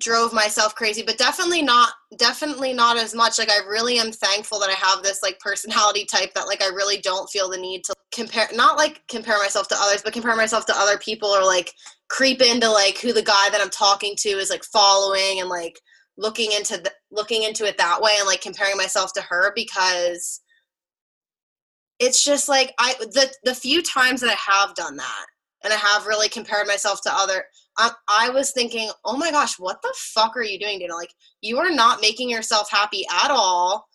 drove 0.00 0.32
myself 0.32 0.74
crazy 0.74 1.02
but 1.02 1.16
definitely 1.16 1.62
not 1.62 1.90
definitely 2.18 2.74
not 2.74 2.98
as 2.98 3.14
much. 3.14 3.38
Like 3.38 3.50
i 3.50 3.58
really 3.68 3.98
am 3.98 4.12
thankful 4.12 4.58
that 4.60 4.68
i 4.68 4.74
have 4.74 5.02
this 5.02 5.22
like 5.22 5.38
personality 5.40 6.04
type 6.04 6.34
that 6.34 6.46
like 6.46 6.62
i 6.62 6.68
really 6.68 6.98
don't 6.98 7.30
feel 7.30 7.48
the 7.48 7.56
need 7.56 7.82
to 7.84 7.94
compare 8.12 8.48
not 8.54 8.76
like 8.76 9.02
compare 9.08 9.38
myself 9.38 9.68
to 9.68 9.76
others 9.78 10.02
but 10.02 10.12
compare 10.12 10.36
myself 10.36 10.66
to 10.66 10.76
other 10.76 10.98
people 10.98 11.28
or 11.28 11.44
like 11.44 11.72
creep 12.08 12.40
into 12.40 12.68
like 12.70 12.98
who 12.98 13.12
the 13.12 13.22
guy 13.22 13.48
that 13.50 13.60
i'm 13.60 13.70
talking 13.70 14.14
to 14.16 14.28
is 14.28 14.50
like 14.50 14.64
following 14.64 15.40
and 15.40 15.48
like 15.48 15.80
looking 16.18 16.52
into 16.52 16.78
the, 16.78 16.90
looking 17.10 17.42
into 17.42 17.66
it 17.66 17.76
that 17.76 18.00
way 18.00 18.12
and 18.18 18.26
like 18.26 18.40
comparing 18.40 18.76
myself 18.76 19.12
to 19.12 19.20
her 19.22 19.52
because 19.54 20.40
it's 21.98 22.24
just 22.24 22.48
like 22.48 22.74
i 22.78 22.94
the 23.00 23.30
the 23.44 23.54
few 23.54 23.82
times 23.82 24.20
that 24.20 24.30
i 24.30 24.52
have 24.52 24.74
done 24.74 24.96
that 24.96 25.26
and 25.66 25.74
I 25.74 25.76
have 25.76 26.06
really 26.06 26.28
compared 26.28 26.68
myself 26.68 27.00
to 27.02 27.12
other. 27.12 27.44
I, 27.76 27.90
I 28.08 28.30
was 28.30 28.52
thinking, 28.52 28.88
oh 29.04 29.16
my 29.16 29.32
gosh, 29.32 29.58
what 29.58 29.82
the 29.82 29.92
fuck 29.96 30.36
are 30.36 30.44
you 30.44 30.60
doing, 30.60 30.78
Dana? 30.78 30.94
Like, 30.94 31.12
you 31.42 31.58
are 31.58 31.70
not 31.70 32.00
making 32.00 32.30
yourself 32.30 32.70
happy 32.70 33.04
at 33.10 33.32
all. 33.32 33.86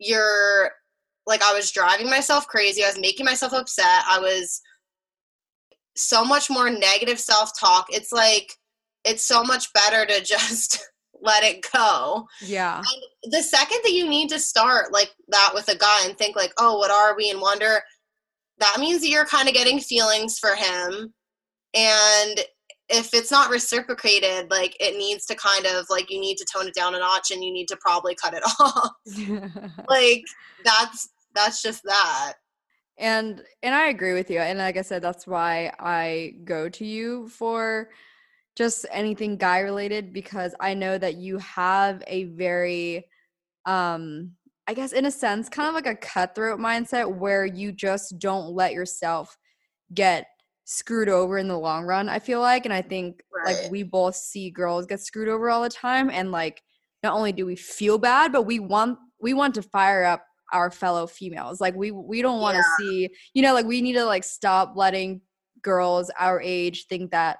You're 0.00 0.72
like, 1.24 1.40
I 1.42 1.54
was 1.54 1.70
driving 1.70 2.10
myself 2.10 2.48
crazy. 2.48 2.82
I 2.82 2.88
was 2.88 2.98
making 2.98 3.24
myself 3.24 3.52
upset. 3.52 4.02
I 4.10 4.18
was 4.18 4.60
so 5.96 6.24
much 6.24 6.50
more 6.50 6.70
negative 6.70 7.20
self 7.20 7.52
talk. 7.58 7.86
It's 7.90 8.10
like, 8.10 8.52
it's 9.04 9.24
so 9.24 9.44
much 9.44 9.72
better 9.72 10.04
to 10.04 10.20
just 10.24 10.84
let 11.22 11.44
it 11.44 11.64
go. 11.72 12.26
Yeah. 12.40 12.78
And 12.78 13.32
the 13.32 13.42
second 13.44 13.78
that 13.84 13.92
you 13.92 14.08
need 14.08 14.28
to 14.30 14.40
start 14.40 14.92
like 14.92 15.12
that 15.28 15.52
with 15.54 15.68
a 15.68 15.78
guy 15.78 16.04
and 16.04 16.18
think 16.18 16.34
like, 16.34 16.52
oh, 16.58 16.78
what 16.78 16.90
are 16.90 17.16
we? 17.16 17.30
And 17.30 17.40
wonder, 17.40 17.80
that 18.58 18.76
means 18.78 19.00
that 19.00 19.08
you're 19.08 19.24
kind 19.24 19.48
of 19.48 19.54
getting 19.54 19.80
feelings 19.80 20.38
for 20.38 20.54
him. 20.54 21.12
And 21.74 22.40
if 22.88 23.14
it's 23.14 23.30
not 23.30 23.50
reciprocated 23.50 24.50
like 24.50 24.76
it 24.78 24.96
needs 24.98 25.24
to 25.26 25.34
kind 25.34 25.66
of 25.66 25.86
like 25.88 26.10
you 26.10 26.20
need 26.20 26.36
to 26.36 26.46
tone 26.52 26.68
it 26.68 26.74
down 26.74 26.94
a 26.94 26.98
notch 26.98 27.30
and 27.30 27.42
you 27.42 27.52
need 27.52 27.66
to 27.68 27.76
probably 27.80 28.14
cut 28.14 28.34
it 28.34 28.42
off. 28.60 28.92
Like 29.88 30.22
that's 30.64 31.08
that's 31.34 31.62
just 31.62 31.82
that. 31.84 32.34
And 32.98 33.42
and 33.62 33.74
i 33.74 33.88
agree 33.88 34.12
with 34.12 34.30
you 34.30 34.38
and 34.38 34.58
like 34.58 34.76
i 34.76 34.82
said 34.82 35.00
that's 35.00 35.26
why 35.26 35.72
i 35.80 36.34
go 36.44 36.68
to 36.68 36.84
you 36.84 37.26
for 37.28 37.88
just 38.54 38.84
anything 38.92 39.38
guy 39.38 39.60
related 39.60 40.12
because 40.12 40.54
i 40.60 40.74
know 40.74 40.98
that 40.98 41.16
you 41.16 41.38
have 41.38 42.02
a 42.06 42.24
very 42.24 43.08
um 43.64 44.32
I 44.66 44.74
guess 44.74 44.92
in 44.92 45.06
a 45.06 45.10
sense, 45.10 45.48
kind 45.48 45.68
of 45.68 45.74
like 45.74 45.86
a 45.86 45.96
cutthroat 45.96 46.60
mindset 46.60 47.16
where 47.16 47.44
you 47.44 47.72
just 47.72 48.18
don't 48.18 48.54
let 48.54 48.72
yourself 48.72 49.36
get 49.92 50.26
screwed 50.64 51.08
over 51.08 51.38
in 51.38 51.48
the 51.48 51.58
long 51.58 51.84
run, 51.84 52.08
I 52.08 52.18
feel 52.18 52.40
like. 52.40 52.64
And 52.64 52.72
I 52.72 52.82
think 52.82 53.22
right. 53.34 53.56
like 53.56 53.70
we 53.70 53.82
both 53.82 54.14
see 54.14 54.50
girls 54.50 54.86
get 54.86 55.00
screwed 55.00 55.28
over 55.28 55.50
all 55.50 55.62
the 55.62 55.68
time. 55.68 56.10
And 56.10 56.30
like 56.30 56.62
not 57.02 57.14
only 57.14 57.32
do 57.32 57.44
we 57.44 57.56
feel 57.56 57.98
bad, 57.98 58.32
but 58.32 58.42
we 58.42 58.58
want 58.60 58.98
we 59.20 59.34
want 59.34 59.54
to 59.54 59.62
fire 59.62 60.04
up 60.04 60.24
our 60.52 60.70
fellow 60.70 61.06
females. 61.06 61.60
Like 61.60 61.74
we 61.74 61.90
we 61.90 62.22
don't 62.22 62.40
want 62.40 62.56
to 62.56 62.62
yeah. 62.62 62.76
see, 62.78 63.08
you 63.34 63.42
know, 63.42 63.54
like 63.54 63.66
we 63.66 63.82
need 63.82 63.94
to 63.94 64.04
like 64.04 64.24
stop 64.24 64.74
letting 64.76 65.22
girls 65.62 66.10
our 66.18 66.40
age 66.40 66.86
think 66.88 67.10
that, 67.10 67.38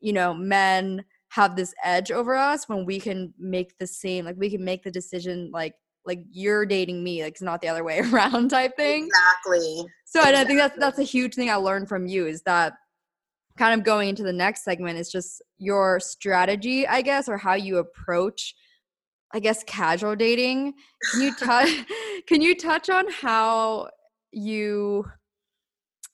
you 0.00 0.12
know, 0.12 0.34
men 0.34 1.04
have 1.28 1.56
this 1.56 1.74
edge 1.82 2.12
over 2.12 2.36
us 2.36 2.68
when 2.68 2.84
we 2.84 3.00
can 3.00 3.34
make 3.38 3.76
the 3.78 3.86
same 3.88 4.24
like 4.24 4.36
we 4.38 4.48
can 4.48 4.64
make 4.64 4.84
the 4.84 4.90
decision 4.90 5.50
like 5.52 5.74
like 6.06 6.22
you're 6.30 6.66
dating 6.66 7.02
me 7.02 7.22
like 7.22 7.32
it's 7.32 7.42
not 7.42 7.60
the 7.60 7.68
other 7.68 7.84
way 7.84 8.00
around 8.12 8.48
type 8.48 8.76
thing. 8.76 9.06
Exactly. 9.06 9.86
So 10.04 10.20
exactly. 10.20 10.40
i 10.40 10.44
think 10.44 10.58
that's 10.58 10.78
that's 10.78 10.98
a 10.98 11.02
huge 11.04 11.34
thing 11.34 11.50
i 11.50 11.56
learned 11.56 11.88
from 11.88 12.06
you 12.06 12.26
is 12.26 12.42
that 12.42 12.74
kind 13.56 13.78
of 13.78 13.84
going 13.84 14.08
into 14.08 14.22
the 14.22 14.32
next 14.32 14.64
segment 14.64 14.98
is 14.98 15.10
just 15.10 15.42
your 15.58 16.00
strategy 16.00 16.86
i 16.86 17.02
guess 17.02 17.28
or 17.28 17.36
how 17.36 17.54
you 17.54 17.78
approach 17.78 18.54
i 19.32 19.38
guess 19.38 19.64
casual 19.64 20.16
dating. 20.16 20.74
Can 21.12 21.20
you 21.20 21.34
touch 21.34 21.68
can 22.26 22.42
you 22.42 22.56
touch 22.56 22.90
on 22.90 23.10
how 23.10 23.88
you 24.32 25.04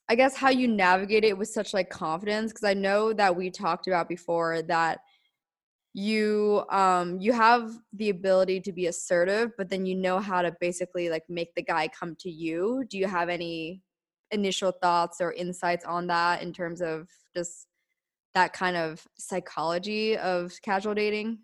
i 0.09 0.14
guess 0.14 0.36
how 0.36 0.51
you 0.51 0.68
navigate 0.68 1.24
it 1.24 1.36
with 1.36 1.49
such 1.49 1.74
like 1.74 1.91
confidence? 1.91 2.53
Because 2.53 2.64
i 2.64 2.74
know 2.74 3.12
that 3.12 3.34
we 3.34 3.51
talked 3.51 3.86
about 3.86 4.09
before 4.09 4.62
that 4.62 5.01
you 5.93 6.64
um 6.70 7.18
you 7.18 7.32
have 7.32 7.72
the 7.95 8.11
ability 8.11 8.61
to 8.61 8.72
be 8.72 8.86
assertive 8.86 9.51
but 9.59 9.68
then 9.68 9.84
you 9.84 9.97
know 9.97 10.20
how 10.20 10.41
to 10.41 10.55
basically 10.61 11.09
like 11.09 11.24
make 11.28 11.53
the 11.55 11.62
guy 11.62 11.88
come 11.88 12.14
to 12.20 12.30
you. 12.30 12.84
Do 12.88 12.97
you 12.97 13.07
have 13.09 13.28
any 13.28 13.82
initial 14.30 14.70
thoughts 14.70 15.20
or 15.20 15.32
insights 15.32 15.84
on 15.84 16.07
that 16.07 16.43
in 16.43 16.53
terms 16.53 16.80
of 16.80 17.09
just 17.36 17.66
that 18.34 18.53
kind 18.53 18.76
of 18.76 19.05
psychology 19.18 20.16
of 20.16 20.53
casual 20.62 20.95
dating? 20.95 21.38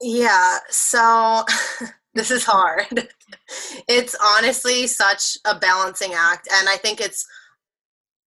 Yeah 0.00 0.58
so 0.68 1.44
this 2.14 2.30
is 2.30 2.44
hard. 2.44 2.86
It's 3.88 4.14
honestly 4.22 4.86
such 4.86 5.36
a 5.44 5.58
balancing 5.58 6.12
act 6.14 6.48
and 6.52 6.68
i 6.68 6.76
think 6.76 7.00
it's 7.00 7.26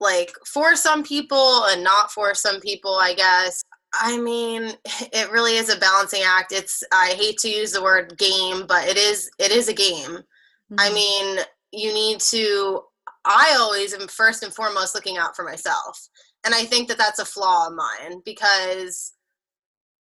like 0.00 0.32
for 0.46 0.76
some 0.76 1.02
people 1.02 1.64
and 1.66 1.82
not 1.82 2.10
for 2.10 2.34
some 2.34 2.60
people 2.60 2.94
i 2.94 3.14
guess 3.14 3.62
I 3.94 4.18
mean, 4.18 4.72
it 5.12 5.30
really 5.30 5.56
is 5.56 5.74
a 5.74 5.78
balancing 5.78 6.22
act. 6.24 6.52
It's 6.52 6.82
I 6.92 7.14
hate 7.16 7.38
to 7.38 7.48
use 7.48 7.72
the 7.72 7.82
word 7.82 8.16
game, 8.18 8.66
but 8.66 8.86
it 8.86 8.96
is 8.96 9.30
it 9.38 9.50
is 9.50 9.68
a 9.68 9.74
game. 9.74 10.10
Mm-hmm. 10.10 10.76
I 10.78 10.92
mean, 10.92 11.38
you 11.72 11.92
need 11.92 12.20
to 12.20 12.82
I 13.24 13.56
always 13.58 13.94
am 13.94 14.08
first 14.08 14.42
and 14.42 14.52
foremost 14.52 14.94
looking 14.94 15.18
out 15.18 15.34
for 15.34 15.44
myself. 15.44 16.08
And 16.44 16.54
I 16.54 16.64
think 16.64 16.88
that 16.88 16.98
that's 16.98 17.18
a 17.18 17.24
flaw 17.24 17.68
of 17.68 17.74
mine 17.74 18.22
because 18.24 19.14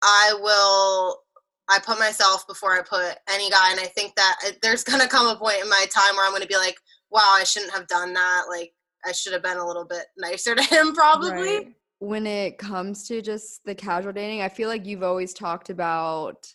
I 0.02 0.34
will 0.40 1.20
I 1.68 1.78
put 1.78 1.98
myself 1.98 2.46
before 2.46 2.74
I 2.74 2.82
put 2.82 3.16
any 3.30 3.48
guy 3.50 3.70
and 3.70 3.80
I 3.80 3.86
think 3.86 4.14
that 4.16 4.36
there's 4.62 4.84
going 4.84 5.00
to 5.00 5.08
come 5.08 5.28
a 5.28 5.36
point 5.36 5.62
in 5.62 5.68
my 5.68 5.86
time 5.94 6.16
where 6.16 6.24
I'm 6.24 6.32
going 6.32 6.42
to 6.42 6.48
be 6.48 6.56
like, 6.56 6.76
wow, 7.10 7.22
I 7.34 7.44
shouldn't 7.44 7.72
have 7.72 7.86
done 7.86 8.12
that. 8.14 8.44
Like 8.48 8.72
I 9.04 9.12
should 9.12 9.32
have 9.32 9.42
been 9.42 9.58
a 9.58 9.66
little 9.66 9.84
bit 9.84 10.06
nicer 10.16 10.54
to 10.54 10.62
him 10.62 10.94
probably. 10.94 11.30
Right 11.30 11.74
when 12.04 12.26
it 12.26 12.58
comes 12.58 13.08
to 13.08 13.22
just 13.22 13.64
the 13.64 13.74
casual 13.74 14.12
dating, 14.12 14.42
I 14.42 14.48
feel 14.48 14.68
like 14.68 14.86
you've 14.86 15.02
always 15.02 15.32
talked 15.32 15.70
about 15.70 16.46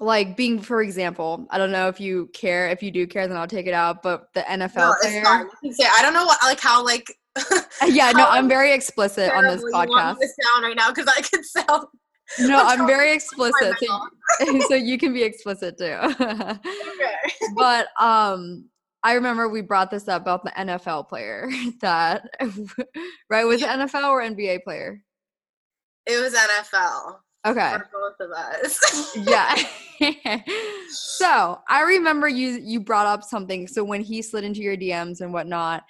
like 0.00 0.36
being 0.36 0.60
for 0.60 0.80
example 0.80 1.44
i 1.50 1.58
don't 1.58 1.72
know 1.72 1.88
if 1.88 2.00
you 2.00 2.30
care 2.32 2.68
if 2.68 2.84
you 2.84 2.90
do 2.90 3.04
care 3.04 3.26
then 3.26 3.36
i'll 3.36 3.48
take 3.48 3.66
it 3.66 3.74
out 3.74 4.00
but 4.00 4.32
the 4.32 4.40
nfl 4.42 4.76
no, 4.76 4.94
player 5.00 5.22
i 5.26 6.02
don't 6.02 6.12
know 6.12 6.24
what 6.24 6.38
like 6.44 6.60
how 6.60 6.84
like 6.84 7.18
yeah 7.88 8.12
no 8.12 8.24
i'm 8.28 8.48
very 8.48 8.72
explicit 8.72 9.32
on 9.32 9.42
this 9.42 9.60
podcast. 9.74 10.18
this 10.20 10.34
down 10.36 10.62
right 10.62 10.76
now 10.76 10.88
because 10.92 11.12
i 11.16 11.20
can 11.20 11.42
sound 11.42 11.86
no 12.48 12.62
i'm 12.62 12.86
very 12.86 13.12
explicit 13.12 13.74
so, 13.80 14.60
so 14.68 14.74
you 14.74 14.98
can 14.98 15.12
be 15.12 15.22
explicit 15.22 15.76
too. 15.78 15.96
Okay. 16.10 17.14
but 17.56 17.88
um 18.00 18.66
I 19.02 19.14
remember 19.14 19.48
we 19.48 19.60
brought 19.60 19.90
this 19.90 20.08
up 20.08 20.22
about 20.22 20.44
the 20.44 20.50
NFL 20.50 21.08
player 21.08 21.48
that 21.80 22.28
right 23.30 23.44
was 23.44 23.62
it 23.62 23.68
NFL 23.68 24.08
or 24.10 24.22
NBA 24.22 24.64
player? 24.64 25.02
It 26.06 26.20
was 26.20 26.34
NFL. 26.34 27.18
Okay. 27.46 27.76
For 27.76 27.88
both 27.92 28.20
of 28.20 28.32
us. 28.32 29.16
yeah. 29.16 29.54
so 30.90 31.60
I 31.68 31.82
remember 31.82 32.28
you 32.28 32.58
you 32.62 32.80
brought 32.80 33.06
up 33.06 33.22
something. 33.22 33.68
So 33.68 33.84
when 33.84 34.02
he 34.02 34.22
slid 34.22 34.44
into 34.44 34.60
your 34.60 34.76
DMs 34.76 35.20
and 35.20 35.32
whatnot, 35.32 35.84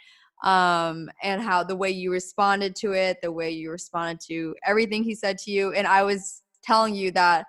um, 0.45 1.11
and 1.23 1.43
how 1.43 1.65
the 1.65 1.77
way 1.77 1.91
you 1.91 2.13
responded 2.13 2.77
to 2.77 2.93
it, 2.93 3.19
the 3.23 3.33
way 3.33 3.51
you 3.51 3.71
responded 3.71 4.21
to 4.29 4.55
everything 4.65 5.03
he 5.03 5.15
said 5.15 5.39
to 5.39 5.51
you, 5.51 5.73
and 5.73 5.87
I 5.87 6.03
was 6.03 6.43
telling 6.63 6.95
you 6.95 7.11
that 7.13 7.47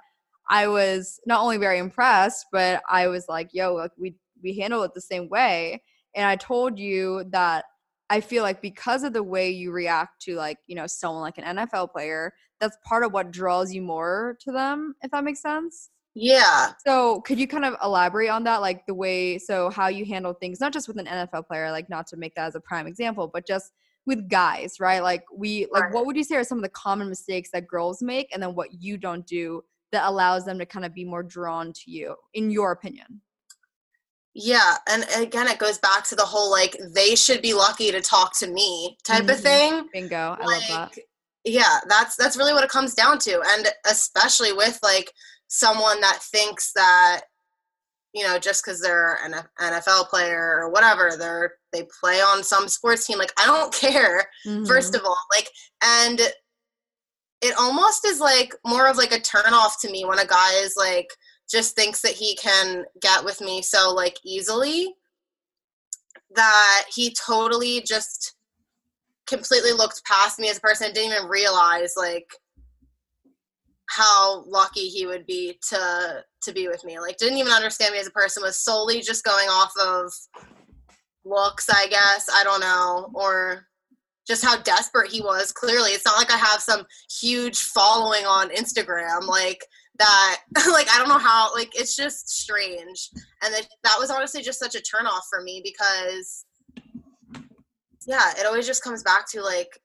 I 0.49 0.68
was 0.68 1.20
not 1.26 1.41
only 1.41 1.57
very 1.57 1.78
impressed, 1.78 2.47
but 2.51 2.82
I 2.89 3.07
was 3.07 3.28
like, 3.28 3.49
"Yo, 3.53 3.76
like 3.76 3.91
we 3.97 4.16
we 4.44 4.58
handle 4.58 4.84
it 4.84 4.94
the 4.94 5.02
same 5.02 5.30
way 5.30 5.82
and 6.16 6.26
i 6.26 6.36
told 6.36 6.78
you 6.78 7.24
that 7.30 7.66
i 8.10 8.20
feel 8.20 8.44
like 8.44 8.62
because 8.62 9.04
of 9.04 9.14
the 9.14 9.24
way 9.24 9.50
you 9.50 9.72
react 9.72 10.22
to 10.22 10.36
like 10.36 10.58
you 10.68 10.76
know 10.76 10.88
someone 10.88 11.22
like 11.22 11.38
an 11.38 11.58
nfl 11.58 11.92
player 11.92 12.34
that's 12.60 12.78
part 12.84 13.04
of 13.04 13.14
what 13.14 13.32
draws 13.32 13.74
you 13.74 13.82
more 13.82 14.38
to 14.42 14.52
them 14.52 14.96
if 15.02 15.12
that 15.12 15.24
makes 15.24 15.42
sense. 15.42 15.90
Yeah. 16.16 16.72
So 16.86 17.22
could 17.22 17.40
you 17.40 17.48
kind 17.48 17.66
of 17.66 17.76
elaborate 17.84 18.30
on 18.30 18.44
that 18.44 18.62
like 18.62 18.86
the 18.88 18.94
way 18.94 19.38
so 19.38 19.70
how 19.70 19.88
you 19.88 20.06
handle 20.06 20.34
things 20.34 20.60
not 20.60 20.74
just 20.74 20.88
with 20.88 20.98
an 20.98 21.06
nfl 21.06 21.46
player 21.46 21.72
like 21.72 21.90
not 21.90 22.08
to 22.08 22.18
make 22.18 22.36
that 22.36 22.48
as 22.48 22.56
a 22.56 22.60
prime 22.60 22.88
example 22.88 23.30
but 23.32 23.48
just 23.48 23.72
with 24.06 24.28
guys 24.28 24.80
right? 24.80 25.02
Like 25.02 25.24
we 25.34 25.68
like 25.72 25.84
right. 25.84 25.94
what 25.94 26.06
would 26.06 26.18
you 26.18 26.24
say 26.24 26.36
are 26.36 26.44
some 26.44 26.58
of 26.58 26.64
the 26.64 26.70
common 26.70 27.10
mistakes 27.10 27.52
that 27.54 27.68
girls 27.68 28.02
make 28.02 28.30
and 28.34 28.42
then 28.42 28.56
what 28.56 28.82
you 28.82 28.98
don't 28.98 29.26
do 29.28 29.64
that 29.92 30.08
allows 30.08 30.46
them 30.46 30.60
to 30.60 30.66
kind 30.66 30.86
of 30.86 30.94
be 30.94 31.06
more 31.06 31.24
drawn 31.24 31.72
to 31.74 31.92
you 31.92 32.16
in 32.34 32.50
your 32.50 32.72
opinion 32.72 33.22
Yeah, 34.42 34.78
and 34.88 35.06
again, 35.18 35.50
it 35.50 35.60
goes 35.60 35.80
back 35.80 36.06
to 36.06 36.16
the 36.16 36.24
whole 36.24 36.50
like 36.50 36.78
they 36.96 37.14
should 37.16 37.42
be 37.42 37.54
lucky 37.54 37.92
to 37.92 38.00
talk 38.00 38.38
to 38.40 38.48
me 38.48 38.98
type 39.04 39.24
mm-hmm. 39.24 39.32
of 39.32 39.40
thing. 39.42 39.90
Bingo, 39.92 40.38
I 40.40 40.46
like, 40.46 40.70
love 40.70 40.92
that. 40.94 41.04
Yeah, 41.44 41.80
that's 41.90 42.16
that's 42.16 42.38
really 42.38 42.54
what 42.54 42.64
it 42.64 42.70
comes 42.70 42.94
down 42.94 43.20
to, 43.20 43.42
and 43.46 43.68
especially 43.86 44.54
with 44.54 44.80
like 44.82 45.12
someone 45.50 46.00
that 46.00 46.20
thinks 46.22 46.72
that 46.74 47.24
you 48.14 48.24
know 48.26 48.40
just 48.40 48.64
because 48.64 48.80
they're 48.80 49.20
an 49.26 49.34
NFL 49.60 50.08
player 50.08 50.58
or 50.62 50.70
whatever, 50.70 51.18
they're 51.20 51.56
they 51.74 51.86
play 52.00 52.22
on 52.22 52.42
some 52.42 52.70
sports 52.70 53.06
team. 53.06 53.18
Like 53.18 53.34
I 53.38 53.46
don't 53.46 53.74
care. 53.74 54.30
Mm-hmm. 54.48 54.66
First 54.66 54.96
of 54.96 55.02
all, 55.04 55.18
like 55.36 55.50
and 55.84 56.22
it 57.42 57.56
almost 57.60 58.08
is 58.08 58.22
like 58.22 58.56
more 58.66 58.88
of 58.88 58.96
like 58.96 59.12
a 59.12 59.20
turn 59.20 59.54
off 59.54 59.82
to 59.82 59.92
me 59.92 60.06
when 60.06 60.20
a 60.20 60.26
guy 60.26 60.54
is 60.62 60.76
like 60.78 61.10
just 61.50 61.76
thinks 61.76 62.02
that 62.02 62.12
he 62.12 62.36
can 62.36 62.86
get 63.02 63.24
with 63.24 63.41
me 63.41 63.62
so 63.62 63.91
like 63.93 64.18
easily 64.24 64.93
that 66.36 66.86
he 66.93 67.16
totally 67.26 67.82
just 67.82 68.36
completely 69.26 69.72
looked 69.72 70.04
past 70.06 70.39
me 70.39 70.50
as 70.50 70.58
a 70.58 70.62
person 70.62 70.88
and 70.88 70.95
didn't 70.95 71.14
even 71.14 71.30
realize 71.30 71.93
like 71.97 72.28
how 73.89 74.43
lucky 74.45 74.88
he 74.88 75.08
would 75.08 75.26
be 75.26 75.58
to 75.70 76.24
to 76.43 76.52
be 76.52 76.68
with 76.68 76.84
me. 76.86 77.00
Like 77.00 77.18
didn't 77.18 77.38
even 77.38 77.52
understand 77.52 77.93
me 77.93 78.00
as 78.00 78.08
a 78.08 78.12
person 78.12 78.43
was 78.43 78.64
solely 78.64 79.02
just 79.02 79.24
going 79.24 79.47
off 79.47 79.72
of 79.82 80.12
looks 81.26 81.70
i 81.70 81.86
guess 81.88 82.28
i 82.34 82.43
don't 82.43 82.62
know 82.62 83.12
or 83.14 83.66
just 84.28 84.43
how 84.43 84.62
desperate 84.62 85.12
he 85.12 85.22
was 85.22 85.52
clearly. 85.52 85.91
It's 85.91 86.06
not 86.06 86.18
like 86.18 86.32
i 86.32 86.38
have 86.38 86.62
some 86.62 86.86
huge 87.20 87.58
following 87.60 88.26
on 88.26 88.50
instagram 88.50 89.28
like 89.28 89.60
that 90.00 90.41
like 90.72 90.88
i 90.93 90.97
don't 90.97 91.10
know 91.10 91.18
how 91.18 91.54
like 91.54 91.78
it's 91.80 91.95
just 91.95 92.30
strange. 92.30 93.10
And 93.43 93.54
that 93.54 93.68
that 93.84 93.95
was 94.00 94.10
honestly 94.10 94.41
just 94.41 94.60
such 94.60 94.76
a 94.76 94.82
turn 94.82 95.06
off 95.06 95.26
for 95.30 95.41
me 95.41 95.62
because 95.64 96.45
yeah 98.08 98.32
it 98.38 98.45
always 98.45 98.66
just 98.66 98.84
comes 98.84 99.04
back 99.04 99.30
to 99.32 99.41
like 99.41 99.80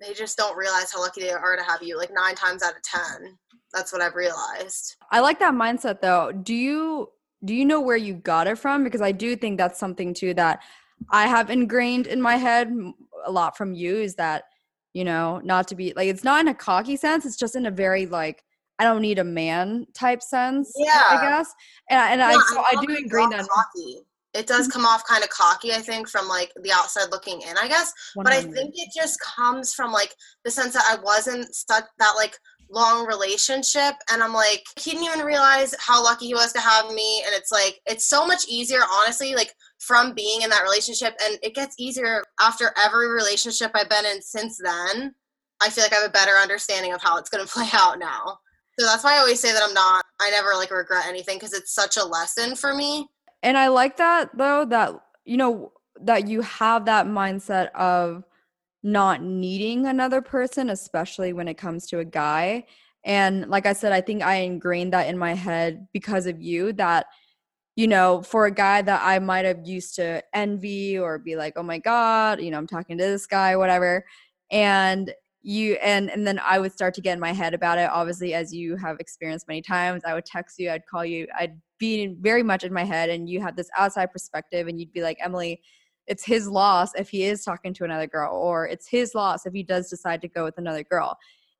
they 0.00 0.14
just 0.14 0.36
don't 0.36 0.56
realize 0.56 0.92
how 0.92 1.00
lucky 1.00 1.22
they 1.22 1.30
are 1.30 1.56
to 1.56 1.62
have 1.62 1.82
you 1.82 1.96
like 1.96 2.10
nine 2.12 2.34
times 2.34 2.62
out 2.62 2.76
of 2.76 2.82
ten. 2.82 3.38
That's 3.72 3.92
what 3.92 4.02
i've 4.02 4.14
realized. 4.14 4.96
I 5.12 5.20
like 5.20 5.38
that 5.40 5.54
mindset 5.54 6.00
though. 6.00 6.32
Do 6.32 6.54
you 6.54 7.10
do 7.44 7.54
you 7.54 7.64
know 7.64 7.80
where 7.80 7.96
you 7.96 8.14
got 8.14 8.46
it 8.46 8.58
from? 8.58 8.84
Because 8.84 9.02
i 9.02 9.12
do 9.12 9.36
think 9.36 9.58
that's 9.58 9.78
something 9.78 10.14
too 10.14 10.34
that 10.34 10.62
i 11.10 11.26
have 11.26 11.50
ingrained 11.50 12.06
in 12.06 12.20
my 12.20 12.36
head 12.36 12.72
a 13.24 13.30
lot 13.30 13.56
from 13.56 13.72
you 13.72 13.96
is 13.96 14.14
that 14.16 14.44
you 14.94 15.04
know 15.04 15.40
not 15.44 15.68
to 15.68 15.74
be 15.74 15.92
like 15.94 16.08
it's 16.08 16.24
not 16.24 16.40
in 16.40 16.48
a 16.48 16.54
cocky 16.54 16.96
sense 16.96 17.24
it's 17.24 17.36
just 17.36 17.54
in 17.54 17.66
a 17.66 17.70
very 17.70 18.06
like 18.06 18.42
I 18.78 18.84
don't 18.84 19.02
need 19.02 19.18
a 19.18 19.24
man 19.24 19.86
type 19.94 20.22
sense. 20.22 20.72
Yeah, 20.76 21.02
I 21.08 21.20
guess. 21.20 21.52
And, 21.90 22.00
and 22.12 22.20
yeah, 22.20 22.36
I 22.36 22.52
so 22.52 22.60
I 22.60 22.84
do 22.84 22.96
agree 22.96 23.26
that 23.26 23.48
cocky. 23.48 24.00
It 24.34 24.46
does 24.46 24.68
mm-hmm. 24.68 24.72
come 24.72 24.84
off 24.84 25.04
kind 25.06 25.24
of 25.24 25.30
cocky, 25.30 25.72
I 25.72 25.78
think, 25.78 26.08
from 26.08 26.28
like 26.28 26.52
the 26.62 26.70
outside 26.72 27.10
looking 27.10 27.40
in, 27.40 27.56
I 27.60 27.66
guess. 27.66 27.92
100. 28.14 28.24
But 28.24 28.32
I 28.32 28.52
think 28.52 28.74
it 28.76 28.90
just 28.94 29.18
comes 29.20 29.74
from 29.74 29.90
like 29.90 30.14
the 30.44 30.50
sense 30.50 30.74
that 30.74 30.84
I 30.88 31.02
wasn't 31.02 31.54
stuck 31.54 31.88
that 31.98 32.12
like 32.14 32.38
long 32.70 33.06
relationship 33.06 33.94
and 34.12 34.22
i'm 34.22 34.32
like 34.32 34.62
he 34.78 34.90
didn't 34.90 35.06
even 35.06 35.24
realize 35.24 35.74
how 35.78 36.02
lucky 36.02 36.26
he 36.26 36.34
was 36.34 36.52
to 36.52 36.60
have 36.60 36.90
me 36.92 37.22
and 37.24 37.34
it's 37.34 37.50
like 37.50 37.80
it's 37.86 38.08
so 38.08 38.26
much 38.26 38.46
easier 38.46 38.80
honestly 38.92 39.34
like 39.34 39.54
from 39.78 40.12
being 40.12 40.42
in 40.42 40.50
that 40.50 40.62
relationship 40.62 41.14
and 41.24 41.38
it 41.42 41.54
gets 41.54 41.74
easier 41.78 42.22
after 42.40 42.72
every 42.76 43.08
relationship 43.08 43.70
i've 43.74 43.88
been 43.88 44.04
in 44.04 44.20
since 44.20 44.58
then 44.62 45.14
i 45.62 45.70
feel 45.70 45.82
like 45.82 45.92
i 45.92 45.96
have 45.96 46.08
a 46.08 46.12
better 46.12 46.32
understanding 46.32 46.92
of 46.92 47.00
how 47.00 47.16
it's 47.16 47.30
going 47.30 47.44
to 47.46 47.52
play 47.52 47.68
out 47.72 47.98
now 47.98 48.38
so 48.78 48.86
that's 48.86 49.02
why 49.02 49.16
I 49.16 49.18
always 49.18 49.40
say 49.40 49.52
that 49.52 49.62
I'm 49.62 49.74
not, 49.74 50.04
I 50.20 50.30
never 50.30 50.54
like 50.54 50.70
regret 50.70 51.06
anything 51.06 51.36
because 51.36 51.52
it's 51.52 51.74
such 51.74 51.96
a 51.96 52.04
lesson 52.04 52.54
for 52.54 52.74
me. 52.74 53.06
And 53.42 53.58
I 53.58 53.68
like 53.68 53.96
that 53.96 54.36
though, 54.36 54.64
that, 54.66 54.94
you 55.24 55.36
know, 55.36 55.72
that 56.00 56.28
you 56.28 56.42
have 56.42 56.84
that 56.84 57.06
mindset 57.06 57.72
of 57.72 58.24
not 58.82 59.22
needing 59.22 59.86
another 59.86 60.22
person, 60.22 60.70
especially 60.70 61.32
when 61.32 61.48
it 61.48 61.54
comes 61.54 61.86
to 61.88 61.98
a 61.98 62.04
guy. 62.04 62.64
And 63.04 63.48
like 63.48 63.66
I 63.66 63.72
said, 63.72 63.92
I 63.92 64.00
think 64.00 64.22
I 64.22 64.36
ingrained 64.36 64.92
that 64.92 65.08
in 65.08 65.18
my 65.18 65.34
head 65.34 65.88
because 65.92 66.26
of 66.26 66.40
you 66.40 66.72
that, 66.74 67.06
you 67.74 67.88
know, 67.88 68.22
for 68.22 68.46
a 68.46 68.50
guy 68.50 68.82
that 68.82 69.02
I 69.04 69.18
might 69.18 69.44
have 69.44 69.66
used 69.66 69.96
to 69.96 70.22
envy 70.32 70.98
or 70.98 71.18
be 71.18 71.34
like, 71.36 71.54
oh 71.56 71.62
my 71.62 71.78
God, 71.78 72.40
you 72.40 72.50
know, 72.50 72.58
I'm 72.58 72.66
talking 72.66 72.98
to 72.98 73.04
this 73.04 73.26
guy, 73.26 73.56
whatever. 73.56 74.04
And 74.50 75.12
you 75.42 75.74
and 75.74 76.10
and 76.10 76.26
then 76.26 76.40
I 76.44 76.58
would 76.58 76.72
start 76.72 76.94
to 76.94 77.00
get 77.00 77.14
in 77.14 77.20
my 77.20 77.32
head 77.32 77.54
about 77.54 77.78
it. 77.78 77.88
Obviously, 77.90 78.34
as 78.34 78.52
you 78.52 78.76
have 78.76 78.98
experienced 78.98 79.48
many 79.48 79.62
times, 79.62 80.02
I 80.04 80.14
would 80.14 80.26
text 80.26 80.58
you, 80.58 80.70
I'd 80.70 80.86
call 80.86 81.04
you, 81.04 81.26
I'd 81.38 81.60
be 81.78 82.16
very 82.20 82.42
much 82.42 82.64
in 82.64 82.72
my 82.72 82.84
head, 82.84 83.08
and 83.08 83.28
you 83.28 83.40
have 83.40 83.56
this 83.56 83.70
outside 83.76 84.12
perspective, 84.12 84.66
and 84.66 84.80
you'd 84.80 84.92
be 84.92 85.02
like, 85.02 85.18
Emily, 85.22 85.60
it's 86.06 86.24
his 86.24 86.48
loss 86.48 86.94
if 86.94 87.08
he 87.08 87.24
is 87.24 87.44
talking 87.44 87.72
to 87.74 87.84
another 87.84 88.06
girl, 88.06 88.34
or 88.34 88.66
it's 88.66 88.88
his 88.88 89.14
loss 89.14 89.46
if 89.46 89.52
he 89.52 89.62
does 89.62 89.88
decide 89.88 90.20
to 90.22 90.28
go 90.28 90.44
with 90.44 90.58
another 90.58 90.82
girl. 90.82 91.16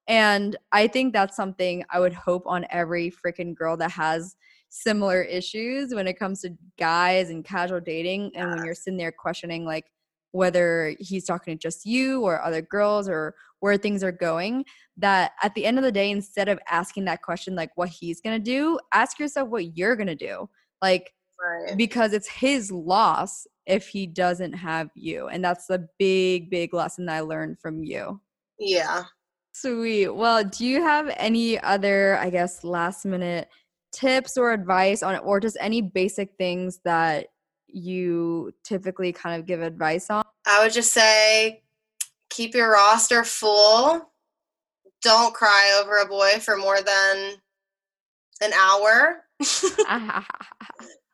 And 0.09 0.57
I 0.73 0.89
think 0.89 1.13
that's 1.13 1.37
something 1.37 1.85
I 1.91 2.01
would 2.01 2.15
hope 2.15 2.45
on 2.47 2.67
every 2.71 3.13
freaking 3.13 3.55
girl 3.55 3.77
that 3.77 3.91
has 3.93 4.37
similar 4.71 5.23
issues 5.23 5.95
when 5.95 6.09
it 6.09 6.19
comes 6.19 6.41
to 6.41 6.57
guys 6.79 7.31
and 7.31 7.45
casual 7.45 7.81
dating, 7.81 8.33
and 8.35 8.51
when 8.51 8.65
you're 8.65 8.75
sitting 8.75 8.99
there 8.99 9.13
questioning 9.13 9.65
like 9.65 9.85
whether 10.33 10.95
he's 10.99 11.25
talking 11.25 11.57
to 11.57 11.59
just 11.59 11.87
you 11.87 12.23
or 12.23 12.43
other 12.43 12.61
girls 12.61 13.09
or 13.09 13.35
where 13.61 13.77
things 13.77 14.03
are 14.03 14.13
going 14.13 14.65
that 14.97 15.33
at 15.43 15.55
the 15.55 15.65
end 15.65 15.79
of 15.79 15.85
the 15.85 15.93
day 15.93 16.11
instead 16.11 16.49
of 16.49 16.59
asking 16.69 17.05
that 17.05 17.23
question 17.23 17.55
like 17.55 17.71
what 17.77 17.89
he's 17.89 18.21
going 18.21 18.37
to 18.37 18.43
do 18.43 18.79
ask 18.93 19.19
yourself 19.19 19.49
what 19.49 19.77
you're 19.77 19.97
going 19.97 20.07
to 20.07 20.15
do 20.15 20.49
like 20.83 21.13
right. 21.41 21.77
because 21.77 22.13
it's 22.13 22.29
his 22.29 22.71
loss 22.71 23.47
if 23.67 23.89
he 23.89 24.07
doesn't 24.07 24.53
have 24.53 24.89
you 24.95 25.29
and 25.29 25.45
that's 25.45 25.67
the 25.67 25.87
big 25.99 26.51
big 26.51 26.73
lesson 26.75 27.07
that 27.07 27.17
i 27.17 27.21
learned 27.21 27.59
from 27.59 27.83
you 27.83 28.21
yeah 28.59 29.05
sweet 29.53 30.09
well 30.09 30.45
do 30.45 30.65
you 30.65 30.83
have 30.83 31.13
any 31.17 31.61
other 31.61 32.17
i 32.19 32.31
guess 32.31 32.65
last 32.65 33.05
minute 33.05 33.49
tips 33.93 34.37
or 34.37 34.53
advice 34.53 35.03
on 35.03 35.17
or 35.19 35.41
just 35.41 35.57
any 35.61 35.81
basic 35.81 36.31
things 36.39 36.81
that 36.85 37.29
you 37.69 38.53
typically 38.65 39.13
kind 39.13 39.39
of 39.39 39.47
give 39.47 39.63
advice 39.63 40.11
on? 40.11 40.25
I 40.47 40.63
would 40.63 40.73
just 40.73 40.93
say 40.93 41.63
keep 42.39 42.55
your 42.55 42.71
roster 42.71 43.25
full. 43.25 44.13
Don't 45.03 45.35
cry 45.35 45.81
over 45.83 45.99
a 45.99 46.07
boy 46.07 46.39
for 46.41 46.57
more 46.57 46.79
than 46.81 47.35
an 48.41 48.53
hour. 48.53 49.25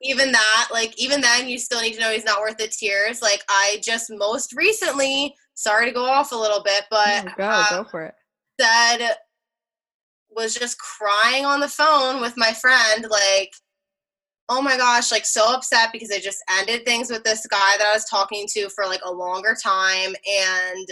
even 0.03 0.33
that, 0.33 0.69
like, 0.71 0.93
even 0.99 1.23
then, 1.23 1.49
you 1.49 1.59
still 1.59 1.81
need 1.81 1.95
to 1.95 2.01
know 2.01 2.11
he's 2.11 2.27
not 2.27 2.41
worth 2.41 2.59
the 2.59 2.69
tears. 2.69 3.23
Like, 3.23 3.43
I 3.49 3.81
just 3.83 4.11
most 4.11 4.55
recently, 4.55 5.35
sorry 5.55 5.87
to 5.87 5.93
go 5.93 6.05
off 6.05 6.33
a 6.33 6.37
little 6.37 6.63
bit, 6.63 6.85
but 6.91 7.25
no, 7.25 7.33
go, 7.39 7.45
uh, 7.45 7.69
go 7.71 7.85
for 7.85 8.03
it. 8.05 8.15
Said, 8.61 9.17
was 10.31 10.55
just 10.55 10.77
crying 10.79 11.47
on 11.47 11.61
the 11.61 11.69
phone 11.69 12.21
with 12.21 12.35
my 12.37 12.53
friend, 12.53 13.07
like, 13.11 13.53
oh 14.51 14.61
my 14.61 14.77
gosh, 14.77 15.11
like 15.11 15.25
so 15.25 15.55
upset 15.55 15.91
because 15.91 16.11
I 16.11 16.19
just 16.21 16.43
ended 16.59 16.85
things 16.85 17.11
with 17.11 17.25
this 17.25 17.47
guy 17.47 17.79
that 17.79 17.87
I 17.91 17.95
was 17.95 18.05
talking 18.05 18.47
to 18.51 18.69
for 18.69 18.85
like 18.85 19.01
a 19.05 19.11
longer 19.11 19.57
time. 19.63 20.15
And 20.29 20.89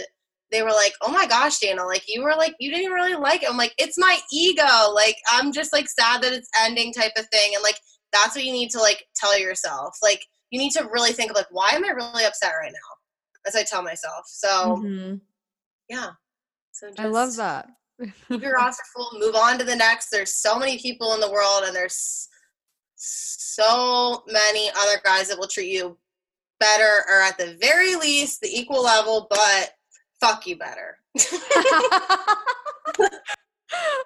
they 0.53 0.61
were 0.61 0.71
like, 0.71 0.93
oh 1.01 1.11
my 1.11 1.25
gosh, 1.25 1.57
Dana, 1.57 1.83
like 1.83 2.03
you 2.07 2.21
were 2.21 2.35
like, 2.35 2.55
you 2.59 2.71
didn't 2.71 2.91
really 2.91 3.15
like 3.15 3.43
it. 3.43 3.49
I'm 3.49 3.57
like, 3.57 3.73
it's 3.77 3.97
my 3.97 4.17
ego. 4.31 4.91
Like, 4.93 5.17
I'm 5.29 5.51
just 5.51 5.73
like 5.73 5.89
sad 5.89 6.21
that 6.21 6.31
it's 6.31 6.49
ending 6.63 6.93
type 6.93 7.13
of 7.17 7.27
thing. 7.29 7.53
And 7.55 7.63
like, 7.63 7.79
that's 8.13 8.35
what 8.35 8.45
you 8.45 8.53
need 8.53 8.69
to 8.69 8.79
like 8.79 9.03
tell 9.15 9.37
yourself. 9.37 9.97
Like, 10.03 10.23
you 10.51 10.59
need 10.59 10.71
to 10.73 10.87
really 10.93 11.11
think 11.11 11.31
of 11.31 11.35
like, 11.35 11.47
why 11.49 11.71
am 11.73 11.83
I 11.83 11.89
really 11.89 12.25
upset 12.25 12.53
right 12.61 12.71
now? 12.71 13.47
As 13.47 13.55
I 13.55 13.63
tell 13.63 13.81
myself. 13.81 14.25
So, 14.27 14.77
mm-hmm. 14.77 15.15
yeah. 15.89 16.11
So 16.71 16.87
just, 16.89 16.99
I 16.99 17.07
love 17.07 17.35
that. 17.37 17.67
your 18.29 18.53
roster 18.53 18.83
full, 18.95 19.19
move 19.19 19.35
on 19.35 19.57
to 19.57 19.65
the 19.65 19.75
next. 19.75 20.09
There's 20.11 20.35
so 20.35 20.57
many 20.59 20.77
people 20.77 21.13
in 21.15 21.19
the 21.19 21.31
world 21.31 21.63
and 21.65 21.75
there's 21.75 22.29
so 22.95 24.23
many 24.27 24.69
other 24.77 25.01
guys 25.03 25.29
that 25.29 25.39
will 25.39 25.47
treat 25.47 25.71
you 25.71 25.97
better 26.59 27.03
or 27.09 27.21
at 27.21 27.37
the 27.37 27.57
very 27.59 27.95
least 27.95 28.39
the 28.41 28.47
equal 28.47 28.83
level, 28.83 29.27
but 29.29 29.71
fuck 30.23 30.47
you 30.47 30.55
better. 30.55 30.97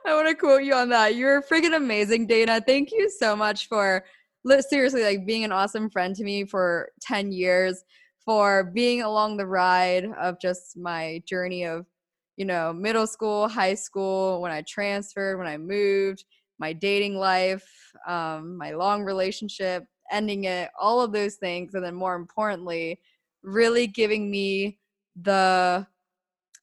I 0.05 0.13
want 0.13 0.28
to 0.28 0.36
quote 0.36 0.63
you 0.63 0.74
on 0.74 0.89
that. 0.89 1.15
You're 1.15 1.41
freaking 1.43 1.76
amazing, 1.76 2.26
Dana. 2.28 2.61
Thank 2.65 2.91
you 2.91 3.09
so 3.09 3.36
much 3.36 3.68
for 3.68 4.03
seriously 4.61 5.03
like 5.03 5.26
being 5.26 5.43
an 5.43 5.51
awesome 5.51 5.89
friend 5.89 6.15
to 6.15 6.24
me 6.24 6.45
for 6.45 6.89
10 7.01 7.32
years, 7.32 7.84
for 8.24 8.63
being 8.63 9.03
along 9.03 9.38
the 9.38 9.45
ride 9.45 10.05
of 10.20 10.39
just 10.39 10.78
my 10.78 11.22
journey 11.28 11.65
of, 11.65 11.86
you 12.36 12.45
know, 12.45 12.74
middle 12.74 13.07
school, 13.07 13.47
high 13.47 13.76
school, 13.76 14.41
when 14.41 14.51
I 14.51 14.63
transferred, 14.68 15.38
when 15.38 15.47
I 15.47 15.57
moved, 15.57 16.24
my 16.59 16.74
dating 16.74 17.18
life, 17.18 17.68
um, 18.07 18.57
my 18.57 18.72
long 18.72 19.03
relationship, 19.03 19.86
ending 20.11 20.45
it, 20.45 20.70
all 20.80 21.01
of 21.01 21.11
those 21.11 21.36
things. 21.36 21.76
And 21.76 21.84
then 21.84 21.93
more 21.93 22.15
importantly, 22.15 22.99
really 23.43 23.86
giving 23.86 24.32
me 24.32 24.80
the, 25.22 25.86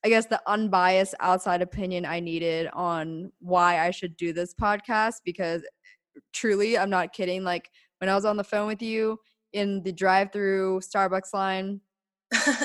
I 0.05 0.09
guess, 0.09 0.27
the 0.27 0.41
unbiased 0.47 1.15
outside 1.21 1.63
opinion 1.63 2.05
I 2.05 2.21
needed 2.21 2.69
on 2.73 3.33
why 3.41 3.87
I 3.87 3.91
should 3.91 4.17
do 4.17 4.33
this 4.33 4.55
podcast 4.55 5.17
because 5.25 5.63
truly, 6.33 6.77
I'm 6.77 6.91
not 6.91 7.13
kidding. 7.13 7.43
Like 7.43 7.71
when 7.99 8.11
I 8.11 8.15
was 8.15 8.25
on 8.25 8.37
the 8.37 8.45
phone 8.45 8.67
with 8.67 8.83
you, 8.83 9.19
in 9.55 9.83
the 9.85 9.93
drive-through 9.93 10.81
Starbucks 10.81 11.33
line. 11.33 11.81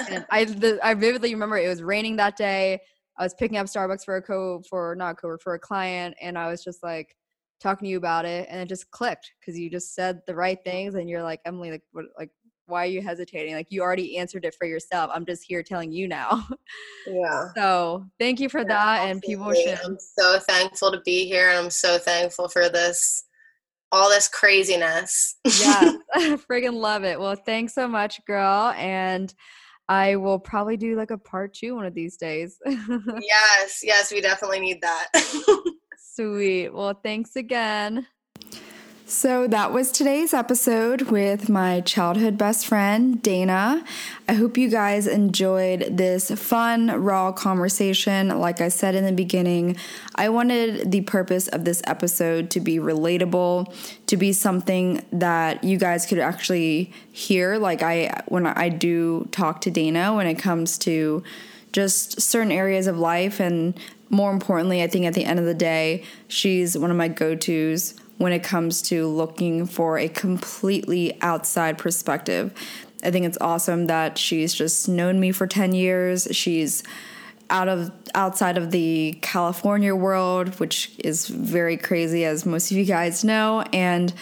and 0.09 0.25
I 0.29 0.43
the, 0.45 0.79
I 0.83 0.95
vividly 0.95 1.33
remember 1.33 1.57
it 1.57 1.69
was 1.69 1.81
raining 1.81 2.17
that 2.17 2.35
day. 2.35 2.81
I 3.17 3.23
was 3.23 3.33
picking 3.35 3.57
up 3.57 3.67
Starbucks 3.67 4.03
for 4.03 4.17
a 4.17 4.21
co 4.21 4.61
for 4.69 4.95
not 4.95 5.21
co 5.21 5.37
for 5.41 5.53
a 5.53 5.59
client, 5.59 6.15
and 6.21 6.37
I 6.37 6.49
was 6.49 6.63
just 6.63 6.83
like 6.83 7.15
talking 7.61 7.85
to 7.85 7.89
you 7.89 7.97
about 7.97 8.25
it, 8.25 8.47
and 8.49 8.59
it 8.59 8.67
just 8.67 8.89
clicked 8.91 9.31
because 9.39 9.57
you 9.57 9.69
just 9.69 9.93
said 9.93 10.21
the 10.25 10.35
right 10.35 10.57
things, 10.63 10.95
and 10.95 11.09
you're 11.09 11.23
like 11.23 11.41
Emily, 11.45 11.71
like 11.71 11.83
what, 11.91 12.05
like 12.17 12.31
why 12.69 12.83
are 12.83 12.89
you 12.89 13.01
hesitating? 13.01 13.55
Like 13.55 13.67
you 13.69 13.81
already 13.81 14.17
answered 14.17 14.45
it 14.45 14.55
for 14.55 14.65
yourself. 14.65 15.11
I'm 15.13 15.25
just 15.25 15.43
here 15.43 15.63
telling 15.63 15.91
you 15.91 16.07
now. 16.07 16.47
Yeah. 17.07 17.47
So 17.55 18.05
thank 18.19 18.39
you 18.39 18.49
for 18.49 18.59
yeah, 18.59 18.65
that, 18.67 19.09
absolutely. 19.09 19.11
and 19.11 19.21
people 19.23 19.53
should. 19.53 19.79
I'm 19.83 19.97
so 19.99 20.39
thankful 20.39 20.91
to 20.91 21.01
be 21.01 21.25
here, 21.25 21.49
and 21.49 21.57
I'm 21.57 21.69
so 21.71 21.97
thankful 21.97 22.49
for 22.49 22.69
this 22.69 23.23
all 23.91 24.09
this 24.09 24.27
craziness. 24.27 25.37
yeah, 25.59 25.93
friggin' 26.15 26.73
love 26.73 27.03
it. 27.03 27.19
Well, 27.19 27.35
thanks 27.35 27.73
so 27.73 27.87
much, 27.87 28.23
girl. 28.25 28.73
And 28.77 29.33
I 29.87 30.17
will 30.17 30.37
probably 30.37 30.77
do 30.77 30.95
like 30.95 31.09
a 31.09 31.17
part 31.17 31.53
two 31.55 31.75
one 31.75 31.85
of 31.85 31.95
these 31.95 32.17
days. 32.17 32.59
yes, 32.67 33.79
yes, 33.81 34.11
we 34.11 34.21
definitely 34.21 34.59
need 34.59 34.81
that. 34.81 35.07
Sweet. 35.97 36.69
Well, 36.69 36.99
thanks 37.03 37.35
again. 37.35 38.05
So 39.09 39.47
that 39.47 39.73
was 39.73 39.89
today's 39.89 40.35
episode 40.35 41.01
with 41.09 41.49
my 41.49 41.81
childhood 41.81 42.37
best 42.37 42.67
friend, 42.67 43.19
Dana. 43.23 43.83
I 44.27 44.33
hope 44.33 44.55
you 44.55 44.69
guys 44.69 45.07
enjoyed 45.07 45.97
this 45.97 46.29
fun, 46.29 46.91
raw 46.91 47.31
conversation. 47.31 48.29
Like 48.39 48.61
I 48.61 48.69
said 48.69 48.93
in 48.93 49.05
the 49.05 49.11
beginning, 49.11 49.77
I 50.13 50.29
wanted 50.29 50.91
the 50.91 51.01
purpose 51.01 51.47
of 51.47 51.65
this 51.65 51.81
episode 51.87 52.51
to 52.51 52.59
be 52.59 52.77
relatable, 52.77 53.73
to 54.05 54.15
be 54.15 54.31
something 54.31 55.03
that 55.11 55.63
you 55.63 55.79
guys 55.79 56.05
could 56.05 56.19
actually 56.19 56.93
hear. 57.11 57.57
Like 57.57 57.81
I, 57.81 58.21
when 58.27 58.45
I 58.45 58.69
do 58.69 59.27
talk 59.31 59.61
to 59.61 59.71
Dana, 59.71 60.13
when 60.13 60.27
it 60.27 60.35
comes 60.35 60.77
to 60.79 61.23
just 61.71 62.21
certain 62.21 62.51
areas 62.51 62.85
of 62.85 62.99
life 62.99 63.39
and 63.39 63.73
more 64.11 64.31
importantly, 64.31 64.83
I 64.83 64.87
think 64.87 65.05
at 65.05 65.15
the 65.15 65.25
end 65.25 65.39
of 65.39 65.45
the 65.45 65.55
day, 65.55 66.03
she's 66.27 66.77
one 66.77 66.91
of 66.91 66.97
my 66.97 67.07
go 67.07 67.33
tos 67.33 67.95
when 68.19 68.33
it 68.33 68.43
comes 68.43 68.81
to 68.83 69.07
looking 69.07 69.65
for 69.65 69.97
a 69.97 70.07
completely 70.07 71.19
outside 71.21 71.77
perspective. 71.77 72.53
I 73.01 73.11
think 73.11 73.25
it's 73.25 73.37
awesome 73.39 73.87
that 73.87 74.17
she's 74.17 74.53
just 74.53 74.89
known 74.89 75.19
me 75.21 75.31
for 75.31 75.47
10 75.47 75.73
years. 75.73 76.27
She's 76.31 76.83
out 77.49 77.69
of 77.69 77.91
outside 78.13 78.57
of 78.57 78.71
the 78.71 79.17
California 79.21 79.95
world, 79.95 80.59
which 80.59 80.91
is 80.99 81.27
very 81.27 81.77
crazy 81.77 82.25
as 82.25 82.45
most 82.45 82.71
of 82.71 82.77
you 82.77 82.85
guys 82.85 83.23
know, 83.23 83.63
and 83.73 84.13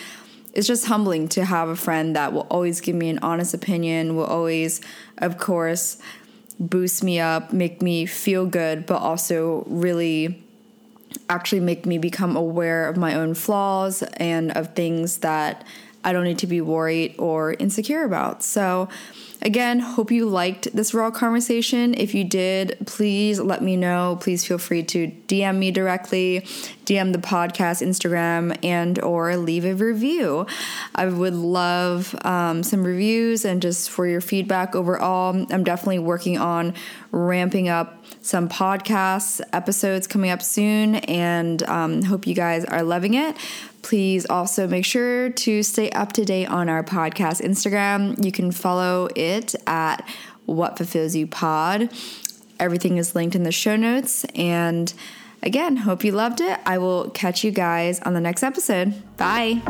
it's 0.54 0.68
just 0.68 0.86
humbling 0.86 1.28
to 1.30 1.43
have 1.43 1.68
a 1.68 1.76
friend 1.76 2.16
that 2.16 2.34
will 2.34 2.48
always 2.52 2.80
give 2.82 2.95
me 2.95 3.10
an 3.10 3.20
honest 3.24 3.54
opinion, 3.54 4.16
will 4.16 4.26
always 4.26 4.80
of 5.18 5.39
course 5.39 5.98
boost 6.60 7.04
me 7.04 7.20
up, 7.20 7.52
make 7.52 7.82
me 7.82 8.06
feel 8.06 8.45
good, 8.45 8.86
but 8.86 8.98
also 8.98 9.64
really 9.68 10.47
actually 11.30 11.59
make 11.61 11.86
me 11.86 11.97
become 11.97 12.36
aware 12.36 12.88
of 12.88 12.97
my 12.97 13.15
own 13.15 13.34
flaws 13.34 14.03
and 14.18 14.51
of 14.51 14.76
things 14.76 15.20
that 15.20 15.65
I 16.03 16.13
don't 16.13 16.24
need 16.24 16.39
to 16.39 16.47
be 16.47 16.61
worried 16.61 17.15
or 17.18 17.53
insecure 17.53 18.03
about. 18.03 18.43
So, 18.43 18.88
Again, 19.42 19.80
hope 19.80 20.12
you 20.12 20.26
liked 20.26 20.76
this 20.76 20.94
raw 20.94 21.12
conversation. 21.12 21.94
If 21.94 22.16
you 22.16 22.24
did, 22.24 22.78
please 22.88 23.40
let 23.40 23.62
me 23.62 23.78
know. 23.78 24.18
Please 24.20 24.44
feel 24.44 24.58
free 24.58 24.82
to 24.84 25.12
DM 25.28 25.58
me 25.58 25.70
directly, 25.70 26.42
DM 26.86 27.14
the 27.14 27.20
podcast 27.20 27.86
Instagram, 27.86 28.58
and 28.64 29.00
or 29.00 29.38
leave 29.38 29.64
a 29.64 29.76
review. 29.76 30.48
I 30.96 31.06
would 31.06 31.36
love 31.36 32.16
um, 32.26 32.64
some 32.64 32.84
reviews 32.84 33.46
and 33.46 33.62
just 33.62 33.92
for 33.92 34.08
your 34.08 34.22
feedback 34.22 34.76
overall. 34.76 35.36
I'm 35.52 35.64
definitely 35.64 36.00
working 36.00 36.40
on 36.40 36.74
ramping 37.12 37.70
up 37.70 38.06
some 38.22 38.50
podcast 38.50 39.42
episodes 39.54 40.08
coming 40.08 40.32
up 40.32 40.42
soon, 40.42 40.96
and 40.96 41.62
um, 41.64 42.02
hope 42.02 42.26
you 42.26 42.34
guys 42.34 42.66
are 42.66 42.82
loving 42.82 43.14
it. 43.14 43.36
Please 43.88 44.26
also 44.26 44.68
make 44.68 44.84
sure 44.84 45.30
to 45.30 45.64
stay 45.64 45.90
up 45.92 46.12
to 46.12 46.26
date 46.26 46.48
on 46.48 46.68
our 46.68 46.84
podcast 46.84 47.42
Instagram. 47.42 48.22
You 48.22 48.34
can 48.34 48.52
follow 48.52 49.08
it 49.16 49.56
at 49.66 50.06
What 50.46 50.76
Fulfills 50.76 51.16
You 51.16 51.26
Pod. 51.26 51.90
Everything 52.60 52.98
is 52.98 53.16
linked 53.16 53.34
in 53.34 53.44
the 53.44 53.52
show 53.54 53.78
notes. 53.78 54.26
And 54.36 54.94
again, 55.42 55.78
hope 55.78 56.04
you 56.04 56.12
loved 56.12 56.42
it. 56.42 56.60
I 56.66 56.80
will 56.80 57.12
catch 57.12 57.46
you 57.46 57.52
guys 57.52 58.02
on 58.02 58.14
the 58.14 58.20
next 58.20 58.44
episode. 58.44 58.94
Bye. 59.16 59.62